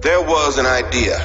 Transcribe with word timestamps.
There 0.00 0.22
was 0.22 0.58
an 0.58 0.66
idea 0.66 1.18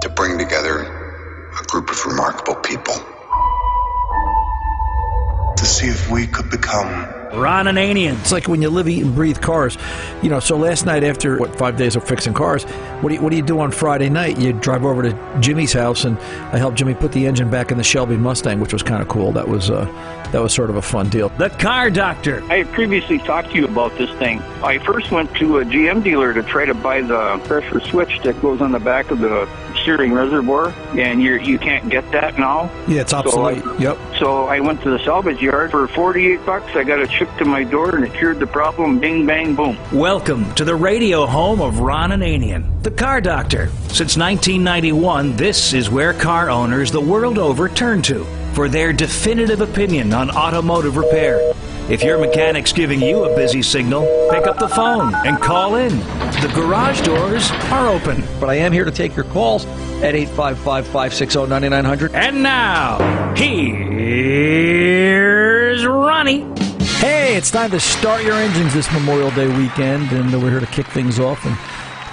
to 0.00 0.08
bring 0.08 0.38
together 0.38 0.80
a 0.80 1.64
group 1.64 1.90
of 1.90 2.06
remarkable 2.06 2.54
people 2.54 2.94
to 5.56 5.66
see 5.66 5.88
if 5.88 6.10
we 6.10 6.26
could 6.26 6.48
become 6.48 7.21
Ron 7.32 7.66
Ananian. 7.66 8.18
It's 8.20 8.32
like 8.32 8.48
when 8.48 8.62
you 8.62 8.70
live, 8.70 8.88
eat, 8.88 9.02
and 9.02 9.14
breathe 9.14 9.40
cars. 9.40 9.76
You 10.22 10.30
know, 10.30 10.40
so 10.40 10.56
last 10.56 10.86
night 10.86 11.04
after 11.04 11.38
what 11.38 11.56
five 11.56 11.76
days 11.76 11.96
of 11.96 12.04
fixing 12.04 12.34
cars, 12.34 12.64
what 12.64 13.08
do 13.08 13.14
you, 13.14 13.22
what 13.22 13.30
do 13.30 13.36
you 13.36 13.42
do 13.42 13.60
on 13.60 13.70
Friday 13.70 14.08
night? 14.08 14.38
You 14.38 14.52
drive 14.52 14.84
over 14.84 15.02
to 15.02 15.38
Jimmy's 15.40 15.72
house, 15.72 16.04
and 16.04 16.18
I 16.18 16.58
helped 16.58 16.76
Jimmy 16.76 16.94
put 16.94 17.12
the 17.12 17.26
engine 17.26 17.50
back 17.50 17.70
in 17.70 17.78
the 17.78 17.84
Shelby 17.84 18.16
Mustang, 18.16 18.60
which 18.60 18.72
was 18.72 18.82
kind 18.82 19.02
of 19.02 19.08
cool. 19.08 19.32
That 19.32 19.48
was 19.48 19.70
uh, 19.70 19.84
that 20.32 20.42
was 20.42 20.52
sort 20.52 20.70
of 20.70 20.76
a 20.76 20.82
fun 20.82 21.08
deal. 21.08 21.28
The 21.30 21.50
car 21.50 21.90
doctor. 21.90 22.42
I 22.44 22.58
had 22.58 22.68
previously 22.72 23.18
talked 23.18 23.50
to 23.50 23.56
you 23.56 23.66
about 23.66 23.96
this 23.98 24.10
thing. 24.18 24.40
I 24.62 24.78
first 24.78 25.10
went 25.10 25.34
to 25.36 25.58
a 25.58 25.64
GM 25.64 26.02
dealer 26.02 26.32
to 26.34 26.42
try 26.42 26.64
to 26.64 26.74
buy 26.74 27.02
the 27.02 27.40
pressure 27.44 27.80
switch 27.80 28.20
that 28.22 28.40
goes 28.40 28.60
on 28.60 28.72
the 28.72 28.80
back 28.80 29.10
of 29.10 29.20
the 29.20 29.46
steering 29.82 30.12
reservoir, 30.12 30.68
and 30.96 31.22
you 31.22 31.34
you 31.38 31.58
can't 31.58 31.88
get 31.88 32.10
that 32.12 32.38
now. 32.38 32.70
Yeah, 32.88 33.02
it's 33.02 33.12
obsolete. 33.12 33.62
So 33.62 33.74
I, 33.74 33.78
yep. 33.78 33.98
So 34.18 34.44
I 34.46 34.60
went 34.60 34.82
to 34.82 34.90
the 34.90 34.98
salvage 35.04 35.42
yard 35.42 35.70
for 35.70 35.86
48 35.88 36.46
bucks. 36.46 36.74
I 36.74 36.84
got 36.84 37.00
it 37.00 37.10
shipped 37.10 37.38
to 37.38 37.44
my 37.44 37.64
door, 37.64 37.94
and 37.96 38.04
it 38.04 38.14
cured 38.14 38.38
the 38.38 38.46
problem. 38.46 38.98
Bing, 38.98 39.26
bang, 39.26 39.54
boom. 39.54 39.76
Welcome 39.92 40.54
to 40.54 40.64
the 40.64 40.74
radio 40.74 41.26
home 41.26 41.60
of 41.60 41.80
Ron 41.80 42.10
Ananian, 42.10 42.82
the 42.82 42.90
car 42.90 43.20
doctor. 43.20 43.68
Since 43.88 44.16
1991, 44.16 45.36
this 45.36 45.72
is 45.72 45.90
where 45.90 46.12
car 46.14 46.50
owners 46.50 46.90
the 46.90 47.00
world 47.00 47.38
over 47.38 47.68
turn 47.68 48.02
to 48.02 48.24
for 48.54 48.68
their 48.68 48.92
definitive 48.92 49.60
opinion 49.60 50.12
on 50.12 50.30
automotive 50.30 50.96
repair. 50.96 51.52
If 51.90 52.02
your 52.02 52.18
mechanic's 52.18 52.72
giving 52.72 53.02
you 53.02 53.24
a 53.24 53.36
busy 53.36 53.60
signal, 53.60 54.02
pick 54.30 54.46
up 54.46 54.58
the 54.58 54.68
phone 54.68 55.14
and 55.26 55.38
call 55.40 55.74
in. 55.74 55.98
The 56.40 56.50
garage 56.54 57.00
doors 57.02 57.50
are 57.70 57.88
open. 57.88 58.22
But 58.38 58.50
I 58.50 58.54
am 58.54 58.72
here 58.72 58.84
to 58.84 58.90
take 58.90 59.16
your 59.16 59.24
calls 59.26 59.66
at 60.02 60.14
855 60.14 60.86
560 60.86 61.46
9900. 61.46 62.14
And 62.14 62.42
now, 62.42 62.98
here's 63.34 63.84
Ronnie. 65.84 66.46
Hey, 66.98 67.36
it's 67.36 67.50
time 67.50 67.72
to 67.72 67.80
start 67.80 68.22
your 68.22 68.34
engines 68.34 68.74
this 68.74 68.90
Memorial 68.92 69.32
Day 69.32 69.48
weekend, 69.58 70.12
and 70.12 70.32
we're 70.40 70.50
here 70.50 70.60
to 70.60 70.66
kick 70.66 70.86
things 70.86 71.18
off 71.18 71.44
and 71.44 71.56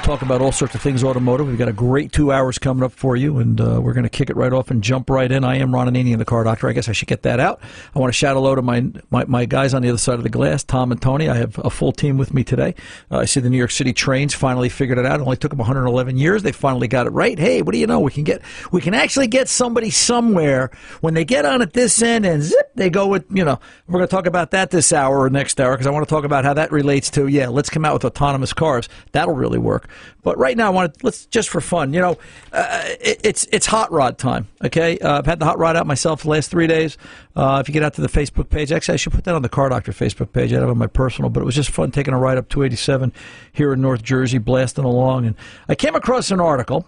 talk 0.10 0.24
about 0.24 0.42
all 0.42 0.52
sorts 0.52 0.74
of 0.74 0.82
things 0.82 1.04
automotive. 1.04 1.46
We've 1.46 1.56
got 1.56 1.68
a 1.68 1.74
great 1.74 2.12
two 2.12 2.32
hours 2.32 2.58
coming 2.58 2.82
up 2.82 2.92
for 2.92 3.16
you, 3.16 3.38
and 3.38 3.62
uh, 3.62 3.80
we're 3.80 3.94
going 3.94 4.06
to 4.06 4.10
kick 4.10 4.32
it 4.32 4.36
right 4.36 4.52
off 4.52 4.72
and 4.72 4.84
jump 4.84 5.08
right 5.08 5.32
in. 5.32 5.44
I 5.44 5.58
am 5.58 5.72
Ron 5.72 5.88
Ananian, 5.88 6.18
the 6.18 6.26
car 6.26 6.44
doctor. 6.44 6.68
I 6.68 6.74
guess 6.74 6.90
I 6.90 6.94
should 6.94 7.08
get 7.08 7.22
that 7.22 7.40
out. 7.40 7.62
I 7.94 8.00
want 8.00 8.12
to 8.12 8.18
shout 8.18 8.36
hello 8.36 8.56
to 8.56 8.64
my, 8.64 8.88
my, 9.12 9.26
my 9.26 9.46
guys 9.46 9.76
on 9.76 9.84
the 9.84 9.90
other 9.90 10.00
side 10.00 10.16
of 10.16 10.24
the 10.24 10.30
glass, 10.30 10.64
Tom 10.64 10.92
and 10.92 11.00
Tony. 11.00 11.30
I 11.30 11.36
have 11.36 11.60
a 11.60 11.70
full 11.70 11.92
team 11.92 12.18
with 12.18 12.34
me 12.34 12.44
today. 12.44 12.74
Uh, 13.12 13.20
I 13.20 13.26
see 13.26 13.40
the 13.40 13.52
New 13.52 13.58
York 13.60 13.70
City 13.70 13.94
trains 13.94 14.34
finally 14.34 14.68
figured 14.68 14.98
it 14.98 15.06
out. 15.06 15.20
It 15.20 15.24
only 15.24 15.38
took 15.38 15.52
them 15.52 15.60
111 15.60 16.18
years. 16.18 16.42
They 16.42 16.54
finally 16.54 16.88
got 16.88 17.06
it 17.06 17.12
right. 17.12 17.38
Hey, 17.38 17.62
what 17.62 17.74
do 17.74 17.78
you 17.78 17.86
know? 17.86 18.00
We 18.00 18.12
can 18.12 18.24
get 18.24 18.42
we 18.72 18.82
can 18.82 18.96
actually 18.96 19.28
get 19.28 19.48
somebody 19.48 19.92
somewhere 19.92 20.72
when 21.02 21.14
they 21.14 21.24
get 21.24 21.46
on 21.46 21.62
at 21.62 21.74
this 21.74 22.02
end 22.02 22.26
and 22.26 22.42
zip, 22.42 22.72
they 22.74 22.90
go 22.90 23.06
with 23.06 23.26
you 23.30 23.46
know. 23.46 23.60
We're 23.86 24.00
going 24.00 24.08
to 24.08 24.16
talk 24.16 24.26
about 24.26 24.50
that 24.52 24.72
this 24.72 24.92
hour 24.92 25.20
or 25.20 25.30
next 25.30 25.62
hour 25.62 25.74
because 25.74 25.86
I 25.86 25.92
want 25.92 26.08
to 26.08 26.12
talk 26.12 26.24
about 26.24 26.46
how 26.46 26.56
that 26.56 26.72
relates 26.72 27.12
to 27.12 27.28
yeah. 27.28 27.50
Let's 27.50 27.70
come 27.70 27.86
out 27.86 27.94
with 27.94 28.06
autonomous 28.06 28.54
cars. 28.54 28.90
That'll 29.12 29.36
really 29.36 29.60
work. 29.60 29.88
But 30.22 30.38
right 30.38 30.56
now, 30.56 30.68
I 30.68 30.70
want 30.70 30.94
to 30.94 31.06
let's 31.06 31.26
just 31.28 31.50
for 31.50 31.62
fun. 31.62 31.94
You 31.94 32.02
know, 32.02 32.18
uh, 32.52 32.82
it, 33.00 33.22
it's 33.24 33.48
it's 33.52 33.66
hot 33.66 33.92
rod 33.92 34.18
time. 34.18 34.48
Okay, 34.64 35.00
uh, 35.00 35.20
I've 35.20 35.26
had 35.26 35.40
the 35.40 35.46
hot 35.46 35.58
rod 35.58 35.76
out 35.76 35.88
myself 35.88 36.24
the 36.24 36.30
last 36.30 36.52
three 36.52 36.68
days. 36.68 36.98
Uh, 37.36 37.60
if 37.62 37.70
you 37.70 37.74
get 37.74 37.84
out 37.84 37.94
to 37.96 38.02
the 38.02 38.10
Facebook 38.10 38.50
page, 38.50 38.72
actually, 38.72 38.94
I 38.94 38.98
should 38.98 39.14
put 39.14 39.24
that 39.26 39.36
on 39.36 39.42
the 39.42 39.50
Car 39.50 39.70
Doctor 39.70 39.92
Facebook 39.92 40.34
page. 40.34 40.52
I 40.52 40.56
have 40.56 40.64
it 40.64 40.70
on 40.70 40.78
my 40.78 40.88
personal, 40.88 41.30
but 41.30 41.42
it 41.42 41.46
was 41.46 41.56
just 41.56 41.72
fun 41.72 41.92
taking 41.92 42.14
a 42.14 42.18
ride 42.18 42.38
up 42.38 42.50
287 42.50 43.14
here 43.52 43.74
in 43.74 43.82
North 43.82 44.04
Jersey, 44.04 44.38
blasting 44.38 44.86
along, 44.86 45.26
and 45.26 45.36
I 45.68 45.76
came 45.76 45.96
across 45.96 46.32
an 46.32 46.40
article, 46.40 46.88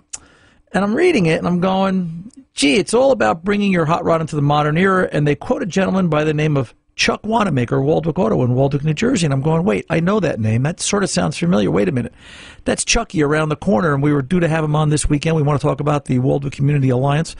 and 0.73 0.83
I'm 0.83 0.93
reading 0.93 1.25
it, 1.25 1.37
and 1.37 1.47
I'm 1.47 1.59
going, 1.59 2.31
gee, 2.53 2.75
it's 2.75 2.93
all 2.93 3.11
about 3.11 3.43
bringing 3.43 3.71
your 3.71 3.85
hot 3.85 4.03
rod 4.03 4.21
into 4.21 4.35
the 4.35 4.41
modern 4.41 4.77
era, 4.77 5.07
and 5.11 5.27
they 5.27 5.35
quote 5.35 5.63
a 5.63 5.65
gentleman 5.65 6.09
by 6.09 6.23
the 6.23 6.33
name 6.33 6.57
of 6.57 6.73
Chuck 6.95 7.21
Wanamaker, 7.23 7.81
Waldwick 7.81 8.19
Auto 8.19 8.43
in 8.43 8.53
Waldwick, 8.53 8.83
New 8.83 8.93
Jersey. 8.93 9.25
And 9.25 9.33
I'm 9.33 9.41
going, 9.41 9.63
wait, 9.63 9.85
I 9.89 9.99
know 9.99 10.19
that 10.19 10.39
name. 10.39 10.63
That 10.63 10.79
sort 10.79 11.03
of 11.03 11.09
sounds 11.09 11.37
familiar. 11.37 11.71
Wait 11.71 11.87
a 11.87 11.91
minute. 11.91 12.13
That's 12.65 12.85
Chucky 12.85 13.23
around 13.23 13.49
the 13.49 13.55
corner, 13.55 13.93
and 13.93 14.03
we 14.03 14.13
were 14.13 14.21
due 14.21 14.39
to 14.39 14.47
have 14.47 14.63
him 14.63 14.75
on 14.75 14.89
this 14.89 15.09
weekend. 15.09 15.35
We 15.35 15.41
want 15.41 15.59
to 15.59 15.65
talk 15.65 15.79
about 15.79 16.05
the 16.05 16.19
Waldwick 16.19 16.51
Community 16.51 16.89
Alliance 16.89 17.35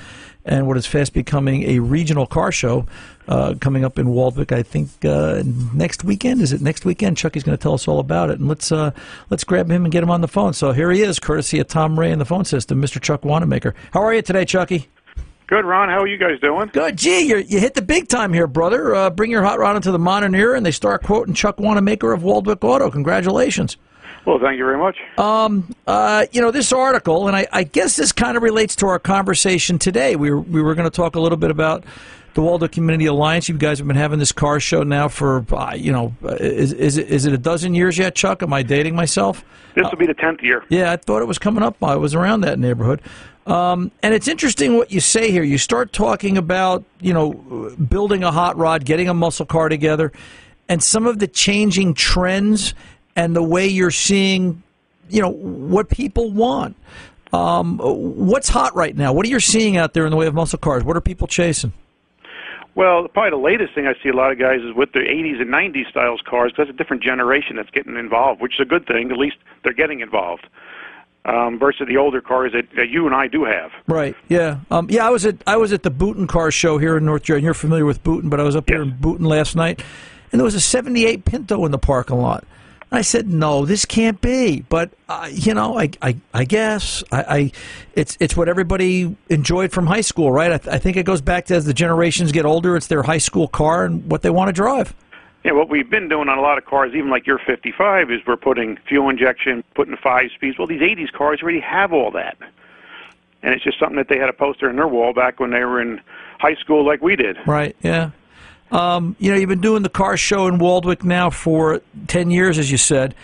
and 0.46 0.66
what 0.66 0.78
is 0.78 0.88
fast 0.88 1.14
becoming 1.14 1.64
a 1.70 1.80
regional 1.80 2.26
car 2.26 2.52
show 2.52 2.88
uh, 3.28 3.54
coming 3.62 3.86
up 3.86 4.00
in 4.00 4.08
Waldwick. 4.08 4.52
I 4.52 4.64
think 4.64 4.90
uh, 5.06 5.44
next 5.74 6.04
weekend. 6.04 6.42
Is 6.42 6.54
it 6.54 6.62
next 6.62 6.86
weekend? 6.86 7.18
Chucky's 7.18 7.44
going 7.44 7.56
to 7.56 7.62
tell 7.62 7.74
us 7.74 7.88
all 7.88 8.00
about 8.00 8.32
it, 8.32 8.40
and 8.40 8.48
let's 8.48 8.72
uh, 8.72 8.92
let's 9.30 9.44
grab 9.44 9.70
him 9.70 9.86
and 9.86 9.92
get 9.92 10.02
him 10.02 10.10
on 10.10 10.22
the 10.22 10.28
phone. 10.28 10.54
So 10.54 10.72
here 10.72 10.90
he 10.92 11.02
is, 11.04 11.20
courtesy 11.20 11.60
of 11.60 11.68
Tom 11.68 12.00
Ray 12.00 12.12
in 12.12 12.20
the 12.20 12.26
phone 12.26 12.46
system, 12.46 12.82
Mr. 12.82 13.00
Chuck 13.00 13.24
Wanamaker. 13.24 13.76
How 13.94 14.02
are 14.02 14.14
you 14.14 14.24
today, 14.24 14.46
Chucky? 14.46 14.88
Good, 15.52 15.66
Ron. 15.66 15.90
How 15.90 16.00
are 16.00 16.08
you 16.08 16.18
guys 16.18 16.40
doing? 16.40 16.70
Good. 16.72 16.96
Gee, 16.98 17.28
you 17.28 17.36
you 17.40 17.60
hit 17.60 17.74
the 17.74 17.82
big 17.82 18.08
time 18.08 18.32
here, 18.32 18.48
brother. 18.48 18.96
Uh, 18.96 19.10
bring 19.10 19.30
your 19.30 19.44
hot 19.44 19.60
rod 19.60 19.76
into 19.76 19.92
the 19.92 20.00
modern 20.00 20.34
era, 20.34 20.56
and 20.56 20.66
they 20.66 20.72
start 20.72 21.04
quoting 21.04 21.34
Chuck 21.34 21.60
Wanamaker 21.60 22.14
of 22.14 22.22
Waldwick 22.22 22.64
Auto. 22.64 22.90
Congratulations. 22.90 23.76
Well, 24.24 24.40
thank 24.40 24.58
you 24.58 24.64
very 24.64 24.78
much. 24.78 24.96
Um, 25.18 25.76
uh, 25.86 26.26
you 26.32 26.40
know, 26.40 26.52
this 26.52 26.72
article, 26.72 27.28
and 27.28 27.36
I, 27.36 27.48
I 27.52 27.64
guess 27.64 27.98
this 27.98 28.14
kind 28.14 28.38
of 28.38 28.44
relates 28.44 28.78
to 28.78 28.88
our 28.88 28.98
conversation 28.98 29.78
today. 29.78 30.16
We 30.16 30.32
were, 30.32 30.40
we 30.40 30.62
were 30.62 30.74
going 30.74 30.90
to 30.90 30.96
talk 30.96 31.18
a 31.18 31.20
little 31.20 31.38
bit 31.38 31.52
about 31.52 31.84
the 32.34 32.42
Waldwick 32.42 32.72
Community 32.72 33.08
Alliance. 33.08 33.50
You 33.50 33.58
guys 33.58 33.80
have 33.80 33.88
been 33.88 33.98
having 33.98 34.20
this 34.20 34.32
car 34.32 34.62
show 34.62 34.84
now 34.84 35.10
for, 35.10 35.46
uh, 35.54 35.74
you 35.74 35.92
know, 35.92 36.16
is, 36.40 36.72
is, 36.72 36.98
it, 36.98 37.10
is 37.10 37.26
it 37.26 37.34
a 37.34 37.38
dozen 37.38 37.76
years 37.76 37.98
yet, 37.98 38.16
Chuck? 38.16 38.42
Am 38.42 38.54
I 38.54 38.64
dating 38.64 38.96
myself? 38.96 39.44
This 39.76 39.84
will 39.90 39.98
be 39.98 40.06
the 40.06 40.16
10th 40.16 40.42
year. 40.42 40.64
Yeah, 40.70 40.92
I 40.92 40.98
thought 40.98 41.22
it 41.22 41.28
was 41.28 41.40
coming 41.40 41.64
up. 41.64 41.82
I 41.84 41.96
was 41.96 42.14
around 42.16 42.42
that 42.42 42.60
neighborhood. 42.60 43.02
Um, 43.48 43.92
and 44.04 44.14
it's 44.14 44.28
interesting 44.28 44.78
what 44.78 44.92
you 44.92 45.00
say 45.00 45.32
here. 45.32 45.44
You 45.44 45.58
start 45.58 45.94
talking 45.94 46.38
about, 46.38 46.84
you 47.00 47.14
know, 47.14 47.34
building 47.90 48.24
a 48.24 48.32
hot 48.32 48.58
rod, 48.58 48.86
getting 48.86 49.10
a 49.10 49.14
muscle 49.14 49.46
car 49.46 49.70
together, 49.70 50.12
and 50.70 50.82
some 50.82 51.08
of 51.08 51.20
the 51.20 51.28
changing 51.28 51.94
trends 51.94 52.74
and 53.16 53.36
the 53.36 53.44
way 53.44 53.68
you're 53.68 53.92
seeing, 53.92 54.62
you 55.10 55.22
know, 55.22 55.30
what 55.30 55.90
people 55.90 56.32
want. 56.32 56.76
Um, 57.34 57.80
what's 57.80 58.50
hot 58.50 58.76
right 58.76 58.96
now? 58.96 59.14
What 59.14 59.26
are 59.26 59.30
you 59.30 59.40
seeing 59.40 59.78
out 59.78 59.94
there 59.94 60.06
in 60.06 60.12
the 60.12 60.18
way 60.18 60.28
of 60.28 60.34
muscle 60.34 60.60
cars? 60.60 60.84
What 60.84 60.98
are 60.98 61.02
people 61.02 61.28
chasing? 61.28 61.74
Well, 62.76 63.08
probably 63.10 63.32
the 63.32 63.38
latest 63.38 63.74
thing 63.74 63.86
I 63.86 63.94
see 64.02 64.10
a 64.10 64.14
lot 64.14 64.32
of 64.32 64.40
guys 64.40 64.62
is 64.62 64.74
with 64.74 64.94
the 64.94 65.00
80s 65.00 65.42
and 65.42 65.50
90s 65.50 65.90
styles 65.90 66.22
cars 66.26 66.52
because 66.52 66.68
that's 66.68 66.76
a 66.76 66.78
different 66.78 67.04
generation 67.04 67.58
that's 67.58 67.70
getting 67.72 67.98
involved, 67.98 68.42
which 68.42 68.54
is 68.54 68.60
a 68.62 68.66
good 68.66 68.86
thing. 68.86 69.12
At 69.12 69.18
least 69.18 69.38
they're 69.64 69.74
getting 69.74 70.00
involved 70.00 70.48
um, 71.26 71.60
versus 71.60 71.88
the 71.88 71.98
older 71.98 72.22
cars 72.22 72.52
that, 72.54 72.66
that 72.76 72.90
you 72.90 73.06
and 73.06 73.16
I 73.16 73.28
do 73.28 73.44
have. 73.46 73.72
Right. 73.88 74.16
Yeah. 74.30 74.60
Um, 74.72 74.88
yeah. 74.90 75.06
I 75.06 75.10
was 75.10 75.26
at 75.26 75.36
I 75.46 75.58
was 75.58 75.72
at 75.74 75.84
the 75.84 75.92
Boonton 75.92 76.28
Car 76.28 76.52
Show 76.52 76.78
here 76.78 76.98
in 76.98 77.06
North 77.06 77.24
Jersey. 77.24 77.44
You're 77.44 77.54
familiar 77.54 77.86
with 77.86 78.04
Boonton, 78.04 78.30
but 78.30 78.40
I 78.40 78.44
was 78.44 78.56
up 78.56 78.70
Yes. 78.70 78.76
here 78.76 78.84
in 78.84 78.92
Boonton 78.94 79.26
last 79.28 79.56
night, 79.56 79.84
and 80.32 80.40
there 80.40 80.46
was 80.46 80.56
a 80.56 80.62
'78 80.62 81.24
Pinto 81.26 81.64
in 81.66 81.72
the 81.72 81.78
parking 81.78 82.18
lot. 82.18 82.44
I 82.94 83.04
said, 83.04 83.30
"No, 83.30 83.66
this 83.66 83.86
can't 83.86 84.20
be." 84.20 84.66
But 84.68 84.90
uh, 85.08 85.30
you 85.32 85.54
know, 85.54 85.80
I, 85.80 85.92
I, 86.02 86.18
I 86.34 86.44
guess 86.44 87.04
I, 87.12 87.22
I, 87.24 87.52
it's 87.96 88.18
it's 88.20 88.36
what 88.36 88.50
everybody 88.50 89.16
enjoyed 89.30 89.72
from 89.72 89.88
high 89.88 90.02
school, 90.02 90.30
right? 90.32 90.52
I, 90.52 90.58
th- 90.58 90.76
I 90.76 90.78
think 90.80 90.98
it 90.98 91.06
goes 91.06 91.22
back 91.22 91.46
to 91.46 91.56
as 91.56 91.64
the 91.66 91.74
generations 91.74 92.32
get 92.34 92.46
older, 92.46 92.76
it's 92.76 92.88
their 92.88 93.04
high 93.04 93.18
school 93.20 93.48
car 93.48 93.86
and 93.86 94.10
what 94.12 94.24
they 94.24 94.30
want 94.30 94.50
to 94.50 94.54
drive. 94.54 94.94
Yeah, 95.44 95.54
what 95.54 95.70
we've 95.70 95.90
been 95.90 96.08
doing 96.08 96.30
on 96.30 96.38
a 96.38 96.42
lot 96.42 96.58
of 96.58 96.66
cars, 96.66 96.94
even 96.94 97.10
like 97.10 97.26
your 97.26 97.40
55, 97.40 98.12
is 98.12 98.20
we're 98.28 98.38
putting 98.38 98.78
fuel 98.88 99.10
injection, 99.10 99.64
putting 99.74 99.98
five 99.98 100.30
speeds. 100.36 100.58
Well, 100.58 100.68
these 100.68 100.82
80s 100.82 101.12
cars 101.12 101.42
already 101.42 101.62
have 101.62 101.94
all 101.94 102.12
that. 102.12 102.38
And 103.42 103.54
it's 103.56 103.64
just 103.64 103.80
something 103.80 103.98
that 103.98 104.08
they 104.08 104.20
had 104.20 104.30
a 104.30 104.34
poster 104.34 104.70
in 104.70 104.76
their 104.76 104.88
wall 104.88 105.14
back 105.14 105.40
when 105.40 105.50
they 105.50 105.64
were 105.64 105.82
in 105.82 106.00
high 106.40 106.56
school 106.56 106.86
like 106.86 107.02
we 107.02 107.16
did. 107.16 107.38
Right. 107.48 107.76
Yeah. 107.82 108.12
Um, 108.72 109.16
you 109.20 109.32
know, 109.32 109.38
you've 109.38 109.50
been 109.50 109.62
doing 109.62 109.84
the 109.84 109.90
car 109.90 110.16
show 110.16 110.48
in 110.48 110.58
Waldwick 110.58 111.04
now 111.04 111.30
for 111.30 111.82
ten 112.08 112.32
years, 112.32 112.58
as 112.58 112.72
you 112.72 112.78
said. 112.78 113.16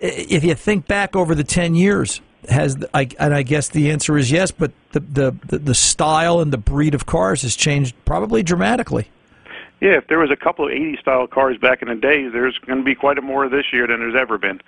If 0.00 0.42
you 0.42 0.54
think 0.54 0.86
back 0.86 1.14
over 1.14 1.34
the 1.34 1.44
ten 1.44 1.74
years, 1.74 2.22
has 2.48 2.76
I, 2.94 3.08
and 3.18 3.34
I 3.34 3.42
guess 3.42 3.68
the 3.68 3.90
answer 3.90 4.16
is 4.16 4.30
yes, 4.30 4.50
but 4.50 4.72
the 4.92 5.00
the 5.00 5.58
the 5.58 5.74
style 5.74 6.40
and 6.40 6.50
the 6.52 6.58
breed 6.58 6.94
of 6.94 7.04
cars 7.04 7.42
has 7.42 7.54
changed 7.54 7.94
probably 8.06 8.42
dramatically. 8.42 9.08
Yeah, 9.80 9.98
if 9.98 10.06
there 10.08 10.18
was 10.18 10.30
a 10.30 10.36
couple 10.36 10.66
of 10.66 10.72
80 10.72 10.96
style 11.00 11.26
cars 11.26 11.58
back 11.58 11.82
in 11.82 11.88
the 11.88 11.94
day, 11.94 12.28
there's 12.28 12.58
going 12.66 12.78
to 12.78 12.84
be 12.84 12.94
quite 12.94 13.18
a 13.18 13.22
more 13.22 13.48
this 13.48 13.66
year 13.72 13.86
than 13.86 14.00
there's 14.00 14.14
ever 14.18 14.38
been. 14.38 14.60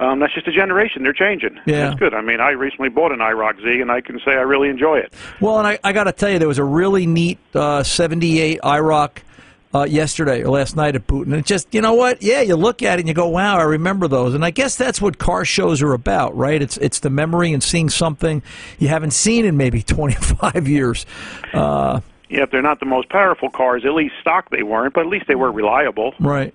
Um, 0.00 0.20
that's 0.20 0.34
just 0.34 0.46
a 0.46 0.52
generation. 0.52 1.02
They're 1.02 1.12
changing. 1.12 1.58
Yeah. 1.66 1.88
That's 1.88 1.98
good. 1.98 2.14
I 2.14 2.20
mean, 2.20 2.40
I 2.40 2.50
recently 2.50 2.88
bought 2.88 3.12
an 3.12 3.18
IROC 3.18 3.62
Z, 3.62 3.80
and 3.80 3.90
I 3.90 4.00
can 4.00 4.20
say 4.24 4.32
I 4.32 4.42
really 4.42 4.68
enjoy 4.68 4.98
it. 4.98 5.12
Well, 5.40 5.58
and 5.58 5.66
I, 5.66 5.78
I 5.82 5.92
got 5.92 6.04
to 6.04 6.12
tell 6.12 6.30
you, 6.30 6.38
there 6.38 6.48
was 6.48 6.58
a 6.58 6.64
really 6.64 7.06
neat 7.06 7.38
uh, 7.54 7.82
'78 7.82 8.60
IROC 8.60 9.18
uh, 9.74 9.84
yesterday 9.84 10.42
or 10.42 10.50
last 10.50 10.76
night 10.76 10.94
at 10.94 11.06
Boonton. 11.06 11.24
And 11.24 11.34
it 11.34 11.46
just, 11.46 11.72
you 11.74 11.80
know 11.80 11.94
what? 11.94 12.22
Yeah, 12.22 12.40
you 12.40 12.56
look 12.56 12.82
at 12.82 12.98
it 12.98 13.02
and 13.02 13.08
you 13.08 13.14
go, 13.14 13.28
"Wow, 13.28 13.58
I 13.58 13.62
remember 13.62 14.08
those." 14.08 14.34
And 14.34 14.44
I 14.44 14.50
guess 14.50 14.76
that's 14.76 15.00
what 15.00 15.18
car 15.18 15.44
shows 15.44 15.82
are 15.82 15.92
about, 15.92 16.36
right? 16.36 16.60
It's 16.60 16.76
it's 16.78 17.00
the 17.00 17.10
memory 17.10 17.52
and 17.52 17.62
seeing 17.62 17.88
something 17.88 18.42
you 18.78 18.88
haven't 18.88 19.12
seen 19.12 19.44
in 19.44 19.56
maybe 19.56 19.82
25 19.84 20.68
years. 20.68 21.06
Uh, 21.52 22.00
Yeah, 22.28 22.42
if 22.42 22.50
they're 22.50 22.62
not 22.62 22.80
the 22.80 22.86
most 22.86 23.08
powerful 23.10 23.50
cars, 23.50 23.84
at 23.84 23.92
least 23.94 24.14
stock 24.20 24.50
they 24.50 24.62
weren't, 24.62 24.94
but 24.94 25.00
at 25.02 25.06
least 25.08 25.26
they 25.28 25.34
were 25.34 25.52
reliable. 25.52 26.14
right, 26.20 26.54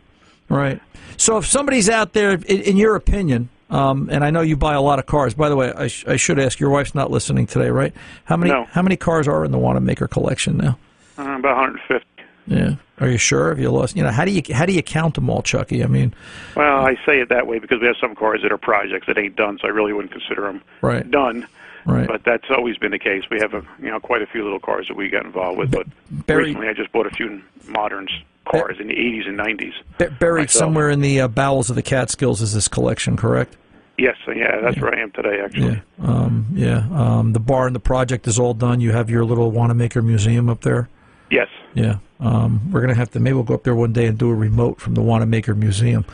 right. 0.50 0.82
So 1.18 1.38
if 1.38 1.46
somebody's 1.46 1.90
out 1.90 2.14
there, 2.14 2.32
in, 2.32 2.42
in 2.62 2.78
your 2.78 2.96
opinion, 2.96 3.50
um, 3.70 4.10
and 4.12 4.24
I 4.24 4.32
know 4.32 4.42
you 4.42 4.56
buy 4.58 4.74
a 4.74 4.82
lot 4.82 4.98
of 5.00 5.06
cars. 5.06 5.34
By 5.36 5.48
the 5.50 5.56
way, 5.56 5.72
I, 5.72 5.88
sh- 5.88 6.06
I 6.08 6.16
should 6.16 6.40
ask. 6.40 6.60
Your 6.60 6.70
wife's 6.72 6.96
not 6.96 7.12
listening 7.12 7.46
today, 7.46 7.70
right? 7.70 7.94
How 8.26 8.36
many 8.38 8.52
No. 8.52 8.64
How 8.66 8.82
many 8.82 8.96
cars 8.98 9.28
are 9.28 9.46
in 9.46 9.52
the 9.52 9.60
Wanamaker 9.60 10.08
collection 10.08 10.58
now? 10.58 10.78
Uh, 11.18 11.36
about 11.38 11.58
150. 11.58 12.06
Yeah. 12.48 12.76
Are 13.00 13.08
you 13.08 13.18
sure? 13.20 13.50
Have 13.50 13.60
you 13.60 13.70
lost? 13.70 13.96
You 13.96 14.02
know, 14.04 14.10
how 14.10 14.26
do 14.26 14.32
you 14.32 14.42
how 14.54 14.66
do 14.66 14.74
you 14.74 14.82
count 14.82 15.14
them 15.16 15.30
all, 15.30 15.44
Chucky? 15.44 15.84
I 15.84 15.88
mean, 15.88 16.14
Well, 16.56 16.84
I 16.84 16.96
say 17.06 17.20
it 17.22 17.30
that 17.30 17.46
way 17.46 17.60
because 17.60 17.80
we 17.80 17.86
have 17.88 17.98
some 18.02 18.16
cars 18.16 18.42
that 18.42 18.52
are 18.52 18.58
projects 18.58 19.06
that 19.08 19.18
ain't 19.20 19.36
done, 19.36 19.60
so 19.62 19.68
I 19.68 19.72
really 19.72 19.94
wouldn't 19.94 20.12
consider 20.12 20.42
them 20.42 20.62
Right. 20.82 21.10
done. 21.10 21.46
Right. 21.92 22.08
But 22.08 22.24
that's 22.26 22.46
always 22.50 22.78
been 22.78 22.92
the 22.92 23.00
case. 23.00 23.24
We 23.30 23.40
have 23.40 23.54
a, 23.54 23.64
you 23.82 23.90
know 23.90 24.00
quite 24.00 24.22
a 24.22 24.28
few 24.28 24.44
little 24.44 24.60
cars 24.60 24.88
that 24.88 24.96
we 24.96 25.10
got 25.10 25.26
involved 25.26 25.58
with. 25.58 25.72
But 25.72 25.88
Barry- 26.28 26.46
recently, 26.46 26.68
I 26.68 26.74
just 26.74 26.92
bought 26.92 27.06
a 27.08 27.12
few 27.12 27.42
moderns 27.68 28.12
cars 28.50 28.78
in 28.80 28.88
the 28.88 28.96
80s 28.96 29.28
and 29.28 29.38
90s. 29.38 29.74
B- 30.00 30.08
buried 30.20 30.44
myself. 30.44 30.60
somewhere 30.60 30.90
in 30.90 31.02
the 31.02 31.22
uh, 31.22 31.28
bowels 31.28 31.70
of 31.70 31.76
the 31.76 31.84
Catskills 31.84 32.42
is 32.42 32.54
this 32.54 32.68
collection, 32.68 33.16
correct? 33.16 33.56
Yes, 34.00 34.16
yeah, 34.28 34.60
that's 34.62 34.80
where 34.80 34.96
I 34.96 35.02
am 35.02 35.12
today. 35.12 35.40
Actually, 35.44 35.82
Yeah. 36.00 36.08
Um, 36.08 36.48
yeah. 36.54 36.88
Um, 36.92 37.34
the 37.34 37.40
bar 37.40 37.68
and 37.68 37.76
the 37.76 37.80
project 37.82 38.28
is 38.28 38.40
all 38.40 38.54
done. 38.56 38.80
You 38.82 38.92
have 38.92 39.10
your 39.10 39.24
little 39.26 39.52
Wanamaker 39.52 40.02
museum 40.02 40.50
up 40.50 40.62
there. 40.62 40.90
yes. 41.30 41.48
Yeah. 41.76 41.98
Um, 42.20 42.72
we're 42.72 42.82
gonna 42.82 42.96
have 42.96 43.12
to 43.12 43.20
maybe 43.20 43.34
we'll 43.36 43.44
go 43.44 43.54
up 43.54 43.64
there 43.64 43.76
one 43.76 43.94
day 43.94 44.06
and 44.06 44.18
do 44.18 44.30
a 44.30 44.36
remote 44.36 44.82
from 44.82 44.94
the 44.96 45.02
Wanamaker 45.02 45.56
Museum. 45.56 46.06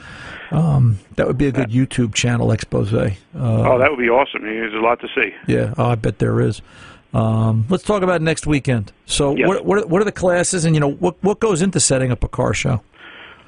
Um, 0.52 1.00
that 1.16 1.25
would 1.25 1.38
be 1.38 1.48
a 1.48 1.52
good 1.52 1.69
YouTube 1.69 2.13
channel 2.13 2.52
expose. 2.52 2.94
Uh, 2.94 3.10
oh, 3.36 3.80
that 3.80 3.90
would 3.90 3.98
be 4.00 4.10
awesome. 4.10 4.44
There's 4.44 4.74
a 4.74 4.78
lot 4.78 5.00
to 5.02 5.07
see. 5.16 5.34
yeah, 5.48 5.74
oh, 5.78 5.86
I 5.86 5.96
bet 5.96 6.19
there 6.19 6.40
is. 6.42 6.62
Um, 7.13 7.66
let's 7.69 7.84
talk 7.84 8.04
about 8.04 8.22
next 8.22 8.46
weekend. 8.46 8.92
So, 9.06 9.31
what, 9.48 9.66
what 9.66 9.80
are- 9.80 9.88
what 9.88 10.02
are 10.02 10.06
the 10.06 10.12
classes, 10.12 10.66
and 10.66 10.75
you 10.75 10.80
know 10.81 10.92
what 10.92 11.16
what 11.24 11.40
goes 11.40 11.62
into 11.62 11.80
setting 11.80 12.12
up 12.12 12.24
a 12.24 12.28
car 12.28 12.54
show? 12.54 12.81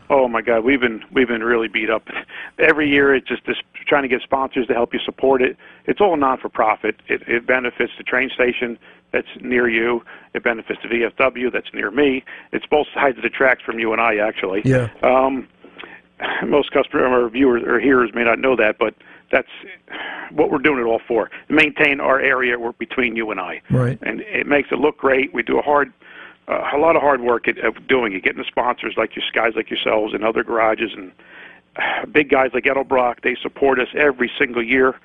Oh 0.10 0.28
my 0.28 0.42
God, 0.42 0.64
we've 0.64 0.80
been 0.80 1.04
we've 1.12 1.28
been 1.28 1.44
really 1.44 1.68
beat 1.68 1.90
up. 1.90 2.08
Every 2.60 2.90
year, 2.90 3.14
it's 3.14 3.28
just 3.28 3.46
this 3.46 3.58
trying 3.88 4.04
to 4.04 4.10
get 4.10 4.22
sponsors 4.22 4.68
to 4.68 4.74
help 4.74 4.94
you 4.94 5.00
support 5.00 5.42
it. 5.42 5.58
It's 5.86 6.00
all 6.00 6.16
non 6.16 6.38
for 6.38 6.50
profit. 6.50 6.96
It, 7.08 7.22
it 7.28 7.46
benefits 7.46 7.92
the 7.98 8.04
train 8.04 8.30
station 8.30 8.78
that's 9.12 9.28
near 9.42 9.70
you. 9.70 10.04
It 10.34 10.44
benefits 10.44 10.80
the 10.84 10.90
VFW 10.90 11.52
that's 11.52 11.74
near 11.74 11.92
me. 11.92 12.24
It's 12.52 12.66
both 12.66 12.88
sides 12.94 13.18
of 13.18 13.24
the 13.24 13.30
tracks 13.30 13.62
from 13.64 13.80
you 13.80 13.92
and 13.92 14.02
I 14.02 14.18
actually. 14.18 14.62
Yeah. 14.66 14.90
Um, 15.04 15.48
most 16.46 16.72
customer 16.72 17.08
or 17.08 17.30
viewers 17.30 17.64
or 17.64 17.80
hearers 17.80 18.12
may 18.14 18.24
not 18.24 18.40
know 18.40 18.56
that, 18.56 18.78
but 18.80 18.96
that's 19.32 19.50
what 20.32 20.52
we're 20.52 20.60
doing 20.60 20.80
it 20.80 20.84
all 20.84 21.02
for. 21.08 21.30
Maintain 21.50 22.00
our 22.00 22.20
area 22.20 22.58
we're 22.58 22.72
between 22.74 23.16
you 23.16 23.32
and 23.32 23.40
I. 23.40 23.62
Right. 23.70 24.00
And 24.02 24.22
it 24.22 24.48
makes 24.48 24.70
it 24.72 24.80
look 24.80 24.98
great. 24.98 25.34
We 25.34 25.44
do 25.44 25.60
a 25.60 25.62
hard, 25.62 25.92
uh, 26.48 26.62
a 26.74 26.78
lot 26.78 26.96
of 26.96 27.02
hard 27.02 27.22
work 27.22 27.48
at, 27.48 27.58
of 27.60 27.88
doing 27.88 28.14
it, 28.14 28.24
getting 28.24 28.40
the 28.40 28.48
sponsors 28.48 28.96
like 28.98 29.16
you 29.16 29.22
guys 29.34 29.54
like 29.56 29.70
yourselves 29.70 30.14
and 30.14 30.24
other 30.24 30.44
garages 30.44 30.92
and 30.96 31.12
uh, 31.76 32.06
big 32.12 32.30
guys 32.30 32.52
like 32.54 32.64
Edelbrock. 32.64 33.22
They 33.22 33.36
support 33.42 33.80
us 33.80 33.90
every 33.96 34.32
single 34.38 34.64
year. 34.64 34.96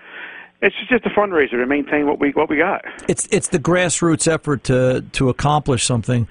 It's 0.60 0.76
just 0.88 1.04
a 1.04 1.10
fundraiser 1.10 1.52
to 1.52 1.66
maintain 1.66 2.06
what 2.06 2.20
we 2.20 2.30
what 2.30 2.48
we 2.48 2.56
got. 2.58 2.84
It's 3.08 3.26
it's 3.32 3.48
the 3.48 3.58
grassroots 3.58 4.32
effort 4.32 4.64
to 4.64 5.04
to 5.12 5.28
accomplish 5.28 5.84
something 5.84 6.28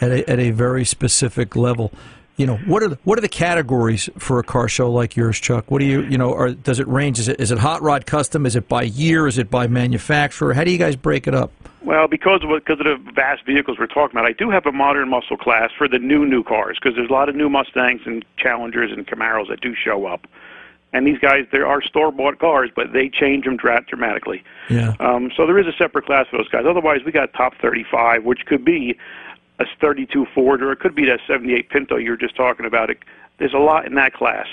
at 0.00 0.10
a, 0.10 0.30
at 0.30 0.38
a 0.38 0.50
very 0.52 0.84
specific 0.84 1.54
level. 1.54 1.92
You 2.36 2.46
know, 2.46 2.56
what 2.56 2.82
are 2.82 2.88
the, 2.88 2.98
what 3.04 3.16
are 3.16 3.20
the 3.20 3.28
categories 3.28 4.10
for 4.18 4.40
a 4.40 4.42
car 4.42 4.68
show 4.68 4.90
like 4.90 5.14
yours, 5.14 5.38
Chuck? 5.38 5.70
What 5.70 5.78
do 5.78 5.84
you 5.84 6.02
you 6.02 6.18
know? 6.18 6.32
Or 6.32 6.50
does 6.50 6.80
it 6.80 6.88
range? 6.88 7.20
Is 7.20 7.28
it 7.28 7.40
is 7.40 7.52
it 7.52 7.58
hot 7.58 7.80
rod 7.80 8.06
custom? 8.06 8.44
Is 8.44 8.56
it 8.56 8.68
by 8.68 8.82
year? 8.82 9.28
Is 9.28 9.38
it 9.38 9.50
by 9.50 9.68
manufacturer? 9.68 10.52
How 10.52 10.64
do 10.64 10.72
you 10.72 10.78
guys 10.78 10.96
break 10.96 11.28
it 11.28 11.34
up? 11.34 11.52
Well, 11.84 12.08
because 12.08 12.42
of 12.42 12.48
because 12.48 12.80
of 12.80 12.86
the 12.86 13.12
vast 13.12 13.44
vehicles 13.46 13.78
we're 13.78 13.86
talking 13.86 14.16
about, 14.16 14.26
I 14.26 14.32
do 14.32 14.50
have 14.50 14.66
a 14.66 14.72
modern 14.72 15.10
muscle 15.10 15.36
class 15.36 15.70
for 15.76 15.86
the 15.86 15.98
new 15.98 16.26
new 16.26 16.42
cars 16.42 16.78
because 16.80 16.96
there's 16.96 17.10
a 17.10 17.12
lot 17.12 17.28
of 17.28 17.36
new 17.36 17.48
Mustangs 17.48 18.00
and 18.04 18.24
Challengers 18.36 18.90
and 18.90 19.06
Camaros 19.06 19.48
that 19.48 19.60
do 19.60 19.74
show 19.74 20.06
up, 20.06 20.26
and 20.92 21.06
these 21.06 21.18
guys 21.18 21.46
there 21.52 21.66
are 21.66 21.82
store 21.82 22.10
bought 22.10 22.38
cars, 22.38 22.70
but 22.74 22.92
they 22.92 23.10
change 23.10 23.44
them 23.44 23.56
dra- 23.56 23.84
dramatically. 23.86 24.42
Yeah. 24.70 24.94
Um, 24.98 25.30
so 25.36 25.46
there 25.46 25.58
is 25.58 25.66
a 25.66 25.76
separate 25.76 26.06
class 26.06 26.26
for 26.30 26.38
those 26.38 26.48
guys. 26.48 26.64
Otherwise, 26.66 27.00
we 27.04 27.12
got 27.12 27.32
top 27.34 27.52
35, 27.60 28.24
which 28.24 28.46
could 28.46 28.64
be 28.64 28.96
a 29.58 29.64
32 29.80 30.26
Ford 30.34 30.62
or 30.62 30.72
it 30.72 30.80
could 30.80 30.94
be 30.94 31.04
that 31.06 31.20
78 31.26 31.68
Pinto 31.70 31.96
you 31.96 32.10
were 32.10 32.16
just 32.16 32.36
talking 32.36 32.66
about. 32.66 32.90
It, 32.90 32.98
there's 33.38 33.54
a 33.54 33.58
lot 33.58 33.86
in 33.86 33.94
that 33.94 34.12
class. 34.14 34.46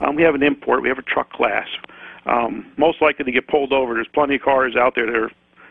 Um, 0.00 0.16
we 0.16 0.22
have 0.22 0.34
an 0.34 0.42
import. 0.42 0.82
We 0.82 0.88
have 0.88 0.98
a 0.98 1.02
truck 1.02 1.32
class. 1.32 1.68
Um, 2.26 2.66
most 2.76 3.02
likely 3.02 3.24
to 3.24 3.32
get 3.32 3.48
pulled 3.48 3.72
over. 3.72 3.94
There's 3.94 4.08
plenty 4.08 4.36
of 4.36 4.42
cars 4.42 4.76
out 4.76 4.94
there 4.94 5.06
that 5.06 5.14
are, 5.14 5.30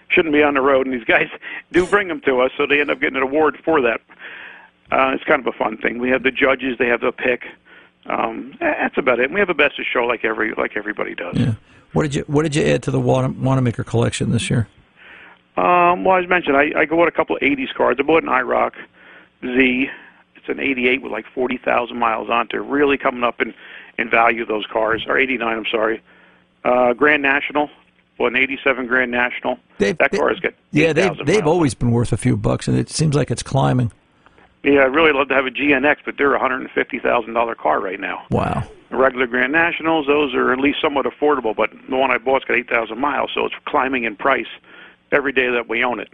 shouldn't 0.09 0.33
be 0.33 0.43
on 0.43 0.55
the 0.55 0.61
road, 0.61 0.85
and 0.85 0.95
these 0.95 1.05
guys 1.07 1.27
do 1.71 1.85
bring 1.85 2.07
them 2.07 2.21
to 2.21 2.41
us, 2.41 2.51
so 2.57 2.65
they 2.65 2.81
end 2.81 2.91
up 2.91 2.99
getting 2.99 3.17
an 3.17 3.23
award 3.23 3.57
for 3.63 3.81
that. 3.81 4.01
Uh, 4.91 5.11
it's 5.13 5.23
kind 5.23 5.39
of 5.39 5.47
a 5.47 5.57
fun 5.57 5.77
thing. 5.77 5.99
We 5.99 6.09
have 6.09 6.23
the 6.23 6.31
judges. 6.31 6.77
They 6.77 6.87
have 6.87 7.01
the 7.01 7.13
pick. 7.13 7.45
Um, 8.07 8.55
that's 8.59 8.97
about 8.97 9.19
it. 9.19 9.31
We 9.31 9.39
have 9.39 9.49
a 9.49 9.53
best 9.53 9.79
of 9.79 9.85
show 9.85 10.05
like 10.05 10.25
every 10.25 10.53
like 10.55 10.75
everybody 10.75 11.15
does. 11.15 11.37
Yeah. 11.37 11.53
What 11.93 12.03
did 12.03 12.15
you 12.15 12.23
What 12.27 12.43
did 12.43 12.55
you 12.55 12.63
add 12.63 12.83
to 12.83 12.91
the 12.91 12.99
Wana- 12.99 13.37
Wanamaker 13.37 13.83
collection 13.83 14.31
this 14.31 14.49
year? 14.49 14.67
Um, 15.57 16.03
well, 16.03 16.17
as 16.17 16.27
mentioned, 16.29 16.55
I, 16.57 16.71
I 16.77 16.85
bought 16.85 17.07
a 17.07 17.11
couple 17.11 17.35
of 17.35 17.41
80s 17.41 17.73
cars. 17.73 17.97
I 17.99 18.03
bought 18.03 18.23
an 18.23 18.29
IROC 18.29 18.71
Z. 19.43 19.89
It's 20.35 20.49
an 20.49 20.59
88 20.59 21.01
with 21.01 21.11
like 21.11 21.25
40,000 21.33 21.97
miles 21.97 22.29
on 22.29 22.43
it. 22.45 22.47
They're 22.51 22.63
really 22.63 22.97
coming 22.97 23.23
up 23.23 23.41
in, 23.41 23.53
in 23.97 24.09
value, 24.09 24.45
those 24.45 24.65
cars. 24.65 25.05
Or 25.07 25.17
89, 25.17 25.47
I'm 25.57 25.65
sorry. 25.69 26.01
Uh, 26.63 26.93
Grand 26.93 27.21
National. 27.21 27.69
Well, 28.17 28.27
an 28.27 28.35
87 28.35 28.87
Grand 28.87 29.11
National. 29.11 29.57
They've- 29.77 29.97
that 29.97 30.11
car 30.11 30.29
has 30.29 30.39
got 30.39 30.53
Yeah, 30.71 30.93
they've 30.93 31.05
8,000 31.05 31.25
they've 31.27 31.47
always 31.47 31.73
been 31.73 31.91
worth 31.91 32.13
a 32.13 32.17
few 32.17 32.37
bucks, 32.37 32.67
and 32.67 32.77
it 32.77 32.89
seems 32.89 33.15
like 33.15 33.31
it's 33.31 33.43
climbing. 33.43 33.91
Yeah, 34.63 34.83
I'd 34.83 34.93
really 34.93 35.11
love 35.11 35.27
to 35.29 35.33
have 35.33 35.47
a 35.47 35.51
GNX, 35.51 35.97
but 36.05 36.17
they're 36.17 36.35
a 36.35 36.39
$150,000 36.39 37.55
car 37.57 37.79
right 37.79 37.99
now. 37.99 38.23
Wow. 38.29 38.63
The 38.91 38.97
regular 38.97 39.25
Grand 39.25 39.51
Nationals, 39.51 40.05
those 40.05 40.35
are 40.35 40.53
at 40.53 40.59
least 40.59 40.79
somewhat 40.81 41.05
affordable, 41.05 41.55
but 41.55 41.71
the 41.89 41.95
one 41.95 42.11
I 42.11 42.19
bought's 42.19 42.45
got 42.45 42.57
8,000 42.57 42.99
miles, 42.99 43.31
so 43.33 43.45
it's 43.45 43.55
climbing 43.65 44.03
in 44.03 44.15
price 44.15 44.45
every 45.11 45.31
day 45.31 45.49
that 45.49 45.67
we 45.69 45.83
own 45.83 45.99
it. 45.99 46.09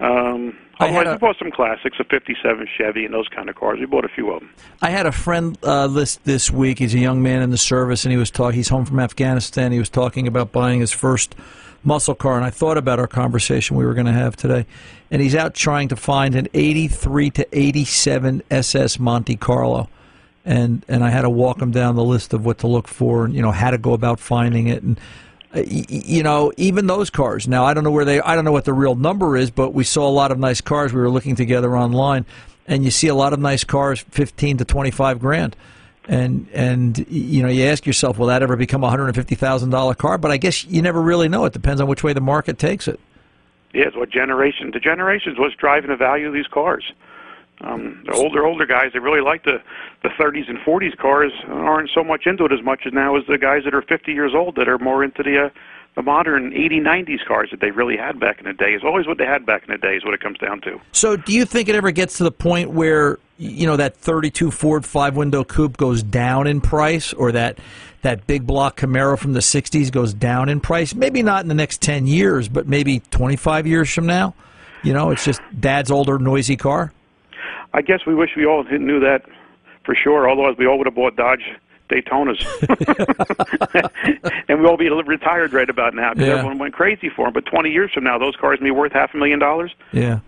Um, 0.00 0.56
I 0.80 0.86
otherwise, 0.86 1.06
a- 1.08 1.10
we 1.12 1.18
bought 1.18 1.36
some 1.38 1.50
classics, 1.50 1.96
a 1.98 2.04
57 2.04 2.68
Chevy 2.76 3.04
and 3.04 3.12
those 3.12 3.28
kind 3.28 3.48
of 3.48 3.56
cars. 3.56 3.80
We 3.80 3.86
bought 3.86 4.04
a 4.04 4.08
few 4.08 4.30
of 4.30 4.40
them. 4.40 4.50
I 4.80 4.90
had 4.90 5.06
a 5.06 5.12
friend 5.12 5.58
uh, 5.62 5.88
this 5.88 6.16
this 6.16 6.50
week. 6.52 6.78
He's 6.78 6.94
a 6.94 6.98
young 7.00 7.20
man 7.22 7.42
in 7.42 7.50
the 7.50 7.58
service, 7.58 8.04
and 8.04 8.12
he 8.12 8.18
was 8.18 8.30
talking. 8.30 8.56
He's 8.56 8.68
home 8.68 8.84
from 8.84 9.00
Afghanistan. 9.00 9.72
He 9.72 9.80
was 9.80 9.88
talking 9.90 10.28
about 10.28 10.52
buying 10.52 10.80
his 10.80 10.92
first 10.92 11.34
muscle 11.82 12.14
car, 12.14 12.36
and 12.36 12.44
I 12.44 12.50
thought 12.50 12.76
about 12.76 13.00
our 13.00 13.08
conversation 13.08 13.76
we 13.76 13.84
were 13.84 13.94
going 13.94 14.06
to 14.06 14.12
have 14.12 14.36
today. 14.36 14.66
And 15.10 15.20
he's 15.20 15.34
out 15.34 15.54
trying 15.54 15.88
to 15.88 15.96
find 15.96 16.36
an 16.36 16.46
'83 16.54 17.30
to 17.30 17.48
'87 17.58 18.42
SS 18.52 19.00
Monte 19.00 19.34
Carlo, 19.36 19.88
and 20.44 20.84
and 20.86 21.02
I 21.02 21.10
had 21.10 21.22
to 21.22 21.30
walk 21.30 21.60
him 21.60 21.72
down 21.72 21.96
the 21.96 22.04
list 22.04 22.32
of 22.34 22.44
what 22.46 22.58
to 22.58 22.68
look 22.68 22.86
for, 22.86 23.24
and 23.24 23.34
you 23.34 23.42
know 23.42 23.50
how 23.50 23.72
to 23.72 23.78
go 23.78 23.94
about 23.94 24.20
finding 24.20 24.68
it, 24.68 24.84
and 24.84 25.00
you 25.66 26.22
know, 26.22 26.52
even 26.56 26.86
those 26.86 27.10
cars. 27.10 27.48
Now, 27.48 27.64
I 27.64 27.74
don't 27.74 27.84
know 27.84 27.90
where 27.90 28.04
they, 28.04 28.20
I 28.20 28.34
don't 28.34 28.44
know 28.44 28.52
what 28.52 28.64
the 28.64 28.72
real 28.72 28.94
number 28.94 29.36
is, 29.36 29.50
but 29.50 29.74
we 29.74 29.84
saw 29.84 30.08
a 30.08 30.10
lot 30.10 30.30
of 30.30 30.38
nice 30.38 30.60
cars. 30.60 30.92
We 30.92 31.00
were 31.00 31.10
looking 31.10 31.36
together 31.36 31.76
online, 31.76 32.26
and 32.66 32.84
you 32.84 32.90
see 32.90 33.08
a 33.08 33.14
lot 33.14 33.32
of 33.32 33.40
nice 33.40 33.64
cars, 33.64 34.00
fifteen 34.10 34.58
to 34.58 34.64
twenty-five 34.64 35.18
grand, 35.20 35.56
and 36.06 36.46
and 36.52 37.06
you 37.08 37.42
know, 37.42 37.48
you 37.48 37.64
ask 37.64 37.86
yourself, 37.86 38.18
will 38.18 38.26
that 38.28 38.42
ever 38.42 38.56
become 38.56 38.84
a 38.84 38.90
hundred 38.90 39.06
and 39.06 39.14
fifty 39.14 39.34
thousand 39.34 39.70
dollar 39.70 39.94
car? 39.94 40.18
But 40.18 40.30
I 40.30 40.36
guess 40.36 40.64
you 40.64 40.82
never 40.82 41.00
really 41.00 41.28
know. 41.28 41.44
It 41.44 41.52
depends 41.52 41.80
on 41.80 41.88
which 41.88 42.02
way 42.02 42.12
the 42.12 42.20
market 42.20 42.58
takes 42.58 42.88
it. 42.88 43.00
Yeah, 43.74 43.90
what 43.94 44.10
generation. 44.10 44.70
The 44.72 44.80
generations 44.80 45.38
what's 45.38 45.54
driving 45.54 45.90
the 45.90 45.96
value 45.96 46.26
of 46.26 46.32
these 46.32 46.46
cars. 46.46 46.90
Um, 47.60 48.04
the 48.06 48.12
older, 48.12 48.46
older 48.46 48.66
guys, 48.66 48.92
they 48.92 49.00
really 49.00 49.20
like 49.20 49.44
the 49.44 49.60
the 50.02 50.10
30s 50.10 50.48
and 50.48 50.58
40s 50.58 50.96
cars. 50.96 51.32
Aren't 51.48 51.90
so 51.92 52.04
much 52.04 52.26
into 52.26 52.44
it 52.44 52.52
as 52.52 52.62
much 52.62 52.82
as 52.86 52.92
now 52.92 53.16
as 53.16 53.24
the 53.26 53.38
guys 53.38 53.64
that 53.64 53.74
are 53.74 53.82
50 53.82 54.12
years 54.12 54.32
old 54.34 54.54
that 54.56 54.68
are 54.68 54.78
more 54.78 55.02
into 55.02 55.22
the 55.22 55.46
uh, 55.46 55.48
the 55.98 56.02
modern 56.02 56.52
80, 56.52 56.78
90s 56.78 57.26
cars 57.26 57.48
that 57.50 57.60
they 57.60 57.72
really 57.72 57.96
had 57.96 58.20
back 58.20 58.38
in 58.38 58.44
the 58.44 58.52
day. 58.52 58.72
It's 58.72 58.84
always 58.84 59.08
what 59.08 59.18
they 59.18 59.24
had 59.24 59.44
back 59.44 59.64
in 59.66 59.72
the 59.72 59.78
day 59.78 59.96
is 59.96 60.04
what 60.04 60.14
it 60.14 60.20
comes 60.20 60.38
down 60.38 60.60
to. 60.60 60.80
So, 60.92 61.16
do 61.16 61.32
you 61.32 61.44
think 61.44 61.68
it 61.68 61.74
ever 61.74 61.90
gets 61.90 62.18
to 62.18 62.24
the 62.24 62.30
point 62.30 62.70
where 62.70 63.18
you 63.36 63.66
know 63.66 63.76
that 63.76 63.96
32 63.96 64.52
Ford 64.52 64.84
five 64.86 65.16
window 65.16 65.42
coupe 65.42 65.76
goes 65.76 66.04
down 66.04 66.46
in 66.46 66.60
price, 66.60 67.12
or 67.12 67.32
that 67.32 67.58
that 68.02 68.28
big 68.28 68.46
block 68.46 68.78
Camaro 68.78 69.18
from 69.18 69.32
the 69.32 69.40
60s 69.40 69.90
goes 69.90 70.14
down 70.14 70.48
in 70.48 70.60
price? 70.60 70.94
Maybe 70.94 71.24
not 71.24 71.42
in 71.42 71.48
the 71.48 71.54
next 71.54 71.82
10 71.82 72.06
years, 72.06 72.48
but 72.48 72.68
maybe 72.68 73.00
25 73.10 73.66
years 73.66 73.92
from 73.92 74.06
now. 74.06 74.34
You 74.84 74.92
know, 74.92 75.10
it's 75.10 75.24
just 75.24 75.40
dad's 75.58 75.90
older 75.90 76.20
noisy 76.20 76.56
car. 76.56 76.92
I 77.74 77.82
guess 77.82 78.00
we 78.06 78.14
wish 78.14 78.30
we 78.36 78.46
all 78.46 78.64
knew 78.64 79.00
that 79.00 79.22
for 79.84 79.94
sure. 79.94 80.28
Otherwise, 80.28 80.56
we 80.58 80.66
all 80.66 80.78
would 80.78 80.86
have 80.86 80.94
bought 80.94 81.16
Dodge 81.16 81.44
Daytonas, 81.90 82.42
and 84.48 84.60
we 84.60 84.66
all 84.66 84.76
be 84.76 84.88
retired 84.90 85.52
right 85.52 85.68
about 85.70 85.94
now 85.94 86.12
because 86.14 86.28
Yeah. 86.28 86.34
everyone 86.36 86.58
went 86.58 86.74
crazy 86.74 87.08
for 87.14 87.26
them. 87.26 87.32
But 87.32 87.46
20 87.46 87.70
years 87.70 87.90
from 87.92 88.04
now, 88.04 88.18
those 88.18 88.36
cars 88.36 88.58
may 88.60 88.66
be 88.66 88.70
worth 88.72 88.92
half 88.92 89.14
a 89.14 89.16
million 89.16 89.38
dollars. 89.38 89.74
Yeah, 89.92 90.20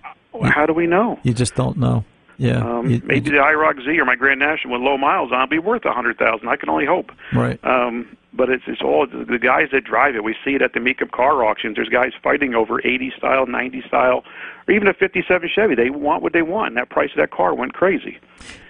How 0.42 0.66
do 0.66 0.72
we 0.72 0.86
know? 0.86 1.18
you 1.22 1.34
just 1.34 1.54
don't 1.54 1.76
know. 1.76 2.04
Yeah, 2.38 2.58
Um, 2.64 2.86
You- 2.86 2.96
you 2.96 3.02
maybe 3.04 3.20
ju- 3.28 3.32
the 3.32 3.38
IROC 3.42 3.84
Z 3.84 4.00
or 4.00 4.06
my 4.06 4.16
Grand 4.16 4.40
National 4.40 4.72
with 4.74 4.82
low 4.82 4.96
miles 4.96 5.30
on 5.32 5.40
will 5.40 5.46
be 5.48 5.58
worth 5.58 5.84
a 5.84 5.92
hundred 5.92 6.16
thousand. 6.18 6.48
I 6.48 6.56
can 6.56 6.70
only 6.70 6.86
hope. 6.86 7.12
right. 7.34 7.58
Um, 7.64 8.16
but 8.32 8.48
it's 8.48 8.64
it's 8.66 8.82
all 8.82 9.06
the 9.06 9.38
guys 9.38 9.68
that 9.72 9.84
drive 9.84 10.14
it. 10.14 10.24
We 10.24 10.34
see 10.44 10.52
it 10.52 10.62
at 10.62 10.72
the 10.72 10.80
Mecum 10.80 11.10
car 11.10 11.44
auctions. 11.44 11.76
There's 11.76 11.88
guys 11.88 12.12
fighting 12.22 12.54
over 12.54 12.80
80 12.80 13.12
style, 13.16 13.46
90 13.46 13.82
style, 13.86 14.24
or 14.68 14.74
even 14.74 14.88
a 14.88 14.94
57 14.94 15.48
Chevy. 15.52 15.74
They 15.74 15.90
want 15.90 16.22
what 16.22 16.32
they 16.32 16.42
want. 16.42 16.68
And 16.68 16.76
that 16.76 16.90
price 16.90 17.10
of 17.10 17.16
that 17.16 17.30
car 17.30 17.54
went 17.54 17.74
crazy. 17.74 18.18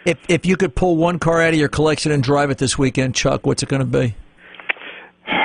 If 0.04 0.18
if 0.28 0.46
you 0.46 0.56
could 0.56 0.74
pull 0.74 0.96
one 0.96 1.18
car 1.18 1.42
out 1.42 1.52
of 1.52 1.58
your 1.58 1.68
collection 1.68 2.12
and 2.12 2.22
drive 2.22 2.50
it 2.50 2.58
this 2.58 2.78
weekend, 2.78 3.14
Chuck, 3.14 3.46
what's 3.46 3.62
it 3.62 3.68
going 3.68 3.80
to 3.80 3.86
be? 3.86 4.14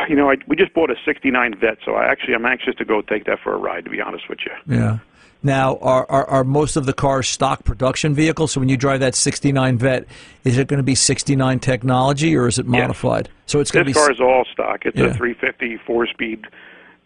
You 0.10 0.15
know, 0.15 0.29
I, 0.29 0.36
we 0.48 0.55
just 0.55 0.74
bought 0.74 0.89
a 0.89 0.95
'69 1.03 1.55
Vette, 1.60 1.79
so 1.84 1.95
I 1.95 2.05
actually 2.05 2.36
I'm 2.36 2.45
anxious 2.45 2.75
to 2.75 2.86
go 2.86 3.01
take 3.01 3.25
that 3.25 3.39
for 3.43 3.53
a 3.53 3.57
ride. 3.57 3.86
To 3.86 3.89
be 3.89 4.01
honest 4.01 4.29
with 4.29 4.39
you. 4.45 4.75
Yeah. 4.75 5.00
Now, 5.46 5.78
are, 5.78 6.10
are, 6.10 6.25
are 6.28 6.44
most 6.44 6.75
of 6.75 6.88
the 6.88 6.94
cars 6.94 7.28
stock 7.30 7.64
production 7.64 8.16
vehicles? 8.16 8.52
So 8.54 8.60
when 8.60 8.68
you 8.68 8.78
drive 8.78 9.02
that 9.02 9.14
69 9.14 9.78
Vette, 9.78 10.08
is 10.44 10.58
it 10.58 10.68
going 10.68 10.80
to 10.80 10.84
be 10.84 10.96
69 10.96 11.60
technology 11.60 12.36
or 12.36 12.48
is 12.48 12.58
it 12.58 12.66
modified? 12.66 13.28
Yes. 13.28 13.36
So 13.46 13.60
it's 13.60 13.70
going 13.70 13.86
this 13.86 13.94
to 13.94 14.00
be. 14.00 14.08
This 14.08 14.08
car 14.08 14.12
is 14.12 14.20
all 14.20 14.46
stock. 14.52 14.86
It's 14.88 14.98
Yeah. 14.98 15.06
a 15.06 15.14
350 15.14 15.78
four-speed, 15.86 16.48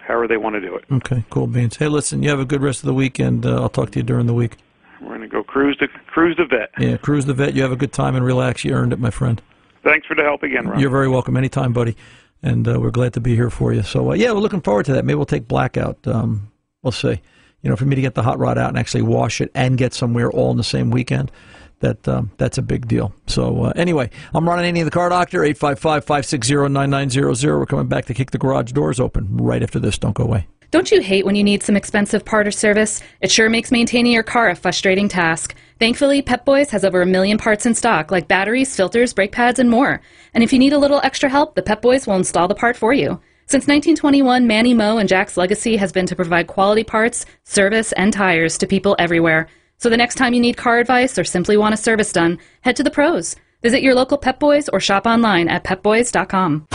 however 0.00 0.26
they 0.28 0.36
want 0.36 0.56
to 0.56 0.60
do 0.60 0.76
it. 0.76 0.84
Okay, 0.90 1.24
cool 1.30 1.46
beans. 1.46 1.76
Hey, 1.76 1.88
listen, 1.88 2.22
you 2.22 2.28
have 2.28 2.40
a 2.40 2.44
good 2.44 2.60
rest 2.60 2.80
of 2.80 2.86
the 2.86 2.94
weekend. 2.94 3.46
Uh, 3.46 3.62
I'll 3.62 3.68
talk 3.68 3.92
to 3.92 4.00
you 4.00 4.02
during 4.02 4.26
the 4.26 4.34
week. 4.34 4.56
We're 5.00 5.08
going 5.08 5.22
to 5.22 5.28
go 5.28 5.42
cruise 5.42 5.78
the 5.80 5.88
cruise 6.08 6.36
the 6.36 6.44
Vette. 6.44 6.70
Yeah, 6.78 6.96
cruise 6.96 7.26
the 7.26 7.34
Vette. 7.34 7.54
You 7.54 7.62
have 7.62 7.72
a 7.72 7.76
good 7.76 7.92
time 7.92 8.14
and 8.14 8.24
relax. 8.24 8.64
You 8.64 8.72
earned 8.72 8.92
it, 8.92 8.98
my 8.98 9.10
friend. 9.10 9.42
Thanks 9.82 10.06
for 10.06 10.14
the 10.14 10.22
help 10.22 10.42
again, 10.42 10.68
Ron. 10.68 10.78
You're 10.78 10.90
very 10.90 11.08
welcome 11.08 11.36
anytime, 11.36 11.72
buddy. 11.72 11.96
And 12.42 12.66
uh, 12.66 12.80
we're 12.80 12.90
glad 12.90 13.12
to 13.14 13.20
be 13.20 13.36
here 13.36 13.50
for 13.50 13.72
you. 13.72 13.82
So 13.82 14.10
uh, 14.10 14.14
yeah, 14.14 14.32
we're 14.32 14.40
looking 14.40 14.62
forward 14.62 14.86
to 14.86 14.94
that. 14.94 15.04
Maybe 15.04 15.16
we'll 15.16 15.26
take 15.26 15.46
blackout. 15.46 15.98
Um, 16.06 16.50
we'll 16.82 16.92
see. 16.92 17.20
You 17.62 17.70
know, 17.70 17.76
for 17.76 17.84
me 17.84 17.94
to 17.94 18.02
get 18.02 18.14
the 18.14 18.22
hot 18.22 18.40
rod 18.40 18.58
out 18.58 18.70
and 18.70 18.78
actually 18.78 19.02
wash 19.02 19.40
it 19.40 19.52
and 19.54 19.78
get 19.78 19.94
somewhere 19.94 20.28
all 20.30 20.50
in 20.50 20.56
the 20.56 20.64
same 20.64 20.90
weekend, 20.90 21.30
that 21.78 22.08
um, 22.08 22.32
that's 22.38 22.58
a 22.58 22.62
big 22.62 22.88
deal. 22.88 23.14
So 23.26 23.64
uh, 23.64 23.72
anyway, 23.76 24.10
I'm 24.34 24.48
Ron 24.48 24.58
Ananian 24.58 24.80
of 24.80 24.86
the 24.86 24.90
car 24.90 25.08
doctor 25.08 25.40
855-560-9900. 25.40 27.58
We're 27.58 27.66
coming 27.66 27.86
back 27.86 28.06
to 28.06 28.14
kick 28.14 28.32
the 28.32 28.38
garage 28.38 28.72
doors 28.72 28.98
open 28.98 29.36
right 29.36 29.62
after 29.62 29.78
this. 29.78 29.98
Don't 29.98 30.14
go 30.14 30.24
away. 30.24 30.48
Don't 30.72 30.90
you 30.90 31.02
hate 31.02 31.26
when 31.26 31.34
you 31.34 31.44
need 31.44 31.62
some 31.62 31.76
expensive 31.76 32.24
part 32.24 32.48
or 32.48 32.50
service? 32.50 33.02
It 33.20 33.30
sure 33.30 33.50
makes 33.50 33.70
maintaining 33.70 34.10
your 34.10 34.22
car 34.22 34.48
a 34.48 34.56
frustrating 34.56 35.06
task. 35.06 35.54
Thankfully, 35.78 36.22
Pep 36.22 36.46
Boys 36.46 36.70
has 36.70 36.82
over 36.82 37.02
a 37.02 37.06
million 37.06 37.36
parts 37.36 37.66
in 37.66 37.74
stock, 37.74 38.10
like 38.10 38.26
batteries, 38.26 38.74
filters, 38.74 39.12
brake 39.12 39.32
pads, 39.32 39.58
and 39.58 39.68
more. 39.68 40.00
And 40.32 40.42
if 40.42 40.50
you 40.50 40.58
need 40.58 40.72
a 40.72 40.78
little 40.78 41.02
extra 41.04 41.28
help, 41.28 41.56
the 41.56 41.62
Pep 41.62 41.82
Boys 41.82 42.06
will 42.06 42.16
install 42.16 42.48
the 42.48 42.54
part 42.54 42.74
for 42.74 42.94
you. 42.94 43.20
Since 43.44 43.66
1921, 43.66 44.46
Manny 44.46 44.72
Moe 44.72 44.96
and 44.96 45.10
Jack's 45.10 45.36
legacy 45.36 45.76
has 45.76 45.92
been 45.92 46.06
to 46.06 46.16
provide 46.16 46.46
quality 46.46 46.84
parts, 46.84 47.26
service, 47.44 47.92
and 47.92 48.10
tires 48.10 48.56
to 48.56 48.66
people 48.66 48.96
everywhere. 48.98 49.48
So 49.76 49.90
the 49.90 49.98
next 49.98 50.14
time 50.14 50.32
you 50.32 50.40
need 50.40 50.56
car 50.56 50.78
advice 50.78 51.18
or 51.18 51.24
simply 51.24 51.58
want 51.58 51.74
a 51.74 51.76
service 51.76 52.12
done, 52.12 52.38
head 52.62 52.76
to 52.76 52.82
the 52.82 52.90
pros. 52.90 53.36
Visit 53.60 53.82
your 53.82 53.94
local 53.94 54.16
Pep 54.16 54.40
Boys 54.40 54.70
or 54.70 54.80
shop 54.80 55.04
online 55.04 55.48
at 55.48 55.64
pepboys.com. 55.64 56.66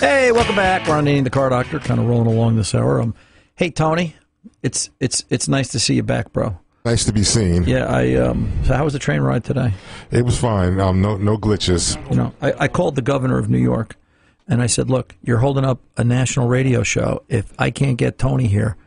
Hey, 0.00 0.32
welcome 0.32 0.56
back. 0.56 0.88
We're 0.88 0.96
on 0.96 1.04
Needing 1.04 1.24
the 1.24 1.30
Car 1.30 1.50
Doctor, 1.50 1.78
kind 1.78 2.00
of 2.00 2.06
rolling 2.06 2.26
along 2.26 2.56
this 2.56 2.74
hour. 2.74 3.02
Um, 3.02 3.14
hey, 3.54 3.68
Tony, 3.70 4.16
it's 4.62 4.88
it's 4.98 5.26
it's 5.28 5.46
nice 5.46 5.68
to 5.72 5.78
see 5.78 5.92
you 5.92 6.02
back, 6.02 6.32
bro. 6.32 6.58
Nice 6.86 7.04
to 7.04 7.12
be 7.12 7.22
seen. 7.22 7.64
Yeah, 7.64 7.84
I. 7.84 8.14
Um, 8.14 8.50
so 8.64 8.72
how 8.72 8.84
was 8.84 8.94
the 8.94 8.98
train 8.98 9.20
ride 9.20 9.44
today? 9.44 9.74
It 10.10 10.24
was 10.24 10.38
fine. 10.38 10.80
Um, 10.80 11.02
no, 11.02 11.18
no 11.18 11.36
glitches. 11.36 12.02
You 12.08 12.16
know, 12.16 12.34
I, 12.40 12.54
I 12.60 12.68
called 12.68 12.94
the 12.94 13.02
governor 13.02 13.36
of 13.36 13.50
New 13.50 13.58
York, 13.58 13.96
and 14.48 14.62
I 14.62 14.66
said, 14.68 14.88
"Look, 14.88 15.16
you're 15.22 15.38
holding 15.38 15.66
up 15.66 15.80
a 15.98 16.04
national 16.04 16.48
radio 16.48 16.82
show. 16.82 17.22
If 17.28 17.52
I 17.58 17.70
can't 17.70 17.98
get 17.98 18.16
Tony 18.16 18.46
here, 18.46 18.78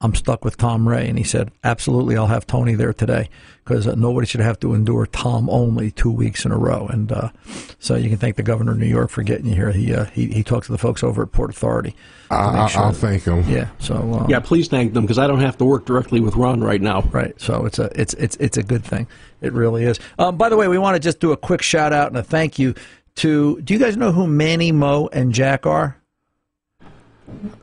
I'm 0.00 0.14
stuck 0.14 0.44
with 0.44 0.56
Tom 0.56 0.88
Ray." 0.88 1.08
And 1.08 1.18
he 1.18 1.24
said, 1.24 1.50
"Absolutely, 1.64 2.16
I'll 2.16 2.26
have 2.26 2.46
Tony 2.46 2.74
there 2.74 2.92
today 2.92 3.28
because 3.64 3.86
uh, 3.86 3.94
nobody 3.94 4.26
should 4.26 4.40
have 4.40 4.58
to 4.60 4.74
endure 4.74 5.06
Tom 5.06 5.48
only 5.50 5.90
two 5.90 6.10
weeks 6.10 6.44
in 6.44 6.52
a 6.52 6.58
row." 6.58 6.86
And 6.88 7.12
uh, 7.12 7.30
so 7.78 7.96
you 7.96 8.08
can 8.08 8.18
thank 8.18 8.36
the 8.36 8.42
governor 8.42 8.72
of 8.72 8.78
New 8.78 8.86
York 8.86 9.10
for 9.10 9.22
getting 9.22 9.46
you 9.46 9.54
here. 9.54 9.72
He 9.72 9.94
uh, 9.94 10.06
he 10.06 10.26
he 10.26 10.42
talked 10.42 10.66
to 10.66 10.72
the 10.72 10.78
folks 10.78 11.02
over 11.02 11.22
at 11.22 11.32
Port 11.32 11.50
Authority. 11.50 11.94
I, 12.30 12.66
sure 12.68 12.82
I'll 12.82 12.92
thank 12.92 13.24
him. 13.24 13.48
Yeah. 13.48 13.68
So 13.78 13.96
um, 13.96 14.30
Yeah, 14.30 14.40
please 14.40 14.68
thank 14.68 14.94
them 14.94 15.04
because 15.04 15.18
I 15.18 15.26
don't 15.26 15.40
have 15.40 15.58
to 15.58 15.64
work 15.64 15.84
directly 15.84 16.20
with 16.20 16.36
Ron 16.36 16.62
right 16.62 16.80
now. 16.80 17.02
Right. 17.10 17.38
So 17.40 17.66
it's 17.66 17.78
a 17.78 17.90
it's 18.00 18.14
it's 18.14 18.36
it's 18.36 18.56
a 18.56 18.62
good 18.62 18.84
thing. 18.84 19.06
It 19.40 19.52
really 19.52 19.84
is. 19.84 19.98
Um, 20.18 20.36
by 20.36 20.48
the 20.48 20.56
way, 20.56 20.68
we 20.68 20.78
want 20.78 20.94
to 20.94 21.00
just 21.00 21.20
do 21.20 21.32
a 21.32 21.36
quick 21.36 21.62
shout 21.62 21.92
out 21.92 22.08
and 22.08 22.16
a 22.16 22.22
thank 22.22 22.58
you 22.58 22.74
to. 23.16 23.60
Do 23.62 23.74
you 23.74 23.80
guys 23.80 23.96
know 23.96 24.12
who 24.12 24.26
Manny, 24.26 24.72
Moe, 24.72 25.08
and 25.12 25.32
Jack 25.34 25.66
are? 25.66 25.99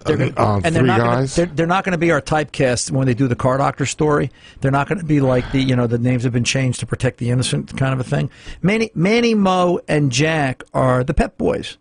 They're 0.05 0.17
gonna, 0.17 0.33
Um, 0.37 0.61
and 0.63 0.75
they're 0.75 0.83
not 0.83 0.99
guys? 0.99 1.35
Gonna, 1.35 1.47
they're, 1.47 1.55
they're 1.55 1.67
not 1.67 1.83
going 1.83 1.91
to 1.91 1.97
be 1.97 2.11
our 2.11 2.21
typecast 2.21 2.91
when 2.91 3.07
they 3.07 3.13
do 3.13 3.27
the 3.27 3.35
car 3.35 3.57
doctor 3.57 3.85
story. 3.85 4.31
They're 4.61 4.71
not 4.71 4.87
going 4.87 4.99
to 4.99 5.05
be 5.05 5.19
like 5.19 5.51
the 5.51 5.61
you 5.61 5.75
know 5.75 5.87
the 5.87 5.97
names 5.97 6.23
have 6.23 6.33
been 6.33 6.43
changed 6.43 6.79
to 6.79 6.85
protect 6.85 7.17
the 7.17 7.29
innocent 7.29 7.75
kind 7.77 7.93
of 7.93 7.99
a 7.99 8.03
thing. 8.03 8.29
Manny, 8.61 8.91
Manny, 8.95 9.33
Moe, 9.35 9.79
and 9.87 10.11
Jack 10.11 10.63
are 10.73 11.03
the 11.03 11.13
Pep 11.13 11.37
Boys. 11.37 11.77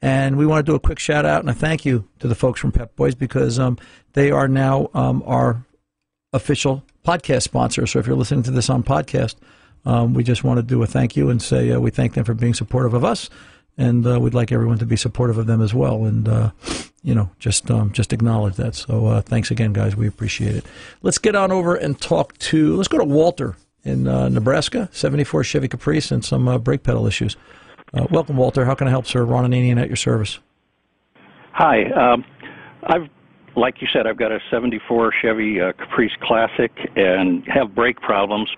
And 0.00 0.36
we 0.36 0.46
want 0.46 0.64
to 0.64 0.72
do 0.72 0.76
a 0.76 0.80
quick 0.80 1.00
shout 1.00 1.26
out 1.26 1.40
and 1.40 1.50
a 1.50 1.54
thank 1.54 1.84
you 1.84 2.08
to 2.20 2.28
the 2.28 2.36
folks 2.36 2.60
from 2.60 2.70
Pep 2.70 2.94
Boys 2.94 3.16
because 3.16 3.58
um, 3.58 3.78
they 4.12 4.30
are 4.30 4.46
now 4.46 4.90
um, 4.94 5.24
our 5.26 5.64
official 6.32 6.84
podcast 7.04 7.42
sponsor. 7.42 7.86
So 7.86 7.98
if 7.98 8.06
you're 8.06 8.16
listening 8.16 8.44
to 8.44 8.52
this 8.52 8.70
on 8.70 8.84
podcast, 8.84 9.34
um, 9.84 10.14
we 10.14 10.22
just 10.22 10.44
want 10.44 10.58
to 10.58 10.62
do 10.62 10.82
a 10.82 10.86
thank 10.86 11.16
you 11.16 11.30
and 11.30 11.42
say 11.42 11.72
uh, 11.72 11.80
we 11.80 11.90
thank 11.90 12.14
them 12.14 12.24
for 12.24 12.34
being 12.34 12.54
supportive 12.54 12.94
of 12.94 13.04
us, 13.04 13.28
and 13.78 14.06
uh, 14.06 14.18
we'd 14.20 14.34
like 14.34 14.52
everyone 14.52 14.78
to 14.78 14.86
be 14.86 14.96
supportive 14.96 15.38
of 15.38 15.46
them 15.46 15.62
as 15.62 15.72
well. 15.72 16.04
And 16.04 16.28
uh, 16.28 16.50
you 17.02 17.14
know, 17.14 17.30
just 17.38 17.70
um, 17.70 17.92
just 17.92 18.12
acknowledge 18.12 18.56
that. 18.56 18.74
So 18.74 19.06
uh, 19.06 19.20
thanks 19.22 19.50
again, 19.50 19.72
guys. 19.72 19.96
We 19.96 20.06
appreciate 20.06 20.56
it. 20.56 20.66
Let's 21.02 21.18
get 21.18 21.34
on 21.34 21.52
over 21.52 21.76
and 21.76 21.98
talk 21.98 22.36
to. 22.38 22.76
Let's 22.76 22.88
go 22.88 22.98
to 22.98 23.04
Walter 23.04 23.56
in 23.84 24.06
uh, 24.06 24.28
Nebraska, 24.28 24.88
74 24.92 25.44
Chevy 25.44 25.68
Caprice, 25.68 26.10
and 26.10 26.24
some 26.24 26.48
uh, 26.48 26.58
brake 26.58 26.82
pedal 26.82 27.06
issues. 27.06 27.36
Uh, 27.94 28.06
welcome, 28.10 28.36
Walter. 28.36 28.64
How 28.64 28.74
can 28.74 28.86
I 28.86 28.90
help, 28.90 29.06
sir? 29.06 29.24
Ron 29.24 29.50
Ananian 29.50 29.80
at 29.80 29.86
your 29.86 29.96
service. 29.96 30.40
Hi. 31.52 31.84
Um, 31.92 32.24
I've, 32.82 33.08
like 33.56 33.80
you 33.80 33.88
said, 33.92 34.06
I've 34.06 34.18
got 34.18 34.32
a 34.32 34.40
'74 34.50 35.12
Chevy 35.22 35.60
uh, 35.60 35.72
Caprice 35.72 36.12
Classic 36.20 36.72
and 36.96 37.46
have 37.46 37.74
brake 37.74 38.00
problems. 38.00 38.50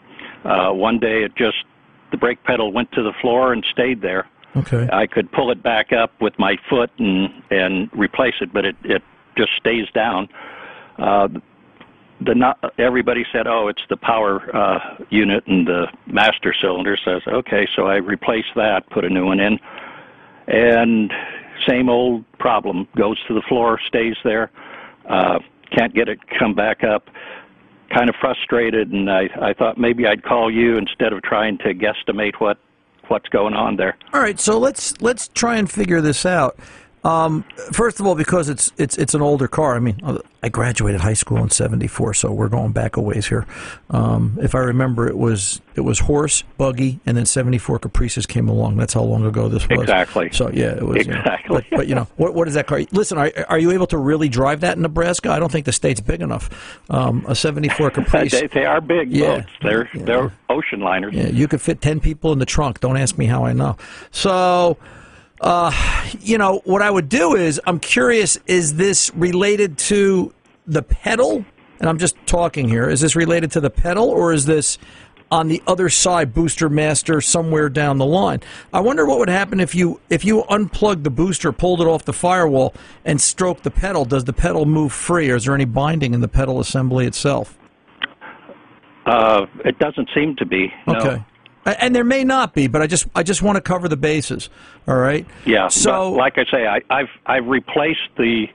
Uh, 0.45 0.73
one 0.73 0.99
day, 0.99 1.23
it 1.23 1.37
just 1.37 1.59
the 2.11 2.17
brake 2.17 2.43
pedal 2.45 2.73
went 2.73 2.91
to 2.93 3.03
the 3.03 3.13
floor 3.21 3.53
and 3.53 3.65
stayed 3.71 4.01
there. 4.01 4.27
Okay. 4.57 4.89
I 4.93 5.07
could 5.07 5.31
pull 5.31 5.51
it 5.51 5.63
back 5.63 5.93
up 5.93 6.13
with 6.21 6.39
my 6.39 6.57
foot 6.69 6.91
and 6.99 7.31
and 7.51 7.89
replace 7.93 8.35
it, 8.41 8.53
but 8.53 8.65
it 8.65 8.77
it 8.85 9.03
just 9.37 9.51
stays 9.57 9.89
down. 9.95 10.29
Uh, 10.99 11.29
the 12.21 12.35
not 12.35 12.75
everybody 12.79 13.25
said, 13.33 13.47
"Oh, 13.47 13.69
it's 13.69 13.83
the 13.89 13.97
power 13.97 14.55
uh, 14.55 14.97
unit 15.11 15.47
and 15.47 15.67
the 15.67 15.87
master 16.07 16.55
cylinder." 16.61 16.97
Says, 17.03 17.23
"Okay," 17.27 17.69
so 17.75 17.87
I 17.87 17.97
replaced 17.97 18.55
that, 18.57 18.89
put 18.91 19.05
a 19.05 19.09
new 19.09 19.27
one 19.27 19.41
in, 19.41 19.59
and 20.49 21.13
same 21.67 21.89
old 21.89 22.25
problem. 22.39 22.89
Goes 22.97 23.19
to 23.29 23.35
the 23.35 23.43
floor, 23.43 23.79
stays 23.87 24.17
there, 24.25 24.51
uh, 25.09 25.39
can't 25.71 25.95
get 25.95 26.09
it 26.09 26.19
come 26.39 26.55
back 26.55 26.83
up. 26.85 27.09
Kind 27.91 28.09
of 28.09 28.17
frustrated, 28.21 28.93
and 28.93 29.11
I, 29.11 29.29
I 29.41 29.53
thought 29.53 29.77
maybe 29.77 30.07
I'd 30.07 30.23
call 30.23 30.51
you 30.51 30.77
instead 30.77 31.13
of 31.13 31.23
trying 31.23 31.59
to 31.59 31.75
guesstimate 31.75 32.35
what 32.39 32.59
what's 33.11 33.29
going 33.29 33.55
on 33.55 33.77
there. 33.77 33.97
All 34.13 34.21
right, 34.21 34.39
so 34.39 34.59
let's 34.59 35.01
let's 35.03 35.29
try 35.29 35.57
and 35.57 35.71
figure 35.71 36.01
this 36.01 36.25
out. 36.25 36.57
Um, 37.03 37.45
first 37.73 37.99
of 37.99 38.07
all, 38.07 38.15
because 38.15 38.49
it's 38.51 38.73
it's 38.77 38.99
it's 38.99 39.15
an 39.15 39.23
older 39.23 39.49
car. 39.49 39.75
I 39.75 39.79
mean, 39.79 39.99
uh, 40.03 40.19
I 40.43 40.51
graduated 40.51 41.01
high 41.01 41.15
school 41.15 41.39
in 41.39 41.49
'74, 41.49 42.13
so 42.13 42.31
we're 42.31 42.49
going 42.51 42.73
back 42.73 42.99
a 42.99 43.01
ways 43.01 43.27
here. 43.27 43.47
Um, 43.89 44.39
if 44.43 44.55
I 44.55 44.59
remember, 44.59 45.09
it 45.09 45.17
was 45.17 45.63
it 45.77 45.81
was 45.81 45.99
horse, 46.01 46.43
buggy, 46.59 47.01
and 47.07 47.17
then 47.17 47.25
'74 47.25 47.79
Caprices 47.79 48.27
came 48.27 48.49
along. 48.51 48.77
That's 48.77 48.93
how 48.93 49.03
long 49.03 49.25
ago 49.25 49.49
this 49.49 49.67
was. 49.71 49.81
Exactly. 49.81 50.29
So 50.33 50.51
yeah, 50.51 50.73
it 50.77 50.83
was 50.83 51.07
you 51.07 51.13
know, 51.13 51.21
Exactly. 51.21 51.67
but, 51.71 51.77
but 51.79 51.89
you 51.89 51.95
know, 51.95 52.07
what 52.17 52.35
what 52.35 52.47
is 52.49 52.53
that 52.55 52.67
car? 52.67 52.81
Listen, 52.93 53.17
are 53.17 53.33
are 53.49 53.59
you 53.59 53.71
able 53.71 53.87
to 53.89 53.97
really 53.99 54.29
drive 54.29 54.61
that 54.61 54.77
in 54.77 54.83
Nebraska? 54.83 55.31
I 55.31 55.39
don't 55.39 55.51
think 55.51 55.65
the 55.65 55.73
state's 55.73 56.03
big 56.03 56.21
enough. 56.21 56.51
Um, 56.91 57.25
a 57.27 57.35
'74 57.35 57.91
Caprice. 57.93 58.33
they, 58.33 58.47
they 58.49 58.67
are 58.67 58.83
big 58.83 59.11
Yeah. 59.11 59.37
boats. 59.39 59.49
They're 59.63 59.89
they're 59.95 60.33
ocean 60.51 60.81
liners. 60.81 61.15
Yeah, 61.15 61.29
you 61.29 61.49
could 61.49 61.63
fit 61.63 61.81
10 61.81 62.01
people 62.01 62.33
in 62.35 62.41
the 62.41 62.47
trunk. 62.47 62.81
Don't 62.81 62.99
ask 62.99 63.17
me 63.17 63.25
how 63.25 63.47
I 63.47 63.53
know. 63.55 63.77
So, 64.11 64.77
uh, 65.41 65.73
you 66.21 66.39
know, 66.39 66.61
what 66.65 66.83
I 66.83 66.91
would 66.91 67.09
do 67.09 67.35
is 67.35 67.61
I'm 67.67 67.81
curious 67.81 68.39
is 68.47 68.75
this 68.75 69.11
related 69.15 69.79
to 69.79 70.35
the 70.67 70.83
pedal? 70.83 71.45
And 71.79 71.89
I'm 71.89 71.99
just 71.99 72.15
talking 72.27 72.69
here. 72.69 72.91
Is 72.91 73.01
this 73.01 73.17
related 73.17 73.51
to 73.53 73.61
the 73.61 73.71
pedal 73.71 74.11
or 74.11 74.35
is 74.35 74.45
this 74.45 74.77
on 75.31 75.49
the 75.49 75.63
other 75.67 75.89
side 75.89 76.35
booster 76.35 76.69
master 76.69 77.23
somewhere 77.23 77.71
down 77.71 77.97
the 77.97 78.05
line? 78.05 78.41
I 78.73 78.81
wonder 78.81 79.07
what 79.07 79.19
would 79.19 79.31
happen 79.31 79.61
if 79.61 79.75
you 79.75 79.99
if 80.11 80.27
you 80.27 80.45
unplugged 80.51 81.05
the 81.05 81.11
booster, 81.11 81.53
pulled 81.53 81.81
it 81.81 81.87
off 81.87 82.05
the 82.05 82.13
firewall 82.13 82.75
and 83.07 83.19
stroked 83.19 83.63
the 83.63 83.71
pedal. 83.71 84.05
Does 84.05 84.25
the 84.25 84.35
pedal 84.35 84.67
move 84.67 84.93
free 84.93 85.31
or 85.31 85.37
is 85.37 85.47
there 85.47 85.55
any 85.55 85.65
binding 85.65 86.13
in 86.13 86.21
the 86.21 86.29
pedal 86.29 86.61
assembly 86.61 87.07
itself? 87.07 87.57
Uh, 89.07 89.47
it 89.65 89.79
doesn't 89.79 90.09
seem 90.15 90.37
to 90.37 90.45
be. 90.45 90.71
No. 90.87 90.95
Okay. 90.97 91.25
And 91.67 91.95
there 91.95 92.05
may 92.05 92.25
not 92.25 92.55
be, 92.55 92.67
but 92.69 92.81
I 92.83 92.87
just 92.87 93.07
I 93.15 93.23
just 93.23 93.43
want 93.43 93.57
to 93.57 93.61
cover 93.61 93.89
the 93.89 93.97
bases. 93.97 94.49
All 94.89 94.97
right. 94.97 95.27
Yeah. 95.45 95.69
So 95.69 96.13
like 96.13 96.39
I 96.39 96.45
say, 96.51 96.67
I, 96.67 96.81
I've 96.91 97.11
I've 97.27 97.47
replaced 97.47 98.01
the 98.17 98.47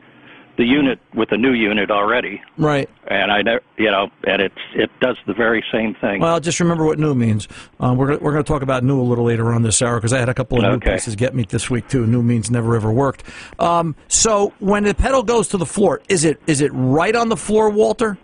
the 0.58 0.64
unit 0.64 1.00
with 1.14 1.32
a 1.34 1.38
new 1.38 1.52
unit 1.52 1.92
already, 1.92 2.42
right. 2.58 2.90
and 3.08 3.30
I 3.30 3.42
never, 3.42 3.62
you 3.78 3.92
know, 3.92 4.10
and 4.26 4.42
it's 4.42 4.56
it 4.74 4.90
does 5.02 5.18
the 5.28 5.34
very 5.34 5.62
same 5.70 5.96
thing. 5.96 6.22
Well, 6.22 6.40
just 6.40 6.62
remember 6.62 6.86
what 6.86 6.98
new 6.98 7.14
means. 7.14 7.50
Um, 7.82 7.98
we're 7.98 8.18
we're 8.20 8.32
going 8.32 8.44
to 8.44 8.48
talk 8.48 8.62
about 8.62 8.82
new 8.84 9.00
a 9.00 9.04
little 9.04 9.26
later 9.26 9.52
on 9.54 9.64
this 9.64 9.82
hour 9.82 9.98
because 9.98 10.14
I 10.14 10.20
had 10.20 10.30
a 10.30 10.34
couple 10.34 10.58
of 10.58 10.64
new 10.64 10.78
Okay. 10.78 10.94
pieces 10.94 11.16
get 11.18 11.36
me 11.36 11.44
this 11.48 11.70
week 11.70 11.90
too. 11.90 12.08
New 12.08 12.24
means 12.24 12.50
never 12.50 12.74
ever 12.76 12.90
worked. 12.92 13.24
Um, 13.60 13.96
so 14.08 14.54
when 14.60 14.86
the 14.86 14.96
pedal 14.96 15.24
goes 15.24 15.50
to 15.50 15.58
the 15.58 15.66
floor, 15.66 16.02
is 16.08 16.24
it 16.24 16.40
is 16.48 16.62
it 16.62 16.72
right 16.74 17.16
on 17.16 17.28
the 17.28 17.38
floor, 17.38 17.70
Walter? 17.70 18.18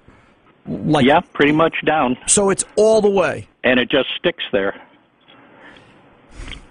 Like 0.67 1.05
yeah, 1.05 1.21
pretty 1.21 1.51
much 1.53 1.75
down, 1.85 2.17
So 2.27 2.49
it's 2.51 2.63
all 2.75 3.01
the 3.01 3.09
way. 3.09 3.47
and 3.63 3.79
it 3.79 3.89
just 3.89 4.09
sticks 4.17 4.43
there. 4.51 4.79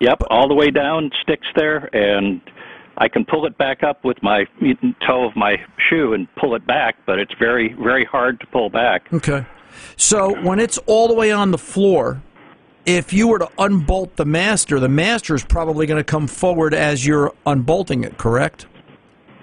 Yep, 0.01 0.23
all 0.31 0.49
the 0.49 0.55
way 0.55 0.71
down, 0.71 1.11
sticks 1.23 1.47
there, 1.57 1.95
and 1.95 2.41
I 2.97 3.09
can 3.09 3.25
pull 3.25 3.45
it 3.47 3.59
back 3.59 3.83
up 3.83 4.03
with 4.05 4.23
my 4.23 4.47
toe 5.07 5.25
of 5.27 5.37
my 5.37 5.57
shoe 5.89 6.15
and 6.15 6.27
pull 6.37 6.55
it 6.55 6.67
back, 6.67 6.97
but 7.07 7.19
it's 7.19 7.35
very 7.39 7.75
very 7.75 8.05
hard 8.05 8.41
to 8.41 8.47
pull 8.47 8.71
back. 8.71 9.13
Okay. 9.13 9.45
So 9.97 10.41
when 10.43 10.59
it's 10.59 10.79
all 10.87 11.09
the 11.09 11.15
way 11.15 11.31
on 11.33 11.51
the 11.51 11.59
floor, 11.59 12.23
if 12.87 13.13
you 13.13 13.29
were 13.29 13.39
to 13.39 13.49
unbolt 13.59 14.17
the 14.17 14.25
master, 14.25 14.81
the 14.81 14.89
master 14.89 15.35
is 15.35 15.45
probably 15.45 15.87
going 15.87 15.99
to 16.01 16.05
come 16.05 16.27
forward 16.27 16.75
as 16.75 17.07
you're 17.07 17.35
unbolting 17.47 18.05
it, 18.05 18.17
correct? 18.19 18.67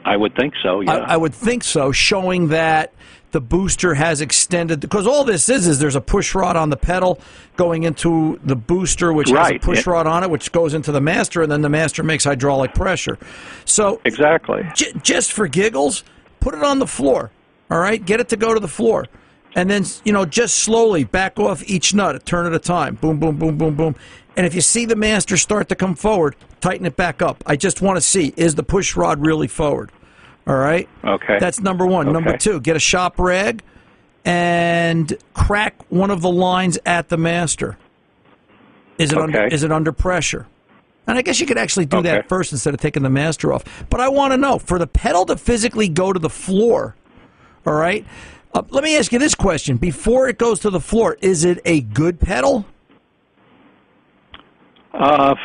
I 0.06 0.18
would 0.18 0.36
think 0.36 0.54
so. 0.64 0.82
Yeah. 0.82 0.94
I, 0.94 1.14
I 1.14 1.18
would 1.18 1.34
think 1.34 1.64
so, 1.64 1.92
showing 1.92 2.48
that 2.50 2.94
the 3.38 3.42
booster 3.42 3.94
has 3.94 4.20
extended. 4.20 4.80
Because 4.80 5.06
all 5.06 5.24
this 5.24 5.48
is 5.48 5.68
is 5.68 5.78
there's 5.78 5.96
a 5.96 6.02
push 6.02 6.34
rod 6.34 6.56
on 6.56 6.72
the 6.72 6.76
pedal 6.76 7.20
going 7.56 7.84
into 7.84 8.40
the 8.44 8.56
booster, 8.56 9.14
which 9.14 9.30
has 9.30 9.52
a 9.52 9.60
push 9.60 9.86
rod 9.86 10.08
on 10.08 10.24
it, 10.24 10.32
which 10.32 10.52
goes 10.52 10.74
into 10.74 10.92
the 10.92 11.00
master, 11.00 11.44
and 11.44 11.52
then 11.52 11.62
the 11.62 11.70
master 11.70 12.02
makes 12.02 12.24
hydraulic 12.24 12.74
pressure. 12.74 13.20
So 13.64 14.02
exactly. 14.06 14.66
j- 14.74 14.92
just 15.04 15.34
for 15.34 15.48
giggles, 15.48 16.04
put 16.40 16.56
it 16.56 16.64
on 16.64 16.80
the 16.80 16.88
floor. 16.88 17.30
All 17.70 17.78
right, 17.78 18.04
get 18.04 18.20
it 18.20 18.30
to 18.30 18.38
go 18.38 18.56
to 18.56 18.60
the 18.60 18.68
floor, 18.68 19.06
and 19.54 19.70
then 19.70 19.86
you 20.04 20.14
know 20.14 20.26
just 20.26 20.56
slowly 20.56 21.04
back 21.04 21.38
off 21.38 21.62
each 21.70 21.94
nut, 21.94 22.16
a 22.16 22.20
turn 22.20 22.48
at 22.48 22.56
a 22.56 22.60
time. 22.60 22.96
Boom, 22.96 23.20
boom, 23.20 23.38
boom, 23.38 23.56
boom, 23.56 23.76
boom. 23.76 23.96
And 24.36 24.48
if 24.48 24.56
you 24.56 24.62
see 24.62 24.86
the 24.86 24.96
master 24.96 25.38
start 25.38 25.70
to 25.70 25.76
come 25.76 25.94
forward, 25.94 26.36
tighten 26.60 26.88
it 26.88 26.96
back 26.96 27.22
up. 27.22 27.44
I 27.46 27.56
just 27.56 27.84
want 27.84 27.98
to 27.98 28.02
see 28.02 28.34
is 28.36 28.56
the 28.56 28.64
push 28.64 28.96
rod 28.96 29.24
really 29.24 29.48
forward. 29.48 29.92
All 30.48 30.56
right. 30.56 30.88
Okay. 31.04 31.38
That's 31.40 31.60
number 31.60 31.86
one. 31.86 32.12
Number 32.14 32.38
two, 32.38 32.60
get 32.62 32.76
a 32.76 32.80
shop 32.80 33.20
rag 33.20 33.62
and 34.24 35.16
crack 35.34 35.76
one 35.90 36.10
of 36.10 36.22
the 36.22 36.32
lines 36.32 36.80
at 36.86 37.10
the 37.10 37.18
master. 37.18 37.78
Is 38.98 39.12
it 39.12 39.18
under 39.18 39.44
Okay. 39.46 39.54
is 39.54 39.64
it 39.64 39.72
under 39.72 39.92
pressure? 39.92 40.48
And 41.06 41.18
I 41.18 41.22
guess 41.22 41.40
you 41.40 41.46
could 41.46 41.58
actually 41.58 41.86
do 41.86 42.02
that 42.02 42.28
first 42.28 42.52
instead 42.52 42.74
of 42.74 42.82
taking 42.82 43.04
the 43.04 43.10
master 43.10 43.54
off. 43.54 43.86
But 43.90 44.02
I 44.02 44.10
want 44.10 44.34
to 44.34 44.38
know 44.38 44.58
for 44.60 44.78
the 44.78 44.88
pedal 44.88 45.26
to 45.28 45.38
physically 45.38 45.88
go 45.88 46.12
to 46.12 46.20
the 46.20 46.30
floor. 46.30 46.96
All 47.66 47.74
right. 47.76 48.06
Uh, 48.54 48.64
let 48.70 48.84
me 48.84 48.98
ask 48.98 49.12
you 49.12 49.20
this 49.20 49.36
question: 49.36 49.78
Before 49.78 50.28
it 50.28 50.38
goes 50.38 50.60
to 50.62 50.70
the 50.70 50.80
floor, 50.82 51.18
is 51.22 51.46
it 51.46 51.60
a 51.66 51.82
good 51.82 52.20
pedal? 52.20 52.66
Uh, 54.94 55.36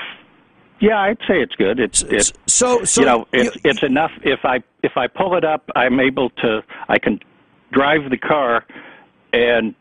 yeah, 0.83 0.99
I'd 1.01 1.19
say 1.29 1.41
it's 1.41 1.55
good. 1.55 1.79
It's 1.81 2.03
it's 2.03 2.33
So, 2.47 2.85
so 2.85 3.01
you 3.01 3.07
know 3.07 3.27
it's 3.33 3.55
you- 3.57 3.71
it's 3.71 3.83
enough. 3.83 4.11
If 4.23 4.41
I 4.45 4.63
if 4.83 4.97
I 4.97 5.07
pull 5.07 5.37
it 5.37 5.45
up, 5.45 5.71
I'm 5.77 5.99
able 6.01 6.29
to. 6.43 6.63
I 6.89 6.99
can 6.99 7.21
drive 7.71 8.11
the 8.11 8.19
car, 8.19 8.65
and 9.33 9.75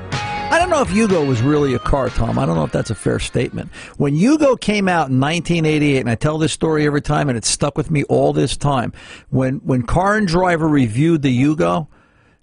Know 0.79 0.85
if 0.85 0.91
Yugo 0.91 1.27
was 1.27 1.43
really 1.43 1.75
a 1.75 1.81
car, 1.81 2.09
Tom. 2.09 2.39
I 2.39 2.47
don't 2.47 2.55
know 2.55 2.63
if 2.63 2.71
that's 2.71 2.91
a 2.91 2.95
fair 2.95 3.19
statement. 3.19 3.69
When 3.97 4.15
Yugo 4.15 4.61
came 4.61 4.87
out 4.87 5.09
in 5.09 5.19
1988, 5.19 5.99
and 5.99 6.09
I 6.09 6.15
tell 6.15 6.39
this 6.39 6.53
story 6.53 6.87
every 6.87 7.03
time, 7.03 7.29
and 7.29 7.37
it 7.37 7.45
stuck 7.45 7.77
with 7.77 7.91
me 7.91 8.05
all 8.05 8.33
this 8.33 8.57
time. 8.57 8.93
When 9.29 9.57
when 9.65 9.83
Car 9.83 10.17
and 10.17 10.29
Driver 10.29 10.69
reviewed 10.69 11.23
the 11.23 11.37
Yugo, 11.37 11.89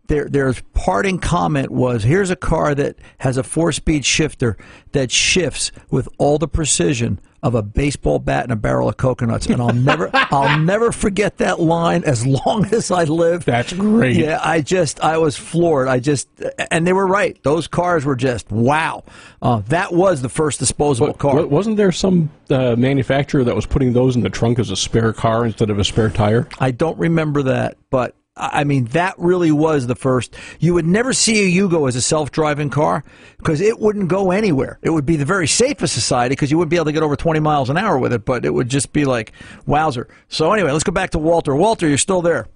their 0.08 0.26
their 0.30 0.54
parting 0.74 1.20
comment 1.20 1.72
was, 1.72 2.04
"Here's 2.04 2.30
a 2.30 2.36
car 2.36 2.76
that 2.76 2.96
has 3.20 3.38
a 3.38 3.44
four-speed 3.44 4.06
shifter 4.06 4.58
that 4.92 5.12
shifts 5.12 5.72
with 5.90 6.08
all 6.18 6.38
the 6.38 6.48
precision 6.48 7.20
of 7.44 7.54
a 7.54 7.62
baseball 7.62 8.18
bat 8.18 8.44
and 8.44 8.52
a 8.52 8.56
barrel 8.56 8.90
of 8.90 8.98
coconuts." 8.98 9.46
And 9.48 9.62
I'll 9.62 9.74
never 9.74 10.10
I'll 10.14 10.60
never 10.60 10.92
forget 10.92 11.38
that 11.38 11.60
line 11.60 12.04
as 12.04 12.26
long 12.26 12.66
as 12.74 12.92
I 12.92 13.04
live. 13.06 13.46
That's 13.46 13.74
great. 13.74 14.16
Yeah, 14.18 14.40
I 14.44 14.62
just 14.62 15.00
I 15.04 15.18
was 15.18 15.36
floored. 15.38 15.88
I 15.88 16.00
just 16.00 16.28
and 16.72 16.86
they 16.86 16.94
were 16.94 17.08
right. 17.08 17.38
Those 17.44 17.68
cars 17.68 18.06
were 18.06 18.16
just 18.16 18.52
wow. 18.52 19.04
Uh, 19.42 19.62
that 19.68 19.94
was 19.94 20.22
the 20.22 20.30
first 20.30 20.60
disposable 20.60 21.08
But 21.08 21.20
car. 21.20 21.46
wasn't 21.46 21.78
there 21.78 21.92
some 21.92 22.30
uh, 22.50 22.76
manufacturer 22.76 23.44
that 23.44 23.56
was 23.56 23.66
putting 23.66 23.94
those 23.94 24.16
in 24.16 24.22
the 24.24 24.30
trunk 24.30 24.58
as 24.60 24.72
a 24.72 24.76
spare 24.76 25.14
car 25.14 25.46
instead 25.46 25.70
of 25.70 25.78
a 25.78 25.84
spare 25.84 26.10
tire? 26.10 26.48
I 26.60 26.72
don't 26.72 26.98
remember 26.98 27.44
that, 27.44 27.78
but 27.92 28.16
I 28.38 28.66
mean 28.66 28.86
that 28.86 29.16
really 29.18 29.52
was 29.52 29.88
the 29.88 29.96
first. 29.96 30.36
You 30.60 30.74
would 30.74 30.86
never 30.86 31.14
see 31.14 31.46
a 31.46 31.62
Yugo 31.62 31.88
as 31.88 31.96
a 31.96 32.02
self-driving 32.02 32.70
car 32.70 33.04
because 33.38 33.62
it 33.62 33.80
wouldn't 33.80 34.10
go 34.10 34.32
anywhere. 34.32 34.78
It 34.82 34.90
would 34.90 35.06
be 35.06 35.16
the 35.16 35.26
very 35.26 35.48
safest 35.48 35.94
society 35.94 36.34
because 36.34 36.52
you 36.52 36.58
wouldn't 36.58 36.72
be 36.72 36.76
able 36.76 36.86
to 36.86 36.92
get 36.92 37.02
over 37.02 37.16
20 37.16 37.40
miles 37.40 37.70
an 37.70 37.78
hour 37.78 37.98
with 37.98 38.12
it, 38.12 38.26
but 38.26 38.44
it 38.44 38.54
would 38.54 38.68
just 38.68 38.92
be 38.92 39.06
like 39.06 39.32
wowzer. 39.66 40.10
So 40.28 40.52
anyway, 40.52 40.72
let's 40.72 40.84
go 40.84 40.92
back 40.92 41.12
to 41.12 41.20
Walter. 41.20 41.56
Walter, 41.56 41.88
you're 41.88 41.98
still 41.98 42.22
there. 42.22 42.48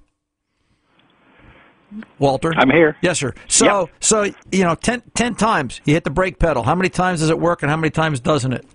Walter, 2.19 2.53
I'm 2.55 2.69
here. 2.69 2.97
Yes, 3.01 3.19
sir. 3.19 3.33
So, 3.47 3.89
so 3.99 4.23
you 4.51 4.63
know, 4.63 4.75
10, 4.75 5.01
10 5.15 5.35
times 5.35 5.81
you 5.85 5.93
hit 5.93 6.03
the 6.03 6.11
brake 6.11 6.39
pedal. 6.39 6.63
How 6.63 6.75
many 6.75 6.89
times 6.89 7.21
does 7.21 7.29
it 7.29 7.39
work, 7.39 7.63
and 7.63 7.71
how 7.71 7.77
many 7.77 7.89
times 7.89 8.19
doesn't 8.19 8.53
it? 8.53 8.65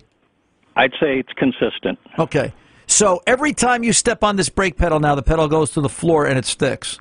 I'd 0.75 0.91
say 0.99 1.19
it's 1.19 1.31
consistent. 1.37 1.97
Okay. 2.19 2.51
So 2.95 3.21
every 3.27 3.51
time 3.51 3.83
you 3.83 3.91
step 3.91 4.23
on 4.23 4.37
this 4.37 4.47
brake 4.47 4.77
pedal 4.77 5.01
now, 5.01 5.15
the 5.15 5.21
pedal 5.21 5.49
goes 5.49 5.71
to 5.71 5.81
the 5.81 5.89
floor 5.89 6.25
and 6.25 6.39
it 6.39 6.45
sticks. 6.45 6.97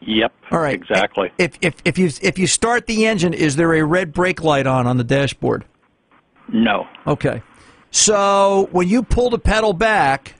Yep. 0.00 0.34
All 0.50 0.58
right. 0.58 0.74
Exactly. 0.74 1.30
If 1.38 1.56
if 1.60 1.76
if 1.84 1.98
you 1.98 2.10
if 2.20 2.36
you 2.36 2.48
start 2.48 2.88
the 2.88 3.06
engine, 3.06 3.32
is 3.32 3.54
there 3.54 3.74
a 3.74 3.84
red 3.84 4.12
brake 4.12 4.42
light 4.42 4.66
on 4.66 4.88
on 4.88 4.96
the 4.96 5.04
dashboard? 5.04 5.66
No. 6.52 6.88
Okay. 7.06 7.44
So 7.92 8.68
when 8.72 8.88
you 8.88 9.04
pull 9.04 9.30
the 9.30 9.38
pedal 9.38 9.72
back 9.72 10.34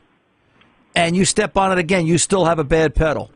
and 0.97 1.15
you 1.15 1.25
step 1.25 1.57
on 1.57 1.71
it 1.71 1.79
again, 1.79 2.05
you 2.05 2.19
still 2.19 2.45
have 2.45 2.59
a 2.59 2.65
bad 2.65 2.97
pedal. 2.97 3.31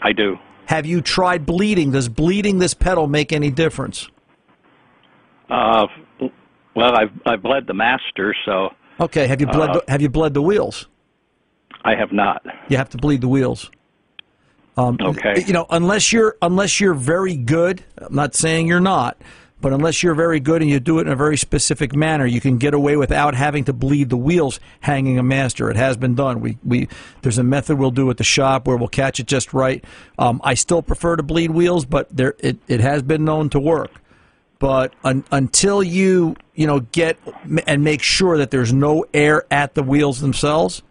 I 0.00 0.12
do. 0.14 0.38
Have 0.64 0.86
you 0.86 1.02
tried 1.02 1.44
bleeding? 1.44 1.90
Does 1.90 2.08
bleeding 2.08 2.58
this 2.58 2.72
pedal 2.72 3.06
make 3.06 3.34
any 3.34 3.50
difference? 3.50 4.08
Uh, 5.50 5.88
well, 6.74 6.96
I've 6.96 7.12
I've 7.26 7.42
bled 7.42 7.66
the 7.66 7.74
master, 7.74 8.34
so 8.46 8.70
Okay. 9.00 9.26
Have 9.26 9.40
you 9.40 9.46
bled? 9.46 9.70
Uh, 9.70 9.72
the, 9.74 9.90
have 9.90 10.02
you 10.02 10.08
bled 10.08 10.34
the 10.34 10.42
wheels? 10.42 10.86
I 11.84 11.94
have 11.94 12.12
not. 12.12 12.44
You 12.68 12.76
have 12.76 12.90
to 12.90 12.96
bleed 12.98 13.20
the 13.20 13.28
wheels. 13.28 13.70
Um, 14.76 14.96
Okay. 15.00 15.44
You 15.46 15.52
know, 15.52 15.66
unless 15.70 16.12
you're 16.12 16.36
unless 16.42 16.80
you're 16.80 16.94
very 16.94 17.36
good. 17.36 17.84
I'm 17.98 18.14
not 18.14 18.34
saying 18.34 18.66
you're 18.68 18.80
not, 18.80 19.16
but 19.60 19.72
unless 19.72 20.02
you're 20.02 20.14
very 20.14 20.38
good 20.38 20.62
and 20.62 20.70
you 20.70 20.78
do 20.80 20.98
it 20.98 21.06
in 21.06 21.12
a 21.12 21.16
very 21.16 21.36
specific 21.36 21.94
manner, 21.96 22.26
you 22.26 22.40
can 22.40 22.58
get 22.58 22.74
away 22.74 22.96
without 22.96 23.34
having 23.34 23.64
to 23.64 23.72
bleed 23.72 24.08
the 24.08 24.16
wheels 24.16 24.60
hanging 24.80 25.18
a 25.18 25.22
master. 25.22 25.68
It 25.70 25.76
has 25.76 25.96
been 25.96 26.14
done. 26.14 26.40
We 26.40 26.58
we 26.64 26.88
there's 27.22 27.38
a 27.38 27.44
method 27.44 27.78
we'll 27.78 27.90
do 27.90 28.08
at 28.10 28.18
the 28.18 28.24
shop 28.24 28.66
where 28.66 28.76
we'll 28.76 28.88
catch 28.88 29.18
it 29.18 29.26
just 29.26 29.52
right. 29.52 29.84
Um, 30.18 30.40
I 30.44 30.54
still 30.54 30.82
prefer 30.82 31.16
to 31.16 31.22
bleed 31.22 31.50
wheels, 31.52 31.84
but 31.84 32.08
there 32.16 32.34
it, 32.38 32.58
it 32.68 32.80
has 32.80 33.02
been 33.02 33.24
known 33.24 33.50
to 33.50 33.60
work. 33.60 33.90
But 34.58 34.92
un, 35.04 35.24
until 35.30 35.82
you 35.82 36.36
you 36.54 36.66
know 36.66 36.80
get 36.80 37.16
and 37.66 37.84
make 37.84 38.02
sure 38.02 38.38
that 38.38 38.50
there's 38.50 38.72
no 38.72 39.04
air 39.14 39.44
at 39.50 39.74
the 39.74 39.82
wheels 39.82 40.20
themselves, 40.20 40.82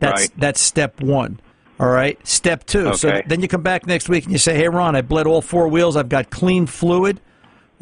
that's 0.00 0.22
Right. 0.22 0.30
that's 0.36 0.60
step 0.60 1.00
one. 1.00 1.40
All 1.80 1.88
right. 1.88 2.18
Step 2.26 2.66
two. 2.66 2.88
Okay. 2.88 2.96
So 2.96 3.22
then 3.26 3.40
you 3.40 3.48
come 3.48 3.62
back 3.62 3.86
next 3.86 4.08
week 4.08 4.24
and 4.24 4.32
you 4.32 4.38
say, 4.38 4.54
"Hey, 4.54 4.68
Ron, 4.68 4.94
I 4.94 5.02
bled 5.02 5.26
all 5.26 5.40
four 5.42 5.66
wheels. 5.68 5.96
I've 5.96 6.08
got 6.08 6.30
clean 6.30 6.66
fluid." 6.66 7.20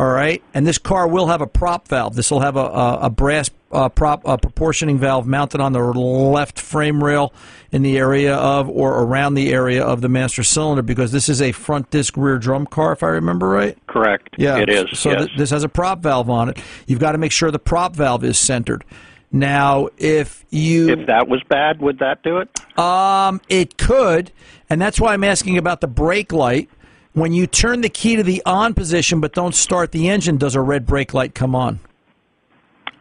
All 0.03 0.11
right. 0.11 0.43
And 0.53 0.67
this 0.67 0.79
car 0.79 1.07
will 1.07 1.29
have 1.29 1.43
a 1.43 1.47
prop 1.47 1.87
valve. 1.87 2.17
This 2.17 2.33
will 2.33 2.41
have 2.41 2.57
a, 2.57 2.65
a, 2.65 2.99
a 3.03 3.11
brass 3.11 3.51
uh, 3.71 3.89
prop 3.89 4.27
uh, 4.27 4.37
proportioning 4.37 4.99
valve 4.99 5.29
mounted 5.29 5.61
on 5.61 5.73
the 5.73 5.79
left 5.79 6.59
frame 6.59 7.05
rail 7.05 7.33
in 7.71 7.83
the 7.83 7.97
area 7.99 8.35
of 8.35 8.69
or 8.69 9.05
around 9.05 9.35
the 9.35 9.53
area 9.53 9.85
of 9.85 10.01
the 10.01 10.09
master 10.09 10.43
cylinder 10.43 10.83
because 10.83 11.13
this 11.13 11.29
is 11.29 11.41
a 11.41 11.53
front 11.53 11.89
disc 11.91 12.17
rear 12.17 12.37
drum 12.37 12.67
car, 12.67 12.91
if 12.91 13.05
I 13.05 13.11
remember 13.11 13.49
right. 13.49 13.79
Correct. 13.87 14.31
Yeah, 14.37 14.59
It 14.59 14.69
is. 14.69 14.99
So 14.99 15.13
yes. 15.13 15.27
th- 15.27 15.39
this 15.39 15.51
has 15.51 15.63
a 15.63 15.69
prop 15.69 16.01
valve 16.01 16.29
on 16.29 16.49
it. 16.49 16.61
You've 16.89 16.99
got 16.99 17.13
to 17.13 17.19
make 17.19 17.31
sure 17.31 17.53
the 17.53 17.61
prop 17.61 17.95
valve 17.95 18.25
is 18.25 18.41
centered. 18.41 18.85
Now, 19.31 19.89
if 19.99 20.45
you 20.51 20.89
if 20.89 21.07
that 21.07 21.29
was 21.29 21.45
bad, 21.49 21.81
would 21.81 22.01
that 22.01 22.25
do 22.25 22.39
it? 22.39 22.51
um, 22.77 23.41
it 23.49 23.79
could, 23.79 24.33
and 24.69 24.83
that's 24.83 24.99
why 24.99 25.15
I'm 25.15 25.23
asking 25.23 25.59
about 25.59 25.81
the 25.81 25.87
brake 25.87 26.33
light. 26.33 26.69
When 27.15 27.33
you 27.33 27.47
turn 27.47 27.83
the 27.83 27.89
key 27.91 28.17
to 28.17 28.23
the 28.23 28.43
on 28.47 28.75
position 28.75 29.21
but 29.21 29.33
don't 29.35 29.55
start 29.55 29.93
the 29.93 30.09
engine, 30.09 30.39
does 30.39 30.55
a 30.55 30.61
red 30.61 30.87
brake 30.87 31.13
light 31.13 31.35
come 31.35 31.55
on? 31.55 31.81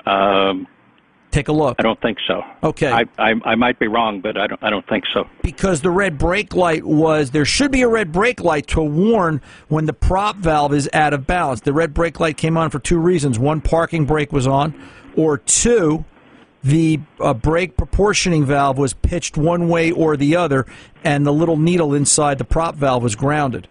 Um, 0.05 0.67
Take 1.31 1.47
a 1.47 1.53
look. 1.53 1.77
I 1.79 1.83
don't 1.83 2.01
think 2.01 2.17
so. 2.27 2.43
Okay. 2.61 2.91
I, 2.91 3.05
I 3.17 3.35
I 3.45 3.55
might 3.55 3.79
be 3.79 3.87
wrong, 3.87 4.19
but 4.19 4.35
I 4.35 4.47
don't 4.47 4.61
I 4.61 4.69
don't 4.69 4.85
think 4.89 5.05
so. 5.13 5.29
because 5.41 5.79
the 5.79 5.89
red 5.89 6.17
brake 6.17 6.53
light 6.53 6.83
was 6.83 7.31
there 7.31 7.45
should 7.45 7.71
be 7.71 7.83
a 7.83 7.87
red 7.87 8.11
brake 8.11 8.41
light 8.41 8.67
to 8.67 8.81
warn 8.81 9.39
when 9.69 9.85
the 9.85 9.93
prop 9.93 10.35
valve 10.35 10.73
is 10.73 10.89
out 10.91 11.13
of 11.13 11.25
balance. 11.25 11.61
The 11.61 11.71
red 11.71 11.93
brake 11.93 12.19
light 12.19 12.35
came 12.35 12.57
on 12.57 12.69
for 12.69 12.79
two 12.79 12.99
reasons: 12.99 13.39
one, 13.39 13.61
parking 13.61 14.05
brake 14.05 14.33
was 14.33 14.45
on, 14.45 14.73
or 15.15 15.37
two, 15.37 16.03
the 16.61 16.99
uh, 17.21 17.33
brake 17.33 17.77
proportioning 17.77 18.43
valve 18.43 18.77
was 18.77 18.93
pitched 18.93 19.37
one 19.37 19.69
way 19.69 19.89
or 19.89 20.17
the 20.17 20.35
other, 20.35 20.65
and 21.01 21.25
the 21.25 21.31
little 21.31 21.55
needle 21.55 21.93
inside 21.93 22.39
the 22.39 22.43
prop 22.43 22.75
valve 22.75 23.03
was 23.03 23.15
grounded. 23.15 23.69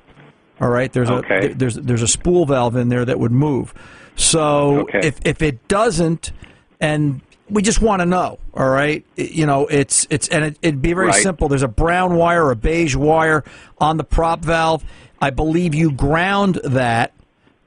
All 0.61 0.69
right, 0.69 0.93
there's 0.93 1.11
Okay. 1.11 1.53
a 1.53 1.55
there's 1.55 1.75
there's 1.77 2.03
a 2.03 2.09
spool 2.09 2.47
valve 2.47 2.77
in 2.77 2.89
there 2.89 3.05
that 3.05 3.19
would 3.19 3.33
move. 3.33 3.73
So 4.17 4.81
Okay. 4.81 5.01
if 5.03 5.19
if 5.25 5.41
it 5.43 5.67
doesn't, 5.69 6.33
and 6.81 7.21
we 7.49 7.63
just 7.63 7.81
want 7.81 8.01
to 8.01 8.07
know, 8.07 8.39
all 8.55 8.69
right, 8.69 9.05
It- 9.17 9.33
you 9.33 9.47
know, 9.47 9.67
it's 9.67 10.07
it's 10.11 10.29
and 10.29 10.45
it, 10.45 10.59
it'd 10.63 10.83
be 10.83 10.93
very 10.93 11.09
Right. 11.09 11.23
simple. 11.23 11.49
There's 11.49 11.63
a 11.63 11.69
brown 11.69 12.15
wire 12.15 12.51
a 12.51 12.57
beige 12.57 12.95
wire 12.95 13.43
on 13.79 13.97
the 13.97 14.05
prop 14.05 14.45
valve. 14.45 14.85
I 15.23 15.31
believe 15.31 15.75
you 15.75 15.91
ground 15.93 16.61
that. 16.65 17.13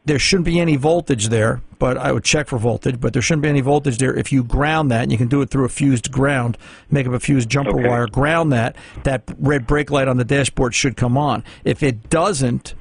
There 0.06 0.20
shouldn't 0.20 0.44
be 0.46 0.60
any 0.60 0.76
voltage 0.76 1.30
there, 1.30 1.62
but 1.80 1.98
I 1.98 2.12
would 2.12 2.26
check 2.26 2.48
for 2.48 2.58
voltage. 2.58 3.00
But 3.00 3.14
there 3.14 3.22
shouldn't 3.22 3.44
be 3.44 3.48
any 3.48 3.62
voltage 3.62 4.00
there 4.00 4.14
if 4.14 4.34
you 4.34 4.44
ground 4.44 4.92
that, 4.92 5.04
and 5.04 5.14
you 5.14 5.18
can 5.18 5.30
do 5.30 5.42
it 5.42 5.50
through 5.50 5.64
a 5.64 5.70
fused 5.70 6.12
ground. 6.12 6.58
Make 6.92 7.08
up 7.08 7.14
a 7.14 7.22
fused 7.22 7.50
jumper 7.50 7.80
Okay. 7.80 7.88
wire, 7.88 8.08
ground 8.08 8.52
that. 8.52 8.76
That 9.04 9.24
red 9.40 9.66
brake 9.66 9.90
light 9.92 10.10
on 10.10 10.18
the 10.18 10.26
dashboard 10.26 10.76
should 10.76 10.98
come 10.98 11.18
on. 11.18 11.42
If 11.64 11.82
it 11.84 12.10
doesn't, 12.10 12.74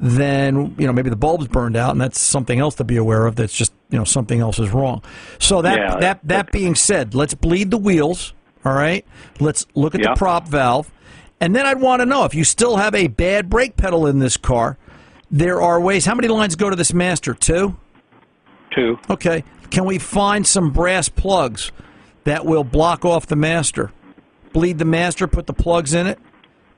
then 0.00 0.74
you 0.78 0.86
know 0.86 0.92
maybe 0.92 1.10
the 1.10 1.16
bulb's 1.16 1.48
burned 1.48 1.76
out, 1.76 1.92
and 1.92 2.00
that's 2.00 2.20
something 2.20 2.58
else 2.58 2.74
to 2.76 2.84
be 2.84 2.96
aware 2.96 3.26
of. 3.26 3.36
That's 3.36 3.54
just 3.54 3.72
you 3.90 3.98
know 3.98 4.04
something 4.04 4.40
else 4.40 4.58
is 4.58 4.70
wrong. 4.70 5.02
So 5.38 5.62
that 5.62 5.78
Yeah, 5.78 5.96
that 6.00 6.20
that 6.24 6.52
being 6.52 6.74
said, 6.74 7.14
let's 7.14 7.34
bleed 7.34 7.70
the 7.70 7.78
wheels. 7.78 8.34
All 8.64 8.72
right, 8.74 9.04
let's 9.40 9.66
look 9.74 9.94
at 9.94 10.00
Yeah. 10.02 10.10
the 10.14 10.18
prop 10.18 10.48
valve, 10.48 10.90
and 11.40 11.54
then 11.54 11.66
I'd 11.66 11.80
want 11.80 12.00
to 12.00 12.06
know 12.06 12.24
if 12.24 12.34
you 12.34 12.44
still 12.44 12.76
have 12.76 12.94
a 12.94 13.06
bad 13.08 13.48
brake 13.50 13.76
pedal 13.76 14.06
in 14.06 14.18
this 14.18 14.36
car. 14.36 14.78
There 15.30 15.60
are 15.60 15.80
ways. 15.80 16.04
How 16.06 16.14
many 16.14 16.28
lines 16.28 16.54
go 16.56 16.70
to 16.70 16.76
this 16.76 16.92
master? 16.94 17.34
Two. 17.34 17.76
Two. 18.74 18.98
Okay. 19.10 19.44
Can 19.70 19.84
we 19.84 19.98
find 19.98 20.46
some 20.46 20.70
brass 20.70 21.08
plugs 21.08 21.72
that 22.24 22.44
will 22.46 22.62
block 22.64 23.04
off 23.04 23.26
the 23.26 23.36
master? 23.36 23.90
Bleed 24.52 24.78
the 24.78 24.84
master, 24.84 25.26
put 25.26 25.46
the 25.46 25.52
plugs 25.52 25.92
in 25.94 26.06
it, 26.06 26.18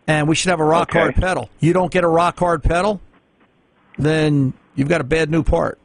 and 0.07 0.29
we 0.29 0.35
should 0.35 0.51
have 0.51 0.61
a 0.61 0.65
rock 0.65 0.91
Okay. 0.91 0.99
hard 1.01 1.15
pedal. 1.17 1.51
You 1.61 1.73
don't 1.73 1.91
get 1.91 2.05
a 2.05 2.09
rock 2.09 2.39
hard 2.39 2.63
pedal, 2.63 3.01
then 3.99 4.53
you've 4.75 4.89
got 4.89 5.01
a 5.01 5.05
bad 5.05 5.31
new 5.31 5.43
part. 5.43 5.79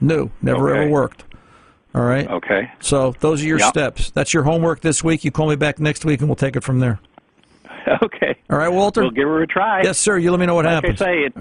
New, 0.00 0.30
never 0.40 0.70
Okay. 0.70 0.80
ever 0.82 0.90
worked. 0.90 1.24
All 1.94 2.02
right. 2.02 2.26
Okay. 2.28 2.70
So 2.80 3.14
those 3.20 3.42
are 3.42 3.46
your 3.46 3.58
Yep. 3.58 3.68
steps. 3.68 4.10
That's 4.10 4.32
your 4.32 4.42
homework 4.44 4.80
this 4.80 5.04
week. 5.04 5.24
You 5.24 5.30
call 5.30 5.48
me 5.48 5.56
back 5.56 5.78
next 5.78 6.04
week, 6.04 6.20
and 6.20 6.28
we'll 6.28 6.36
take 6.36 6.56
it 6.56 6.64
from 6.64 6.80
there. 6.80 6.98
Okay. 8.02 8.36
All 8.48 8.56
right, 8.58 8.68
Walter. 8.72 9.02
We'll 9.02 9.10
give 9.10 9.26
her 9.28 9.42
a 9.42 9.46
try. 9.46 9.82
yes, 9.82 9.98
sir. 9.98 10.16
You 10.16 10.30
let 10.30 10.38
me 10.40 10.46
know 10.46 10.54
what 10.54 10.64
like 10.64 10.74
happens. 10.74 11.02
I 11.02 11.04
say, 11.04 11.18
it's 11.24 11.36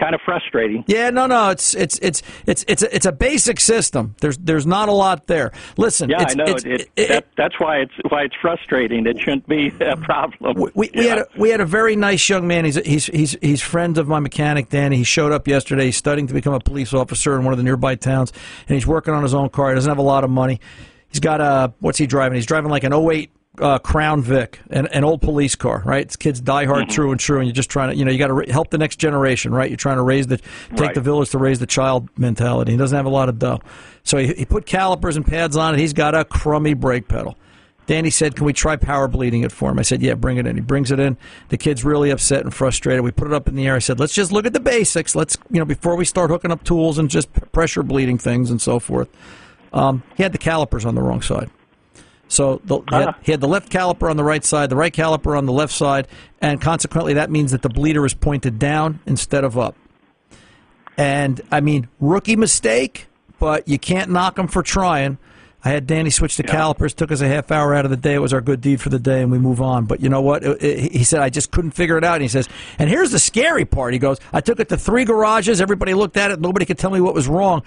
kind 0.00 0.14
of 0.14 0.20
frustrating. 0.24 0.82
Yeah, 0.86 1.10
no, 1.10 1.26
no, 1.26 1.50
it's 1.50 1.74
it's 1.74 1.98
it's 2.00 2.22
it's 2.46 2.64
it's 2.66 2.82
a, 2.82 2.94
it's 2.96 3.06
a 3.06 3.12
basic 3.12 3.60
system. 3.60 4.14
There's 4.20 4.38
there's 4.38 4.66
not 4.66 4.88
a 4.88 4.92
lot 4.92 5.26
there. 5.26 5.52
Listen, 5.76 6.08
Yeah, 6.10 6.22
it's, 6.22 6.32
I 6.32 6.36
know. 6.36 6.44
it's- 6.44 6.64
it, 6.64 6.90
it- 6.96 7.08
that, 7.08 7.26
that's 7.36 7.60
why 7.60 7.78
it's 7.78 7.92
why 8.08 8.22
it's 8.22 8.34
frustrating. 8.40 9.06
It 9.06 9.18
shouldn't 9.20 9.46
be 9.48 9.68
a 9.80 9.96
problem. 9.96 10.54
we, 10.56 10.70
we, 10.74 10.90
we 10.94 11.06
had 11.06 11.18
a, 11.18 11.26
we 11.36 11.50
had 11.50 11.60
a 11.60 11.66
very 11.66 11.94
nice 11.96 12.28
young 12.28 12.46
man. 12.46 12.64
He's 12.64 12.76
he's 12.76 13.06
he's 13.06 13.36
he's 13.42 13.60
friends 13.62 13.98
of 13.98 14.08
my 14.08 14.18
mechanic 14.20 14.68
Danny. 14.70 14.96
He 14.96 15.04
showed 15.04 15.32
up 15.32 15.46
yesterday. 15.46 15.84
He's 15.86 15.96
studying 15.96 16.26
to 16.26 16.34
become 16.34 16.54
a 16.54 16.60
police 16.60 16.94
officer 16.94 17.36
in 17.38 17.44
one 17.44 17.52
of 17.52 17.58
the 17.58 17.64
nearby 17.64 17.94
towns, 17.94 18.32
and 18.66 18.74
he's 18.74 18.86
working 18.86 19.12
on 19.14 19.22
his 19.22 19.34
own 19.34 19.50
car. 19.50 19.68
He 19.70 19.74
doesn't 19.74 19.90
have 19.90 19.98
a 19.98 20.02
lot 20.02 20.24
of 20.24 20.30
money. 20.30 20.60
He's 21.08 21.20
got 21.20 21.40
a 21.40 21.72
what's 21.80 21.98
he 21.98 22.06
driving? 22.06 22.36
He's 22.36 22.46
driving 22.46 22.70
like 22.70 22.84
an 22.84 22.92
08 22.94 23.30
uh, 23.60 23.78
Crown 23.78 24.22
Vic, 24.22 24.58
an, 24.70 24.86
an 24.88 25.04
old 25.04 25.20
police 25.20 25.54
car, 25.54 25.82
right? 25.84 26.02
It's 26.02 26.16
kids 26.16 26.40
die 26.40 26.64
hard, 26.64 26.84
Mm-hmm. 26.84 26.92
true 26.94 27.10
and 27.10 27.20
true, 27.20 27.38
and 27.38 27.46
you're 27.46 27.54
just 27.54 27.70
trying 27.70 27.90
to, 27.90 27.96
you 27.96 28.04
know, 28.04 28.10
you 28.10 28.18
got 28.18 28.28
to 28.28 28.32
ra- 28.34 28.44
help 28.50 28.70
the 28.70 28.78
next 28.78 28.96
generation, 28.96 29.52
right? 29.52 29.68
You're 29.70 29.76
trying 29.76 29.96
to 29.98 30.02
raise 30.02 30.26
the, 30.26 30.38
take 30.70 30.80
Right. 30.80 30.94
the 30.94 31.00
village 31.00 31.30
to 31.30 31.38
raise 31.38 31.58
the 31.58 31.66
child 31.66 32.08
mentality. 32.18 32.72
He 32.72 32.78
doesn't 32.78 32.96
have 32.96 33.06
a 33.06 33.10
lot 33.10 33.28
of 33.28 33.38
dough, 33.38 33.60
so 34.02 34.18
he, 34.18 34.28
he 34.34 34.44
put 34.44 34.66
calipers 34.66 35.16
and 35.16 35.26
pads 35.26 35.56
on 35.56 35.74
it. 35.74 35.78
He's 35.80 35.92
got 35.92 36.14
a 36.14 36.24
crummy 36.24 36.74
brake 36.74 37.06
pedal. 37.08 37.36
Danny 37.86 38.10
said, 38.10 38.36
"Can 38.36 38.44
we 38.44 38.52
try 38.52 38.76
power 38.76 39.08
bleeding 39.08 39.42
it 39.42 39.50
for 39.50 39.70
him?" 39.70 39.78
I 39.78 39.82
said, 39.82 40.00
"Yeah, 40.00 40.14
bring 40.14 40.36
it 40.36 40.46
in." 40.46 40.54
He 40.54 40.60
brings 40.62 40.92
it 40.92 41.00
in. 41.00 41.16
The 41.48 41.56
kid's 41.56 41.84
really 41.84 42.10
upset 42.10 42.44
and 42.44 42.54
frustrated. 42.54 43.02
We 43.02 43.10
put 43.10 43.26
it 43.26 43.32
up 43.32 43.48
in 43.48 43.56
the 43.56 43.66
air. 43.66 43.74
I 43.74 43.80
said, 43.80 43.98
"Let's 43.98 44.12
just 44.14 44.30
look 44.30 44.46
at 44.46 44.52
the 44.52 44.60
basics. 44.60 45.16
Let's 45.16 45.36
you 45.50 45.58
know 45.58 45.64
before 45.64 45.96
we 45.96 46.04
start 46.04 46.30
hooking 46.30 46.52
up 46.52 46.62
tools 46.62 46.98
and 46.98 47.10
just 47.10 47.32
pressure 47.50 47.82
bleeding 47.82 48.16
things 48.16 48.48
and 48.48 48.60
so 48.62 48.78
forth." 48.78 49.08
Um, 49.72 50.04
he 50.16 50.22
had 50.22 50.30
the 50.32 50.38
calipers 50.38 50.84
on 50.84 50.94
the 50.94 51.02
wrong 51.02 51.20
side. 51.20 51.50
So 52.32 52.60
the, 52.64 52.76
he, 52.88 52.94
had, 52.94 53.14
he 53.24 53.32
had 53.32 53.40
the 53.40 53.48
left 53.48 53.70
caliper 53.72 54.08
on 54.08 54.16
the 54.16 54.22
right 54.24 54.44
side, 54.44 54.70
the 54.70 54.76
right 54.76 54.92
caliper 54.94 55.36
on 55.36 55.46
the 55.46 55.52
left 55.52 55.72
side, 55.72 56.06
and 56.40 56.60
consequently 56.60 57.14
that 57.14 57.28
means 57.28 57.50
that 57.50 57.60
the 57.62 57.68
bleeder 57.68 58.06
is 58.06 58.14
pointed 58.14 58.56
down 58.58 59.00
instead 59.04 59.42
of 59.44 59.58
up. 59.58 59.74
And 60.96 61.40
I 61.50 61.60
mean, 61.60 61.88
rookie 61.98 62.36
mistake, 62.36 63.06
but 63.38 63.66
you 63.68 63.78
can't 63.78 64.10
knock 64.10 64.38
him 64.38 64.46
for 64.48 64.62
trying. 64.62 65.18
I 65.64 65.70
had 65.70 65.86
Danny 65.86 66.08
switch 66.10 66.36
to 66.36 66.42
calipers. 66.42 66.94
Took 66.94 67.12
us 67.12 67.20
a 67.20 67.28
half 67.28 67.50
hour 67.50 67.74
out 67.74 67.84
of 67.84 67.90
the 67.90 67.96
day. 67.96 68.14
It 68.14 68.18
was 68.20 68.32
our 68.32 68.40
good 68.40 68.60
deed 68.62 68.80
for 68.80 68.88
the 68.88 68.98
day, 68.98 69.20
and 69.22 69.30
we 69.30 69.38
move 69.38 69.60
on. 69.60 69.84
But 69.84 70.00
you 70.00 70.08
know 70.08 70.22
what? 70.22 70.42
It- 70.42 70.62
it- 70.62 70.92
he 70.92 71.04
said 71.04 71.20
I 71.20 71.28
just 71.28 71.50
couldn't 71.50 71.72
figure 71.72 71.98
it 71.98 72.04
out. 72.04 72.14
And 72.14 72.22
he 72.22 72.28
says, 72.28 72.48
and 72.78 72.88
here's 72.88 73.10
the 73.10 73.18
scary 73.18 73.64
part. 73.66 73.92
He 73.92 73.98
goes, 73.98 74.18
I 74.32 74.40
took 74.40 74.58
it 74.58 74.68
to 74.70 74.78
three 74.78 75.04
garages. 75.04 75.60
Everybody 75.60 75.92
looked 75.94 76.16
at 76.16 76.30
it. 76.30 76.40
Nobody 76.40 76.64
could 76.64 76.78
tell 76.78 76.90
me 76.90 77.00
what 77.00 77.12
was 77.12 77.28
wrong. 77.28 77.62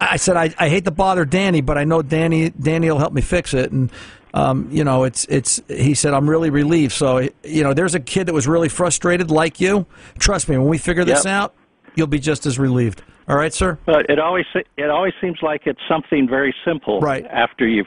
I 0.00 0.16
said 0.16 0.36
I, 0.36 0.54
I 0.58 0.68
hate 0.68 0.84
to 0.86 0.90
bother 0.90 1.24
Danny, 1.24 1.60
but 1.60 1.76
I 1.76 1.84
know 1.84 2.02
Danny 2.02 2.50
Danny 2.50 2.90
will 2.90 2.98
help 2.98 3.12
me 3.12 3.20
fix 3.20 3.52
it. 3.54 3.70
And 3.70 3.90
um, 4.32 4.68
you 4.70 4.84
know, 4.84 5.04
it's 5.04 5.24
it's. 5.28 5.60
He 5.68 5.94
said 5.94 6.14
I'm 6.14 6.28
really 6.30 6.50
relieved. 6.50 6.92
So 6.92 7.28
you 7.44 7.62
know, 7.62 7.74
there's 7.74 7.94
a 7.94 8.00
kid 8.00 8.26
that 8.26 8.32
was 8.32 8.46
really 8.48 8.68
frustrated, 8.68 9.30
like 9.30 9.60
you. 9.60 9.86
Trust 10.18 10.48
me, 10.48 10.56
when 10.56 10.68
we 10.68 10.78
figure 10.78 11.04
this 11.04 11.24
Yep. 11.24 11.32
out, 11.32 11.54
you'll 11.96 12.06
be 12.06 12.18
just 12.20 12.46
as 12.46 12.58
relieved. 12.58 13.02
All 13.28 13.36
right, 13.36 13.52
sir. 13.52 13.78
But 13.86 14.08
it 14.08 14.18
always 14.18 14.46
it 14.76 14.88
always 14.90 15.12
seems 15.20 15.38
like 15.42 15.62
it's 15.66 15.80
something 15.88 16.28
very 16.28 16.54
simple 16.64 17.00
Right. 17.00 17.24
after 17.26 17.66
you 17.66 17.84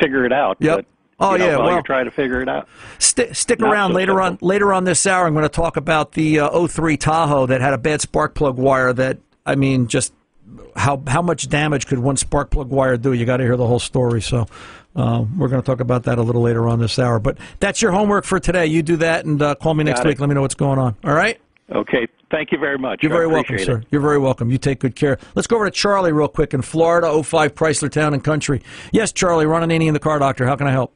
figure 0.00 0.24
it 0.24 0.32
out. 0.32 0.56
Yep. 0.60 0.76
But, 0.76 0.86
Oh, 1.20 1.36
know, 1.36 1.44
yeah, 1.46 1.56
while 1.56 1.66
well- 1.66 1.74
you're 1.74 1.82
trying 1.82 2.06
to 2.06 2.10
figure 2.10 2.40
it 2.40 2.48
out. 2.48 2.66
Stick, 2.98 3.34
stick 3.36 3.60
Not 3.60 3.72
around 3.72 3.90
so 3.90 3.96
later 3.96 4.20
on. 4.20 4.38
Later 4.40 4.72
on 4.72 4.82
this 4.84 5.06
hour, 5.06 5.24
I'm 5.26 5.34
going 5.34 5.44
to 5.44 5.48
talk 5.48 5.76
about 5.76 6.12
the 6.12 6.40
uh, 6.40 6.66
03 6.66 6.96
Tahoe 6.96 7.46
that 7.46 7.60
had 7.60 7.74
a 7.74 7.78
bad 7.78 8.00
spark 8.00 8.34
plug 8.34 8.56
wire. 8.58 8.92
That 8.92 9.18
I 9.46 9.54
mean, 9.54 9.86
just 9.86 10.12
how 10.76 11.02
how 11.06 11.22
much 11.22 11.48
damage 11.48 11.86
could 11.86 11.98
one 11.98 12.16
spark 12.16 12.50
plug 12.50 12.68
wire 12.70 12.96
do? 12.96 13.12
You 13.12 13.24
got 13.26 13.38
to 13.38 13.44
hear 13.44 13.56
the 13.56 13.66
whole 13.66 13.78
story. 13.78 14.22
So 14.22 14.46
uh, 14.96 15.24
we're 15.36 15.48
going 15.48 15.62
to 15.62 15.66
talk 15.66 15.80
about 15.80 16.04
that 16.04 16.18
a 16.18 16.22
little 16.22 16.42
later 16.42 16.68
on 16.68 16.78
this 16.80 16.98
hour. 16.98 17.18
But 17.18 17.38
that's 17.60 17.80
your 17.82 17.92
homework 17.92 18.24
for 18.24 18.38
today. 18.40 18.66
You 18.66 18.82
do 18.82 18.96
that 18.98 19.24
and 19.24 19.40
uh, 19.40 19.54
call 19.54 19.74
me 19.74 19.84
next 19.84 20.00
Got 20.00 20.06
it. 20.06 20.08
week. 20.10 20.20
Let 20.20 20.28
me 20.28 20.34
know 20.34 20.42
what's 20.42 20.54
going 20.54 20.78
on. 20.78 20.96
All 21.04 21.14
right. 21.14 21.40
Okay. 21.74 22.06
Thank 22.30 22.50
you 22.50 22.58
very 22.58 22.78
much. 22.78 23.02
You're 23.02 23.12
very 23.12 23.26
welcome, 23.26 23.56
appreciate 23.56 23.66
sir. 23.66 23.82
You're 23.90 24.00
very 24.00 24.18
welcome. 24.18 24.50
You 24.50 24.56
take 24.56 24.80
good 24.80 24.96
care. 24.96 25.18
Let's 25.34 25.46
go 25.46 25.56
over 25.56 25.66
to 25.66 25.70
Charlie 25.70 26.12
real 26.12 26.28
quick 26.28 26.54
in 26.54 26.62
Florida, 26.62 27.22
05 27.22 27.54
Chrysler 27.54 27.90
Town 27.90 28.14
and 28.14 28.24
Country. 28.24 28.62
Yes, 28.90 29.12
Charlie, 29.12 29.44
Ron 29.44 29.68
Ananian 29.68 29.92
the 29.92 29.98
car 30.00 30.18
doctor. 30.18 30.46
How 30.46 30.56
can 30.56 30.66
I 30.66 30.70
help? 30.70 30.94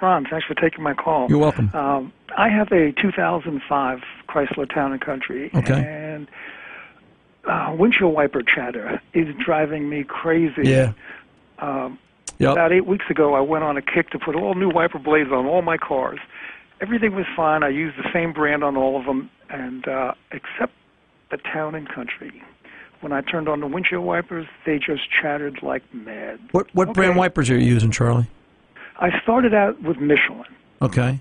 Ron, 0.00 0.26
thanks 0.30 0.46
for 0.46 0.54
taking 0.54 0.84
my 0.84 0.94
call. 0.94 1.26
You're 1.28 1.38
welcome. 1.38 1.70
Um, 1.74 2.12
I 2.36 2.48
have 2.50 2.70
a 2.72 2.92
2005 3.00 3.98
Chrysler 4.28 4.72
Town 4.72 4.92
and 4.92 5.00
Country, 5.00 5.50
Okay. 5.54 5.72
and 5.86 6.28
uh, 7.46 7.74
windshield 7.78 8.14
wiper 8.14 8.42
chatter 8.42 9.00
is 9.12 9.26
driving 9.44 9.88
me 9.88 10.04
crazy. 10.04 10.68
Yeah. 10.68 10.92
Um, 11.58 11.98
Yep. 12.38 12.52
About 12.52 12.72
eight 12.72 12.86
weeks 12.86 13.04
ago, 13.10 13.34
I 13.34 13.40
went 13.40 13.62
on 13.62 13.76
a 13.76 13.82
kick 13.82 14.10
to 14.10 14.18
put 14.18 14.34
all 14.34 14.54
new 14.54 14.68
wiper 14.68 14.98
blades 14.98 15.30
on 15.30 15.46
all 15.46 15.62
my 15.62 15.76
cars. 15.76 16.18
Everything 16.80 17.14
was 17.14 17.26
fine. 17.36 17.62
I 17.62 17.68
used 17.68 17.96
the 17.96 18.10
same 18.12 18.32
brand 18.32 18.64
on 18.64 18.76
all 18.76 18.98
of 18.98 19.06
them, 19.06 19.30
and 19.50 19.86
uh, 19.86 20.14
except 20.32 20.72
the 21.30 21.36
Town 21.36 21.74
and 21.76 21.88
Country. 21.88 22.42
When 23.00 23.12
I 23.12 23.20
turned 23.20 23.48
on 23.48 23.60
the 23.60 23.66
windshield 23.66 24.04
wipers, 24.04 24.46
they 24.66 24.78
just 24.78 25.02
chattered 25.10 25.62
like 25.62 25.82
mad. 25.94 26.40
What 26.50 26.74
what 26.74 26.92
brand 26.92 27.16
wipers 27.16 27.50
are 27.50 27.56
you 27.56 27.66
using, 27.66 27.90
Charlie? 27.90 28.28
I 28.98 29.10
started 29.22 29.54
out 29.54 29.80
with 29.82 29.98
Michelin. 29.98 30.46
Okay. 30.82 31.20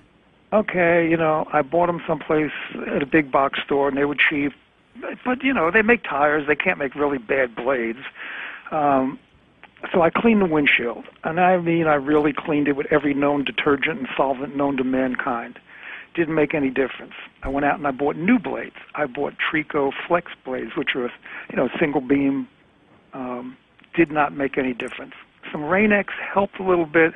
okay, 0.51 1.07
you 1.09 1.17
know, 1.17 1.47
I 1.53 1.61
bought 1.61 1.87
them 1.87 2.01
someplace 2.07 2.51
at 2.87 3.01
a 3.01 3.05
big 3.05 3.31
box 3.31 3.59
store 3.63 3.87
and 3.87 3.97
they 3.97 4.05
were 4.05 4.15
cheap. 4.15 4.53
But, 5.25 5.43
you 5.43 5.53
know, 5.53 5.71
they 5.71 5.81
make 5.81 6.03
tires. 6.03 6.47
They 6.47 6.55
can't 6.55 6.77
make 6.77 6.95
really 6.95 7.17
bad 7.17 7.55
blades. 7.55 7.99
Um, 8.71 9.19
so 9.91 10.01
I 10.01 10.09
cleaned 10.09 10.41
the 10.41 10.45
windshield. 10.45 11.05
And 11.23 11.39
I 11.39 11.57
mean, 11.57 11.87
I 11.87 11.95
really 11.95 12.33
cleaned 12.33 12.67
it 12.67 12.75
with 12.75 12.87
every 12.91 13.13
known 13.13 13.43
detergent 13.43 13.99
and 13.99 14.07
solvent 14.15 14.55
known 14.55 14.77
to 14.77 14.83
mankind. 14.83 15.59
Didn't 16.15 16.35
make 16.35 16.53
any 16.53 16.69
difference. 16.69 17.13
I 17.41 17.49
went 17.49 17.65
out 17.65 17.77
and 17.77 17.87
I 17.87 17.91
bought 17.91 18.15
new 18.15 18.37
blades. 18.37 18.75
I 18.95 19.07
bought 19.07 19.33
Trico 19.37 19.91
Flex 20.07 20.31
blades, 20.45 20.71
which 20.77 20.95
are, 20.95 21.11
you 21.49 21.55
know, 21.55 21.69
single 21.79 22.01
beam. 22.01 22.47
Um, 23.13 23.57
did 23.95 24.11
not 24.11 24.33
make 24.33 24.57
any 24.57 24.73
difference. 24.73 25.13
Some 25.51 25.63
Rain-X 25.65 26.13
helped 26.33 26.59
a 26.59 26.63
little 26.63 26.85
bit 26.85 27.13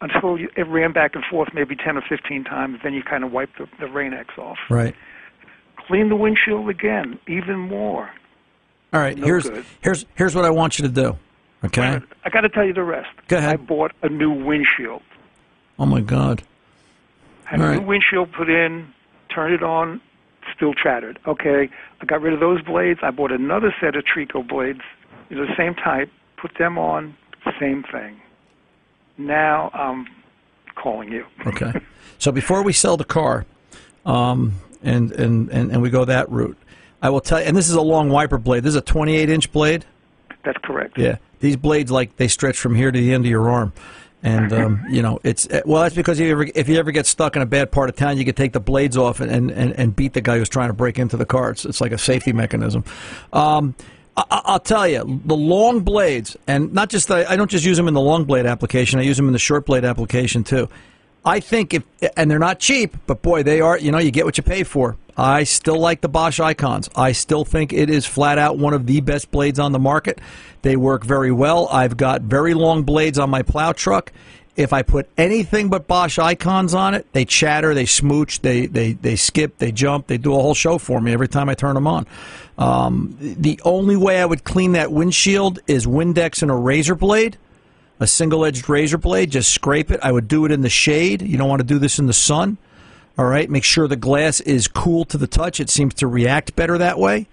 until 0.00 0.38
you, 0.38 0.50
it 0.56 0.66
ran 0.66 0.92
back 0.92 1.14
and 1.14 1.24
forth 1.24 1.50
maybe 1.54 1.76
10 1.76 1.96
or 1.96 2.02
15 2.02 2.44
times. 2.44 2.78
Then 2.82 2.92
you 2.92 3.02
kind 3.02 3.24
of 3.24 3.32
wipe 3.32 3.50
the, 3.56 3.66
the 3.80 3.86
Rain-X 3.86 4.30
off. 4.36 4.58
Right. 4.68 4.94
Clean 5.92 6.08
the 6.08 6.16
windshield 6.16 6.70
again, 6.70 7.18
even 7.28 7.58
more. 7.58 8.08
All 8.94 9.00
right. 9.00 9.14
No 9.14 9.26
here's 9.26 9.46
good. 9.46 9.62
here's 9.82 10.06
here's 10.14 10.34
what 10.34 10.46
I 10.46 10.48
want 10.48 10.78
you 10.78 10.88
to 10.88 10.90
do. 10.90 11.18
Okay. 11.66 12.00
I 12.24 12.30
got 12.30 12.40
to 12.40 12.48
tell 12.48 12.64
you 12.64 12.72
the 12.72 12.82
rest. 12.82 13.10
Go 13.28 13.36
ahead. 13.36 13.52
I 13.52 13.56
bought 13.56 13.92
a 14.02 14.08
new 14.08 14.30
windshield. 14.30 15.02
Oh 15.78 15.84
my 15.84 16.00
God. 16.00 16.42
Had 17.44 17.60
All 17.60 17.66
a 17.66 17.68
right. 17.68 17.80
new 17.80 17.86
windshield 17.86 18.32
put 18.32 18.48
in, 18.48 18.90
turned 19.34 19.52
it 19.52 19.62
on, 19.62 20.00
still 20.56 20.72
chattered. 20.72 21.18
Okay, 21.26 21.68
I 22.00 22.04
got 22.06 22.22
rid 22.22 22.32
of 22.32 22.40
those 22.40 22.62
blades. 22.62 23.00
I 23.02 23.10
bought 23.10 23.30
another 23.30 23.74
set 23.78 23.94
of 23.94 24.04
Trico 24.04 24.48
blades, 24.48 24.80
you 25.28 25.36
know, 25.36 25.44
the 25.44 25.54
same 25.58 25.74
type, 25.74 26.10
put 26.38 26.52
them 26.58 26.78
on, 26.78 27.14
same 27.60 27.84
thing. 27.92 28.18
Now 29.18 29.68
I'm 29.74 30.06
calling 30.74 31.12
you. 31.12 31.26
Okay. 31.46 31.70
so 32.18 32.32
before 32.32 32.62
we 32.62 32.72
sell 32.72 32.96
the 32.96 33.04
car, 33.04 33.44
um, 34.06 34.54
and, 34.82 35.12
and 35.12 35.48
and 35.50 35.70
and 35.72 35.82
we 35.82 35.90
go 35.90 36.04
that 36.04 36.30
route, 36.30 36.56
I 37.00 37.10
will 37.10 37.20
tell 37.20 37.40
you. 37.40 37.46
And 37.46 37.56
this 37.56 37.68
is 37.68 37.74
a 37.74 37.82
long 37.82 38.08
wiper 38.08 38.38
blade. 38.38 38.62
This 38.62 38.70
is 38.70 38.76
a 38.76 38.82
28 38.82 39.28
inch 39.28 39.52
blade. 39.52 39.84
That's 40.44 40.58
correct. 40.64 40.98
Yeah. 40.98 41.18
These 41.40 41.56
blades 41.56 41.90
like 41.90 42.16
they 42.16 42.28
stretch 42.28 42.58
from 42.58 42.74
here 42.74 42.90
to 42.90 42.98
the 42.98 43.12
end 43.12 43.24
of 43.24 43.30
your 43.30 43.50
arm. 43.50 43.72
And 44.22 44.52
um, 44.52 44.84
you 44.90 45.02
know 45.02 45.18
it's 45.24 45.48
eh, 45.50 45.62
well. 45.64 45.82
That's 45.82 45.94
because 45.94 46.20
if 46.20 46.26
you 46.26 46.32
ever 46.32 46.46
if 46.54 46.68
you 46.68 46.78
ever 46.78 46.92
get 46.92 47.06
stuck 47.06 47.34
in 47.34 47.42
a 47.42 47.46
bad 47.46 47.72
part 47.72 47.88
of 47.88 47.96
town, 47.96 48.18
you 48.18 48.24
can 48.24 48.34
take 48.34 48.52
the 48.52 48.60
blades 48.60 48.96
off 48.96 49.20
and, 49.20 49.50
and, 49.50 49.72
and 49.72 49.96
beat 49.96 50.12
the 50.12 50.20
guy 50.20 50.38
who's 50.38 50.48
trying 50.48 50.68
to 50.68 50.74
break 50.74 50.98
into 50.98 51.16
the 51.16 51.26
car. 51.26 51.50
It's, 51.50 51.64
it's 51.64 51.80
like 51.80 51.92
a 51.92 51.98
safety 51.98 52.32
mechanism. 52.32 52.84
Um, 53.32 53.74
I, 54.16 54.24
I'll 54.30 54.60
tell 54.60 54.86
you, 54.86 55.20
the 55.24 55.36
long 55.36 55.80
blades, 55.80 56.36
and 56.46 56.72
not 56.72 56.88
just 56.88 57.08
the, 57.08 57.28
I 57.30 57.34
don't 57.34 57.50
just 57.50 57.64
use 57.64 57.76
them 57.76 57.88
in 57.88 57.94
the 57.94 58.00
long 58.00 58.24
blade 58.24 58.46
application. 58.46 59.00
I 59.00 59.02
use 59.02 59.16
them 59.16 59.26
in 59.26 59.32
the 59.32 59.38
short 59.38 59.66
blade 59.66 59.84
application 59.84 60.44
too. 60.44 60.68
I 61.24 61.40
think 61.40 61.74
if 61.74 61.84
and 62.16 62.30
they're 62.30 62.38
not 62.38 62.58
cheap, 62.58 62.96
but 63.06 63.22
boy, 63.22 63.42
they 63.42 63.60
are. 63.60 63.78
You 63.78 63.92
know, 63.92 63.98
you 63.98 64.10
get 64.10 64.24
what 64.24 64.36
you 64.36 64.42
pay 64.42 64.64
for. 64.64 64.96
I 65.16 65.44
still 65.44 65.78
like 65.78 66.00
the 66.00 66.08
Bosch 66.08 66.40
Icons. 66.40 66.88
I 66.96 67.12
still 67.12 67.44
think 67.44 67.72
it 67.72 67.90
is 67.90 68.06
flat 68.06 68.38
out 68.38 68.58
one 68.58 68.72
of 68.72 68.86
the 68.86 69.00
best 69.00 69.30
blades 69.30 69.58
on 69.58 69.72
the 69.72 69.78
market. 69.78 70.20
They 70.62 70.76
work 70.76 71.04
very 71.04 71.30
well. 71.30 71.68
I've 71.70 71.96
got 71.96 72.22
very 72.22 72.54
long 72.54 72.82
blades 72.82 73.18
on 73.18 73.30
my 73.30 73.42
plow 73.42 73.72
truck. 73.72 74.12
If 74.54 74.72
I 74.72 74.82
put 74.82 75.08
anything 75.16 75.70
but 75.70 75.86
Bosch 75.86 76.18
Icons 76.18 76.74
on 76.74 76.94
it, 76.94 77.06
they 77.12 77.24
chatter, 77.24 77.72
they 77.72 77.86
smooch, 77.86 78.40
they 78.40 78.66
they 78.66 78.92
they 78.92 79.16
skip, 79.16 79.58
they 79.58 79.72
jump, 79.72 80.08
they 80.08 80.18
do 80.18 80.32
a 80.32 80.40
whole 80.42 80.54
show 80.54 80.78
for 80.78 81.00
me 81.00 81.12
every 81.12 81.28
time 81.28 81.48
I 81.48 81.54
turn 81.54 81.74
them 81.74 81.86
on. 81.86 82.06
Um, 82.58 83.16
the 83.20 83.60
only 83.64 83.96
way 83.96 84.20
I 84.20 84.26
would 84.26 84.44
clean 84.44 84.72
that 84.72 84.92
windshield 84.92 85.60
is 85.66 85.86
Windex 85.86 86.42
and 86.42 86.50
a 86.50 86.54
razor 86.54 86.94
blade 86.94 87.38
a 88.02 88.06
single 88.06 88.44
edged 88.44 88.68
razor 88.68 88.98
blade, 88.98 89.30
just 89.30 89.52
scrape 89.52 89.90
it. 89.90 90.00
I 90.02 90.12
would 90.12 90.28
do 90.28 90.44
it 90.44 90.52
in 90.52 90.60
the 90.62 90.68
shade. 90.70 91.22
You 91.22 91.38
don't 91.38 91.48
want 91.48 91.60
to 91.60 91.66
do 91.66 91.78
this 91.78 91.98
in 91.98 92.06
the 92.06 92.12
sun. 92.12 92.58
All 93.18 93.26
right, 93.26 93.48
make 93.48 93.64
sure 93.64 93.86
the 93.88 93.96
glass 93.96 94.40
is 94.40 94.68
cool 94.68 95.04
to 95.06 95.18
the 95.18 95.26
touch. 95.26 95.60
It 95.60 95.68
seems 95.70 95.94
to 95.94 96.06
react 96.06 96.56
better 96.56 96.78
that 96.78 96.98
way. 96.98 97.28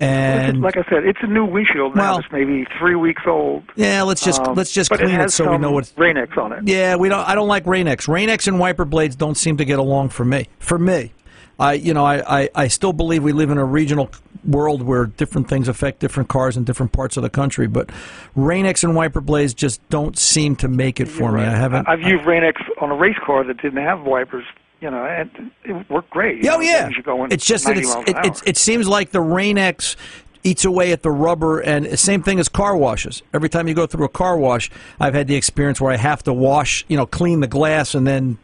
And 0.00 0.60
like 0.60 0.76
I 0.76 0.82
said, 0.90 1.04
it's 1.04 1.20
a 1.22 1.26
new 1.26 1.44
windshield 1.44 1.94
now. 1.94 2.02
Well- 2.12 2.18
it's 2.18 2.28
maybe 2.32 2.66
three 2.78 2.96
weeks 2.96 3.22
old. 3.26 3.62
yeah, 3.76 4.02
let's 4.02 4.22
just 4.24 4.42
Um, 4.42 4.54
let's 4.54 4.72
just 4.72 4.90
clean 4.90 5.08
it, 5.08 5.20
it, 5.26 5.30
so 5.30 5.50
we 5.50 5.56
know 5.58 5.70
what. 5.70 5.90
Rain-X 5.96 6.36
on 6.36 6.52
it. 6.52 6.64
Yeah, 6.64 6.96
we 6.96 7.08
don't. 7.08 7.26
I 7.26 7.34
don't 7.34 7.48
like 7.48 7.64
Rain-X. 7.66 8.08
Rain-X 8.08 8.46
and 8.48 8.58
wiper 8.58 8.84
blades 8.84 9.14
don't 9.16 9.36
seem 9.36 9.56
to 9.58 9.64
get 9.64 9.78
along 9.78 10.08
for 10.10 10.24
me. 10.24 10.48
For 10.58 10.78
me, 10.78 11.12
I 11.58 11.74
you 11.74 11.94
know 11.94 12.04
I, 12.04 12.42
I, 12.42 12.50
I 12.54 12.68
still 12.68 12.92
believe 12.92 13.22
we 13.22 13.32
live 13.32 13.50
in 13.50 13.58
a 13.58 13.64
regional 13.64 14.10
world 14.44 14.82
where 14.82 15.06
different 15.06 15.48
things 15.48 15.68
affect 15.68 16.00
different 16.00 16.28
cars 16.28 16.56
in 16.56 16.64
different 16.64 16.92
parts 16.92 17.16
of 17.16 17.22
the 17.22 17.30
country. 17.30 17.66
But 17.66 17.90
Rain-X 18.34 18.84
and 18.84 18.94
wiper 18.94 19.20
blades 19.20 19.54
just 19.54 19.86
don't 19.88 20.18
seem 20.18 20.56
to 20.56 20.68
make 20.68 21.00
it 21.00 21.06
for 21.06 21.32
me. 21.32 21.42
I 21.42 21.56
haven't. 21.56 21.88
I've 21.88 22.02
used 22.02 22.26
Rain-X 22.26 22.60
on 22.80 22.90
a 22.90 22.94
race 22.94 23.16
car 23.24 23.44
that 23.44 23.60
didn't 23.62 23.82
have 23.82 24.02
wipers. 24.02 24.44
You 24.80 24.90
know, 24.90 25.06
and 25.06 25.50
it 25.64 25.88
worked 25.88 26.10
great. 26.10 26.44
Oh 26.46 26.56
know, 26.56 26.60
yeah, 26.60 26.88
as 26.88 26.92
you're 26.92 27.02
going 27.02 27.32
it's 27.32 27.46
just 27.46 27.64
that 27.64 27.78
it's, 27.78 27.94
it, 27.94 28.16
it, 28.26 28.42
it 28.44 28.56
seems 28.58 28.86
like 28.86 29.12
the 29.12 29.20
Rain-X 29.20 29.96
eats 30.42 30.66
away 30.66 30.92
at 30.92 31.02
the 31.02 31.10
rubber, 31.10 31.60
and 31.60 31.98
same 31.98 32.22
thing 32.22 32.38
as 32.38 32.50
car 32.50 32.76
washes. 32.76 33.22
Every 33.32 33.48
time 33.48 33.66
you 33.66 33.72
go 33.72 33.86
through 33.86 34.04
a 34.04 34.10
car 34.10 34.36
wash, 34.36 34.70
I've 35.00 35.14
had 35.14 35.26
the 35.26 35.36
experience 35.36 35.80
where 35.80 35.90
I 35.90 35.96
have 35.96 36.22
to 36.24 36.34
wash, 36.34 36.84
you 36.88 36.98
know, 36.98 37.06
clean 37.06 37.40
the 37.40 37.46
glass, 37.46 37.94
and 37.94 38.06
then 38.06 38.36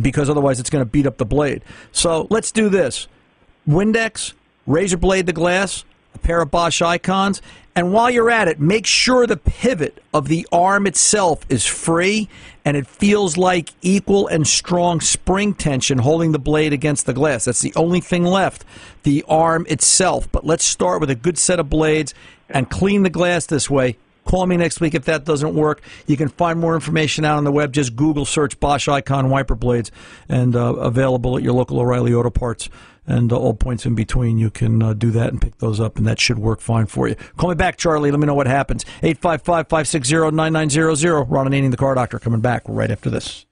because 0.00 0.30
otherwise 0.30 0.60
it's 0.60 0.70
going 0.70 0.84
to 0.84 0.90
beat 0.90 1.06
up 1.06 1.18
the 1.18 1.24
blade. 1.24 1.62
So 1.92 2.26
let's 2.30 2.52
do 2.52 2.68
this: 2.68 3.08
Windex, 3.68 4.32
razor 4.66 4.96
blade 4.96 5.26
the 5.26 5.32
glass. 5.32 5.84
a 6.14 6.18
pair 6.18 6.40
of 6.40 6.50
Bosch 6.50 6.82
Icons. 6.82 7.40
And 7.76 7.92
while 7.92 8.10
you're 8.10 8.30
at 8.30 8.48
it, 8.48 8.58
make 8.58 8.84
sure 8.84 9.26
the 9.26 9.36
pivot 9.36 10.02
of 10.12 10.26
the 10.26 10.46
arm 10.50 10.86
itself 10.86 11.46
is 11.48 11.64
free 11.64 12.28
and 12.64 12.76
it 12.76 12.86
feels 12.86 13.36
like 13.36 13.70
equal 13.80 14.26
and 14.26 14.46
strong 14.46 15.00
spring 15.00 15.54
tension 15.54 15.98
holding 15.98 16.32
the 16.32 16.38
blade 16.38 16.72
against 16.72 17.06
the 17.06 17.12
glass. 17.12 17.44
That's 17.44 17.60
the 17.60 17.72
only 17.76 18.00
thing 18.00 18.24
left, 18.24 18.64
the 19.04 19.24
arm 19.28 19.66
itself. 19.68 20.30
But 20.32 20.44
let's 20.44 20.64
start 20.64 21.00
with 21.00 21.10
a 21.10 21.14
good 21.14 21.38
set 21.38 21.60
of 21.60 21.70
blades 21.70 22.12
and 22.48 22.68
clean 22.68 23.04
the 23.04 23.10
glass 23.10 23.46
this 23.46 23.70
way. 23.70 23.96
Call 24.24 24.46
me 24.46 24.56
next 24.56 24.80
week 24.80 24.94
if 24.94 25.04
that 25.06 25.24
doesn't 25.24 25.54
work. 25.54 25.82
You 26.06 26.16
can 26.16 26.28
find 26.28 26.58
more 26.60 26.74
information 26.74 27.24
out 27.24 27.36
on 27.36 27.44
the 27.44 27.52
web. 27.52 27.72
Just 27.72 27.96
Google 27.96 28.24
search 28.24 28.58
Bosch 28.60 28.88
Icon 28.88 29.30
wiper 29.30 29.54
blades 29.54 29.90
and 30.28 30.54
uh, 30.54 30.74
available 30.76 31.36
at 31.36 31.42
your 31.42 31.52
local 31.52 31.80
O'Reilly 31.80 32.14
Auto 32.14 32.30
Parts 32.30 32.68
and 33.06 33.32
uh, 33.32 33.36
all 33.36 33.54
points 33.54 33.86
in 33.86 33.94
between. 33.94 34.38
You 34.38 34.50
can 34.50 34.82
uh, 34.82 34.92
do 34.94 35.10
that 35.10 35.30
and 35.30 35.40
pick 35.40 35.58
those 35.58 35.80
up, 35.80 35.96
and 35.98 36.06
that 36.06 36.20
should 36.20 36.38
work 36.38 36.60
fine 36.60 36.86
for 36.86 37.08
you. 37.08 37.16
Call 37.36 37.50
me 37.50 37.56
back, 37.56 37.76
Charlie. 37.76 38.10
Let 38.10 38.20
me 38.20 38.26
know 38.26 38.34
what 38.34 38.46
happens. 38.46 38.84
855 39.02 39.68
560 39.68 40.30
9900. 40.30 41.24
Ron 41.24 41.46
Ananian, 41.48 41.70
the 41.70 41.76
car 41.76 41.94
doctor, 41.94 42.18
coming 42.18 42.40
back 42.40 42.62
right 42.66 42.90
after 42.90 43.10
this. 43.10 43.46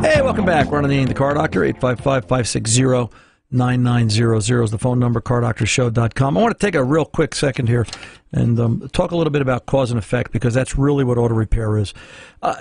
Hey, 0.00 0.20
welcome 0.20 0.44
back. 0.44 0.70
Ron 0.70 0.84
and 0.84 0.92
Ananian, 0.92 1.08
the 1.08 1.14
car 1.14 1.34
doctor. 1.34 1.64
855 1.64 2.24
560 2.24 3.08
9900 3.52 4.62
is 4.62 4.70
the 4.70 4.78
phone 4.78 4.98
number, 4.98 5.20
cardoctorshow.com. 5.20 6.36
I 6.36 6.40
want 6.40 6.58
to 6.58 6.66
take 6.66 6.74
a 6.74 6.82
real 6.82 7.04
quick 7.04 7.34
second 7.34 7.68
here 7.68 7.86
and 8.32 8.58
um, 8.58 8.88
talk 8.92 9.10
a 9.10 9.16
little 9.16 9.30
bit 9.30 9.42
about 9.42 9.66
cause 9.66 9.90
and 9.90 9.98
effect 9.98 10.32
because 10.32 10.54
that's 10.54 10.76
really 10.76 11.04
what 11.04 11.18
auto 11.18 11.34
repair 11.34 11.76
is. 11.76 11.92
Uh, 12.40 12.56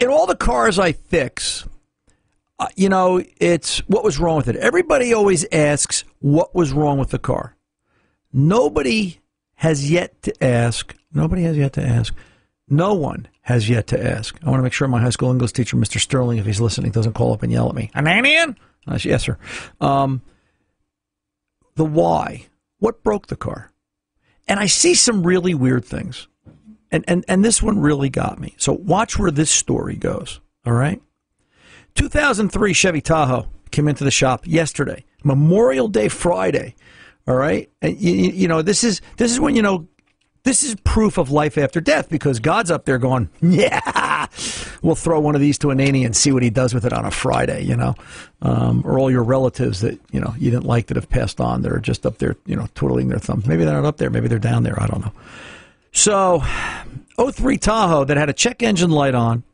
in 0.00 0.08
all 0.08 0.26
the 0.26 0.36
cars 0.36 0.78
I 0.78 0.92
fix, 0.92 1.66
uh, 2.58 2.68
you 2.76 2.88
know, 2.88 3.22
it's 3.38 3.78
what 3.88 4.04
was 4.04 4.18
wrong 4.18 4.36
with 4.36 4.48
it. 4.48 4.56
Everybody 4.56 5.12
always 5.12 5.46
asks 5.52 6.04
what 6.20 6.54
was 6.54 6.72
wrong 6.72 6.98
with 6.98 7.10
the 7.10 7.18
car. 7.18 7.56
Nobody 8.32 9.20
has 9.54 9.90
yet 9.90 10.20
to 10.22 10.44
ask, 10.44 10.94
nobody 11.12 11.42
has 11.44 11.56
yet 11.56 11.72
to 11.74 11.82
ask, 11.82 12.14
no 12.68 12.94
one 12.94 13.28
has 13.42 13.68
yet 13.68 13.86
to 13.86 14.04
ask. 14.04 14.38
I 14.44 14.50
want 14.50 14.58
to 14.58 14.62
make 14.62 14.72
sure 14.72 14.88
my 14.88 15.00
high 15.00 15.10
school 15.10 15.30
English 15.30 15.52
teacher, 15.52 15.76
Mr. 15.76 16.00
Sterling, 16.00 16.38
if 16.38 16.46
he's 16.46 16.60
listening, 16.60 16.90
doesn't 16.90 17.14
call 17.14 17.32
up 17.32 17.42
and 17.42 17.52
yell 17.52 17.68
at 17.68 17.74
me. 17.74 17.90
Ananian? 18.86 18.94
Uh, 18.94 18.98
yes, 19.02 19.22
sir. 19.22 19.38
Um, 19.80 20.22
the 21.74 21.84
why. 21.84 22.46
What 22.78 23.02
broke 23.02 23.28
the 23.28 23.36
car? 23.36 23.72
And 24.48 24.60
I 24.60 24.66
see 24.66 24.94
some 24.94 25.22
really 25.22 25.54
weird 25.54 25.84
things. 25.84 26.28
And, 26.90 27.04
and, 27.08 27.24
and 27.26 27.44
this 27.44 27.62
one 27.62 27.80
really 27.80 28.08
got 28.08 28.38
me. 28.38 28.54
So 28.58 28.72
watch 28.72 29.18
where 29.18 29.30
this 29.30 29.50
story 29.50 29.96
goes. 29.96 30.40
All 30.64 30.72
right? 30.72 31.02
2003 31.94 32.72
Chevy 32.72 33.00
Tahoe 33.00 33.48
came 33.70 33.88
into 33.88 34.04
the 34.04 34.10
shop 34.10 34.46
yesterday, 34.46 35.04
Memorial 35.24 35.88
Day 35.88 36.08
Friday. 36.08 36.74
All 37.26 37.34
right? 37.34 37.70
And 37.82 37.98
you, 37.98 38.12
you 38.14 38.48
know, 38.48 38.62
this 38.62 38.84
is 38.84 39.00
this 39.16 39.32
is 39.32 39.40
when 39.40 39.56
you 39.56 39.62
know 39.62 39.88
this 40.44 40.62
is 40.62 40.76
proof 40.84 41.18
of 41.18 41.30
life 41.30 41.58
after 41.58 41.80
death 41.80 42.08
because 42.08 42.38
God's 42.38 42.70
up 42.70 42.84
there 42.84 42.98
going, 42.98 43.30
yeah, 43.42 44.26
we'll 44.82 44.94
throw 44.94 45.20
one 45.20 45.34
of 45.34 45.40
these 45.40 45.58
to 45.58 45.68
Ananian 45.68 46.06
and 46.06 46.16
see 46.16 46.32
what 46.32 46.42
he 46.42 46.50
does 46.50 46.74
with 46.74 46.84
it 46.84 46.92
on 46.92 47.04
a 47.04 47.10
Friday, 47.10 47.62
you 47.62 47.76
know, 47.76 47.94
um, 48.42 48.82
or 48.84 48.98
all 48.98 49.10
your 49.10 49.24
relatives 49.24 49.80
that 49.80 49.98
you 50.12 50.20
know 50.20 50.34
you 50.38 50.50
didn't 50.50 50.66
like 50.66 50.86
that 50.86 50.96
have 50.96 51.08
passed 51.08 51.40
on 51.40 51.62
that 51.62 51.72
are 51.72 51.80
just 51.80 52.06
up 52.06 52.18
there, 52.18 52.36
you 52.46 52.56
know, 52.56 52.68
twiddling 52.74 53.08
their 53.08 53.18
thumbs. 53.18 53.46
Maybe 53.46 53.64
they're 53.64 53.74
not 53.74 53.84
up 53.84 53.96
there, 53.96 54.10
maybe 54.10 54.28
they're 54.28 54.38
down 54.38 54.62
there. 54.62 54.80
I 54.80 54.86
don't 54.86 55.00
know. 55.00 55.12
So, 55.92 56.42
03 57.18 57.56
Tahoe 57.56 58.04
that 58.04 58.16
had 58.16 58.28
a 58.28 58.34
check 58.34 58.62
engine 58.62 58.90
light 58.90 59.14
on 59.14 59.44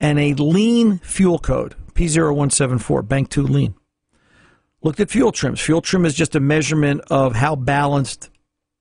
and 0.00 0.18
a 0.18 0.34
lean 0.34 0.98
fuel 0.98 1.38
code 1.38 1.74
P0174 1.94 3.06
Bank 3.06 3.30
2 3.30 3.42
lean. 3.42 3.74
Looked 4.82 5.00
at 5.00 5.10
fuel 5.10 5.32
trims. 5.32 5.60
Fuel 5.60 5.80
trim 5.80 6.04
is 6.04 6.14
just 6.14 6.34
a 6.34 6.40
measurement 6.40 7.00
of 7.10 7.34
how 7.34 7.56
balanced 7.56 8.30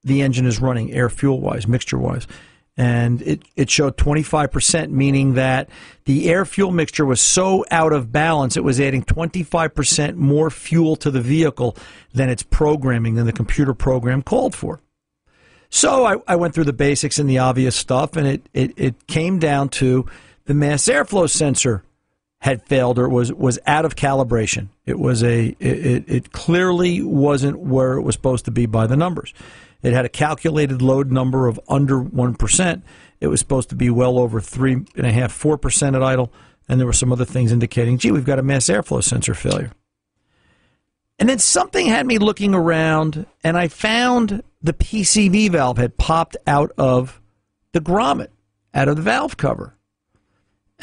the 0.04 0.22
engine 0.22 0.46
is 0.46 0.60
running 0.60 0.92
air 0.92 1.10
fuel 1.10 1.40
wise, 1.40 1.68
mixture 1.68 1.98
wise. 1.98 2.28
And 2.76 3.22
it, 3.22 3.44
it 3.56 3.70
showed 3.70 3.98
25%, 3.98 4.90
meaning 4.90 5.36
that 5.36 5.70
the 6.06 6.28
air 6.28 6.44
fuel 6.44 6.72
mixture 6.72 7.06
was 7.06 7.22
so 7.22 7.64
out 7.70 7.94
of 7.94 8.12
balance, 8.12 8.58
it 8.58 8.64
was 8.64 8.82
adding 8.82 9.04
25% 9.04 10.16
more 10.16 10.50
fuel 10.50 10.96
to 10.96 11.12
the 11.12 11.22
vehicle 11.22 11.78
than 12.14 12.30
its 12.30 12.42
programming, 12.42 13.14
than 13.14 13.28
the 13.28 13.32
computer 13.32 13.76
program 13.76 14.24
called 14.24 14.56
for. 14.56 14.80
So 15.70 16.06
I, 16.06 16.16
I 16.28 16.36
went 16.36 16.54
through 16.54 16.66
the 16.66 16.74
basics 16.74 17.20
and 17.20 17.30
the 17.30 17.40
obvious 17.40 17.76
stuff, 17.76 18.16
and 18.16 18.28
it, 18.28 18.50
it, 18.54 18.74
it 18.76 19.08
came 19.08 19.40
down 19.40 19.70
to 19.70 20.08
the 20.46 20.54
mass 20.54 20.86
airflow 20.86 21.30
sensor 21.30 21.84
had 22.44 22.62
failed 22.64 23.00
or 23.00 23.08
was 23.08 23.32
was 23.32 23.58
out 23.66 23.86
of 23.86 23.96
calibration. 23.96 24.68
It 24.86 25.00
was 25.00 25.24
a 25.24 25.56
it, 25.60 26.04
it 26.10 26.32
clearly 26.34 27.02
wasn't 27.02 27.58
where 27.58 27.94
it 27.94 28.02
was 28.02 28.16
supposed 28.16 28.44
to 28.46 28.52
be 28.52 28.66
by 28.66 28.86
the 28.86 28.98
numbers. 28.98 29.34
It 29.84 29.94
had 29.94 30.06
a 30.06 30.10
calculated 30.10 30.82
load 30.82 31.12
number 31.12 31.48
of 31.48 31.60
under 31.68 32.02
1%. 32.02 32.82
It 33.20 33.28
was 33.28 33.40
supposed 33.40 33.70
to 33.70 33.76
be 33.76 33.90
well 33.90 34.18
over 34.18 34.40
3.5%, 34.40 35.04
4% 35.04 35.96
at 35.96 36.02
idle. 36.02 36.32
And 36.68 36.80
there 36.80 36.88
were 36.88 36.94
some 36.94 37.12
other 37.12 37.26
things 37.26 37.52
indicating, 37.52 37.98
gee, 37.98 38.12
we've 38.12 38.26
got 38.26 38.40
a 38.40 38.44
mass 38.44 38.66
airflow 38.66 39.04
sensor 39.04 39.34
failure. 39.34 39.72
And 41.20 41.30
then 41.30 41.40
something 41.40 41.86
had 41.86 42.08
me 42.08 42.18
looking 42.18 42.56
around, 42.56 43.26
and 43.44 43.58
I 43.58 43.68
found 43.68 44.44
the 44.62 44.74
PCV 44.74 45.52
valve 45.52 45.78
had 45.78 45.98
popped 45.98 46.38
out 46.48 46.72
of 46.78 47.22
the 47.74 47.82
grommet, 47.82 48.30
out 48.74 48.88
of 48.88 48.96
the 48.96 49.02
valve 49.02 49.38
cover. 49.38 49.76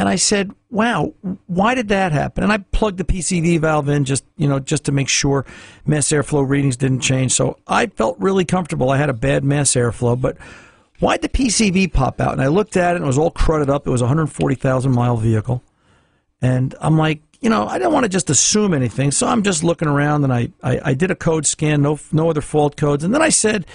And 0.01 0.09
I 0.09 0.17
said, 0.17 0.51
"Wow, 0.71 1.13
why 1.47 1.75
did 1.75 1.89
that 1.89 2.11
happen?" 2.13 2.43
And 2.43 2.51
I 2.51 2.57
plugged 2.57 2.97
the 2.97 3.05
PCV 3.05 3.61
valve 3.61 3.87
in 3.91 4.07
just, 4.07 4.25
you 4.39 4.49
know, 4.49 4.59
just 4.59 4.85
to 4.85 4.93
make 4.93 5.09
sure 5.09 5.45
mass 5.85 6.09
airflow 6.09 6.49
readings 6.49 6.79
didn't 6.79 7.01
change. 7.01 7.33
So 7.33 7.59
I 7.69 7.87
felt 7.87 8.17
really 8.19 8.47
comfortable. 8.47 8.89
I 8.89 8.97
had 8.97 9.11
a 9.11 9.13
bad 9.13 9.45
mass 9.45 9.73
airflow, 9.73 10.19
but 10.19 10.39
why'd 11.01 11.21
the 11.21 11.29
PCV 11.29 11.93
pop 11.93 12.19
out? 12.19 12.33
And 12.33 12.41
I 12.41 12.47
looked 12.47 12.79
at 12.79 12.93
it, 12.93 12.97
and 12.97 13.05
it 13.05 13.07
was 13.07 13.19
all 13.19 13.31
crudded 13.31 13.69
up. 13.69 13.87
It 13.87 13.91
was 13.91 14.01
a 14.01 14.05
140,000 14.05 14.91
mile 14.91 15.19
vehicle, 15.19 15.63
and 16.41 16.75
I'm 16.81 16.97
like, 16.97 17.21
you 17.43 17.51
know, 17.51 17.67
I 17.67 17.77
didn't 17.77 17.93
want 17.93 18.05
to 18.05 18.09
just 18.09 18.31
assume 18.31 18.73
anything, 18.73 19.11
so 19.11 19.27
I'm 19.27 19.43
just 19.43 19.63
looking 19.63 19.87
around, 19.87 20.25
and 20.25 20.33
I, 20.33 20.49
I, 20.63 20.81
I 20.83 20.95
did 20.95 21.11
a 21.11 21.15
code 21.15 21.45
scan, 21.45 21.83
no 21.83 21.99
no 22.11 22.31
other 22.31 22.41
fault 22.41 22.77
codes, 22.79 23.05
and 23.05 23.13
then 23.15 23.21
I 23.21 23.29
said, 23.29 23.67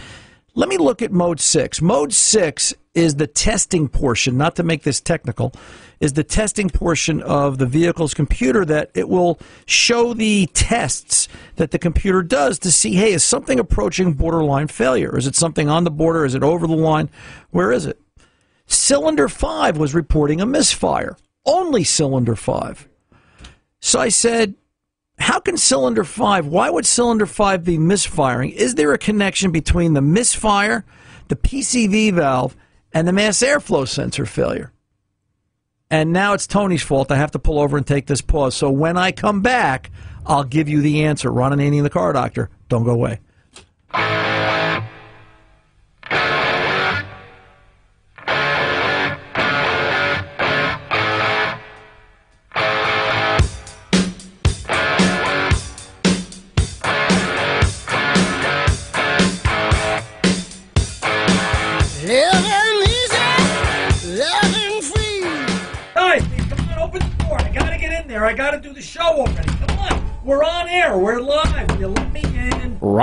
let 0.55 0.69
me 0.69 0.77
look 0.77 1.01
at 1.01 1.11
mode 1.11 1.39
six. 1.39 1.81
Mode 1.81 2.13
six 2.13 2.73
is 2.93 3.15
the 3.15 3.27
testing 3.27 3.87
portion, 3.87 4.37
not 4.37 4.55
to 4.55 4.63
make 4.63 4.83
this 4.83 5.01
technical 5.01 5.53
is 5.99 6.13
the 6.13 6.23
testing 6.23 6.69
portion 6.69 7.21
of 7.21 7.57
the 7.57 7.65
vehicle's 7.65 8.13
computer 8.13 8.65
that 8.65 8.91
it 8.93 9.07
will 9.09 9.39
show 9.65 10.13
the 10.13 10.47
tests 10.53 11.27
that 11.55 11.71
the 11.71 11.79
computer 11.79 12.21
does 12.21 12.59
to 12.59 12.71
see, 12.71 12.95
hey, 12.95 13.13
is 13.13 13.23
something 13.23 13.59
approaching 13.59 14.13
borderline 14.13 14.67
failure? 14.67 15.17
Is 15.17 15.27
it 15.27 15.35
something 15.35 15.69
on 15.69 15.83
the 15.83 15.91
border? 15.91 16.25
Is 16.25 16.35
it 16.35 16.43
over 16.43 16.67
the 16.67 16.75
line? 16.75 17.09
Where 17.51 17.71
is 17.71 17.85
it? 17.85 17.99
Cylinder 18.67 19.29
5 19.29 19.77
was 19.77 19.93
reporting 19.93 20.41
a 20.41 20.45
misfire. 20.45 21.17
Only 21.45 21.83
cylinder 21.83 22.35
5. 22.35 22.87
So 23.79 23.99
I 23.99 24.09
said, 24.09 24.55
how 25.17 25.39
can 25.39 25.58
cylinder 25.58 26.04
5, 26.04 26.47
why 26.47 26.69
would 26.69 26.86
cylinder 26.86 27.25
5 27.25 27.63
be 27.63 27.78
misfiring? 27.78 28.51
Is 28.51 28.75
there 28.75 28.93
a 28.93 28.97
connection 28.97 29.51
between 29.51 29.93
the 29.93 30.01
misfire, 30.01 30.86
the 31.30 31.36
PCV 31.36 32.13
valve, 32.13 32.56
and 32.93 33.08
the 33.08 33.13
mass 33.13 33.39
airflow 33.39 33.88
sensor 33.88 34.25
failure? 34.25 34.71
And 35.89 36.12
now 36.12 36.34
it's 36.34 36.47
Tony's 36.47 36.84
fault. 36.84 37.12
I 37.12 37.15
have 37.15 37.32
to 37.32 37.39
pull 37.39 37.60
over 37.60 37.78
and 37.78 37.86
take 37.86 38.08
this 38.08 38.21
pause. 38.21 38.56
So 38.56 38.69
when 38.69 38.97
I 38.97 39.12
come 39.12 39.41
back, 39.41 39.91
I'll 40.25 40.43
give 40.43 40.67
you 40.67 40.82
the 40.82 41.04
answer. 41.04 41.32
Ron 41.32 41.51
Ananian, 41.51 41.84
the 41.84 41.89
car 41.89 42.12
doctor. 42.12 42.49
Don't 42.67 42.84
go 42.84 42.91
away. 42.91 43.19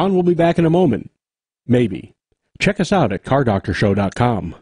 Ron 0.02 0.14
will 0.14 0.24
be 0.24 0.34
back 0.34 0.58
in 0.58 0.66
a 0.66 0.70
moment. 0.70 1.12
Maybe. 1.64 2.16
Check 2.58 2.80
us 2.80 2.90
out 2.90 3.12
at 3.12 3.22
cardoctorshow.com. 3.24 4.56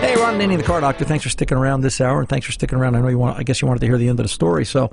Hey, 0.00 0.16
Ron 0.16 0.40
Ananian, 0.40 0.56
the 0.56 0.64
car 0.64 0.80
doctor. 0.80 1.04
Thanks 1.04 1.22
for 1.22 1.30
sticking 1.30 1.56
around 1.56 1.82
this 1.82 2.00
hour, 2.00 2.18
and 2.18 2.28
thanks 2.28 2.46
for 2.46 2.52
sticking 2.52 2.80
around. 2.80 2.96
I 2.96 3.00
know 3.00 3.06
you 3.06 3.18
want. 3.18 3.38
I 3.38 3.44
guess 3.44 3.62
you 3.62 3.68
wanted 3.68 3.78
to 3.82 3.86
hear 3.86 3.96
the 3.96 4.08
end 4.08 4.18
of 4.18 4.24
the 4.24 4.28
story. 4.28 4.64
So, 4.64 4.90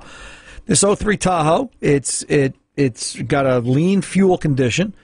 this 0.66 0.84
03 0.84 1.16
Tahoe, 1.16 1.72
it's 1.80 2.22
it 2.28 2.54
it's 2.76 3.20
got 3.22 3.46
a 3.46 3.58
lean 3.58 4.00
fuel 4.00 4.38
condition, 4.38 4.94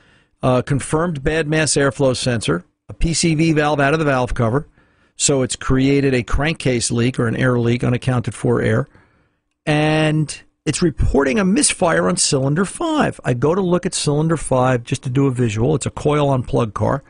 uh, 0.41 0.63
confirmed 0.63 1.25
bad 1.25 1.49
mass 1.49 1.73
airflow 1.73 2.17
sensor, 2.17 2.65
a 2.89 2.95
PCV 2.95 3.57
valve 3.57 3.81
out 3.81 3.93
of 3.93 3.99
the 3.99 4.05
valve 4.05 4.35
cover, 4.35 4.69
So 5.17 5.43
it's 5.43 5.57
created 5.57 6.15
a 6.15 6.23
crankcase 6.23 6.93
leak 6.93 7.19
or 7.19 7.27
an 7.27 7.35
air 7.35 7.59
leak, 7.59 7.83
unaccounted 7.83 8.37
for 8.37 8.63
air. 8.63 8.87
And 9.67 10.43
it's 10.65 10.83
reporting 10.83 11.39
a 11.39 11.45
misfire 11.45 12.09
on 12.09 12.17
cylinder 12.17 12.65
5. 12.65 13.21
I 13.25 13.35
go 13.35 13.55
to 13.55 13.61
look 13.61 13.87
at 13.87 13.95
cylinder 13.95 14.37
5 14.37 14.83
just 14.83 15.03
to 15.03 15.11
do 15.11 15.27
a 15.27 15.31
visual. 15.31 15.75
It's 15.75 15.87
a 15.87 15.91
coil 15.91 16.29
on 16.29 16.43
plug 16.43 16.75
car. 16.75 17.03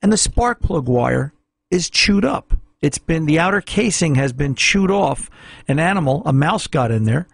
And 0.00 0.12
the 0.12 0.16
spark 0.16 0.60
plug 0.60 0.88
wire 0.88 1.32
is 1.70 1.88
chewed 1.88 2.24
up. 2.24 2.54
It's 2.80 2.98
been, 2.98 3.26
the 3.26 3.38
outer 3.38 3.60
casing 3.60 4.16
has 4.16 4.32
been 4.32 4.56
chewed 4.56 4.90
off. 4.90 5.30
An 5.68 5.78
animal, 5.78 6.22
a 6.26 6.32
mouse 6.32 6.66
got 6.66 6.90
in 6.90 7.04
there, 7.04 7.28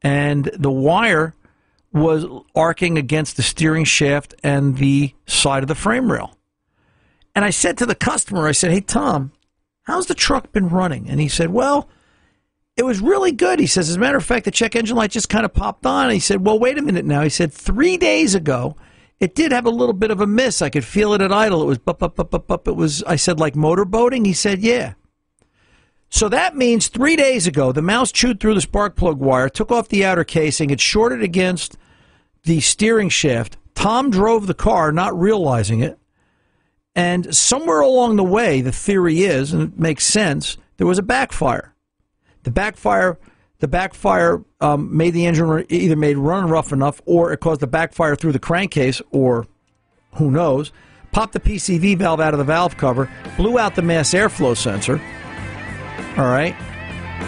and 0.00 0.50
the 0.54 0.70
wire 0.70 1.34
was 1.92 2.24
arcing 2.54 2.96
against 2.96 3.36
the 3.36 3.42
steering 3.42 3.84
shaft 3.84 4.34
and 4.42 4.78
the 4.78 5.14
side 5.26 5.62
of 5.62 5.68
the 5.68 5.74
frame 5.74 6.10
rail. 6.10 6.36
And 7.34 7.44
I 7.44 7.50
said 7.50 7.76
to 7.78 7.86
the 7.86 7.94
customer, 7.94 8.48
I 8.48 8.52
said, 8.52 8.70
Hey, 8.70 8.80
Tom, 8.80 9.32
how's 9.82 10.06
the 10.06 10.14
truck 10.14 10.52
been 10.52 10.68
running? 10.68 11.08
And 11.08 11.20
he 11.20 11.28
said, 11.28 11.50
Well, 11.50 11.88
it 12.76 12.84
was 12.84 13.00
really 13.00 13.32
good. 13.32 13.58
He 13.58 13.66
says, 13.66 13.88
As 13.88 13.96
a 13.96 14.00
matter 14.00 14.18
of 14.18 14.24
fact, 14.24 14.44
the 14.44 14.50
check 14.50 14.76
engine 14.76 14.96
light 14.96 15.10
just 15.10 15.28
kind 15.28 15.44
of 15.44 15.54
popped 15.54 15.86
on. 15.86 16.10
he 16.10 16.20
said, 16.20 16.44
Well, 16.44 16.58
wait 16.58 16.78
a 16.78 16.82
minute 16.82 17.04
now. 17.04 17.22
He 17.22 17.30
said, 17.30 17.52
Three 17.52 17.96
days 17.96 18.34
ago, 18.34 18.76
it 19.18 19.34
did 19.34 19.50
have 19.52 19.64
a 19.64 19.70
little 19.70 19.94
bit 19.94 20.10
of 20.10 20.20
a 20.20 20.26
miss. 20.26 20.60
I 20.60 20.68
could 20.68 20.84
feel 20.84 21.14
it 21.14 21.22
at 21.22 21.32
idle. 21.32 21.62
It 21.62 21.66
was 21.66 21.78
bup, 21.78 22.00
bup, 22.00 22.16
bup, 22.16 22.30
bup, 22.30 22.46
bup. 22.46 22.68
It 22.68 22.76
was, 22.76 23.02
I 23.04 23.16
said, 23.16 23.40
like 23.40 23.54
motorboating? 23.54 24.26
He 24.26 24.34
said, 24.34 24.60
Yeah. 24.60 24.94
So 26.08 26.28
that 26.28 26.56
means 26.56 26.88
three 26.88 27.16
days 27.16 27.46
ago, 27.46 27.72
the 27.72 27.82
mouse 27.82 28.12
chewed 28.12 28.38
through 28.38 28.54
the 28.54 28.60
spark 28.60 28.94
plug 28.94 29.18
wire, 29.18 29.48
took 29.48 29.72
off 29.72 29.88
the 29.88 30.04
outer 30.04 30.24
casing, 30.24 30.70
it 30.70 30.80
shorted 30.80 31.22
against 31.22 31.76
the 32.44 32.60
steering 32.60 33.08
shaft. 33.08 33.56
Tom 33.74 34.10
drove 34.10 34.46
the 34.46 34.54
car, 34.54 34.92
not 34.92 35.18
realizing 35.18 35.80
it. 35.80 35.98
And 36.94 37.34
somewhere 37.34 37.80
along 37.80 38.16
the 38.16 38.24
way, 38.24 38.60
the 38.60 38.72
theory 38.72 39.24
is, 39.24 39.52
and 39.52 39.62
it 39.62 39.78
makes 39.78 40.04
sense, 40.04 40.56
there 40.76 40.86
was 40.86 40.98
a 40.98 41.02
backfire. 41.02 41.74
The 42.46 42.52
backfire, 42.52 43.18
the 43.58 43.66
backfire 43.66 44.40
um, 44.60 44.96
made 44.96 45.14
the 45.14 45.26
engine 45.26 45.66
either 45.68 45.96
made 45.96 46.16
run 46.16 46.48
rough 46.48 46.70
enough, 46.70 47.02
or 47.04 47.32
it 47.32 47.38
caused 47.38 47.60
the 47.60 47.66
backfire 47.66 48.14
through 48.14 48.30
the 48.30 48.38
crankcase, 48.38 49.02
or 49.10 49.48
who 50.12 50.30
knows, 50.30 50.70
popped 51.10 51.32
the 51.32 51.40
PCV 51.40 51.98
valve 51.98 52.20
out 52.20 52.34
of 52.34 52.38
the 52.38 52.44
valve 52.44 52.76
cover, 52.76 53.10
blew 53.36 53.58
out 53.58 53.74
the 53.74 53.82
mass 53.82 54.14
airflow 54.14 54.56
sensor. 54.56 55.02
All 56.16 56.28
right, 56.28 56.54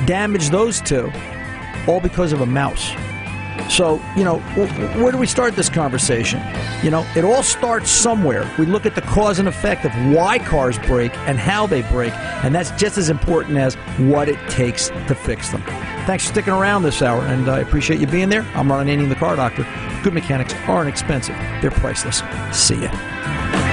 damaged 0.06 0.52
those 0.52 0.80
two, 0.80 1.10
all 1.88 1.98
because 1.98 2.32
of 2.32 2.40
a 2.40 2.46
mouse. 2.46 2.92
So, 3.68 4.00
you 4.16 4.24
know, 4.24 4.38
where 5.00 5.12
do 5.12 5.18
we 5.18 5.26
start 5.26 5.54
this 5.54 5.68
conversation? 5.68 6.42
You 6.82 6.90
know, 6.90 7.06
it 7.14 7.24
all 7.24 7.42
starts 7.42 7.90
somewhere. 7.90 8.50
We 8.58 8.66
look 8.66 8.86
at 8.86 8.94
the 8.94 9.02
cause 9.02 9.38
and 9.38 9.46
effect 9.46 9.84
of 9.84 9.92
why 10.14 10.38
cars 10.38 10.78
break 10.78 11.14
and 11.18 11.38
how 11.38 11.66
they 11.66 11.82
break, 11.82 12.12
and 12.44 12.54
that's 12.54 12.70
just 12.72 12.96
as 12.96 13.10
important 13.10 13.58
as 13.58 13.74
what 13.98 14.28
it 14.28 14.38
takes 14.48 14.88
to 14.88 15.14
fix 15.14 15.50
them. 15.50 15.62
Thanks 16.06 16.24
for 16.24 16.32
sticking 16.32 16.54
around 16.54 16.82
this 16.82 17.02
hour, 17.02 17.20
and 17.20 17.48
I 17.50 17.60
appreciate 17.60 18.00
you 18.00 18.06
being 18.06 18.30
there. 18.30 18.42
I'm 18.54 18.70
Ron 18.70 18.86
Ananian, 18.86 19.10
the 19.10 19.14
car 19.14 19.36
doctor. 19.36 19.66
Good 20.02 20.14
mechanics 20.14 20.54
aren't 20.66 20.88
expensive, 20.88 21.36
they're 21.60 21.70
priceless. 21.70 22.22
See 22.52 22.82
ya. 22.82 23.67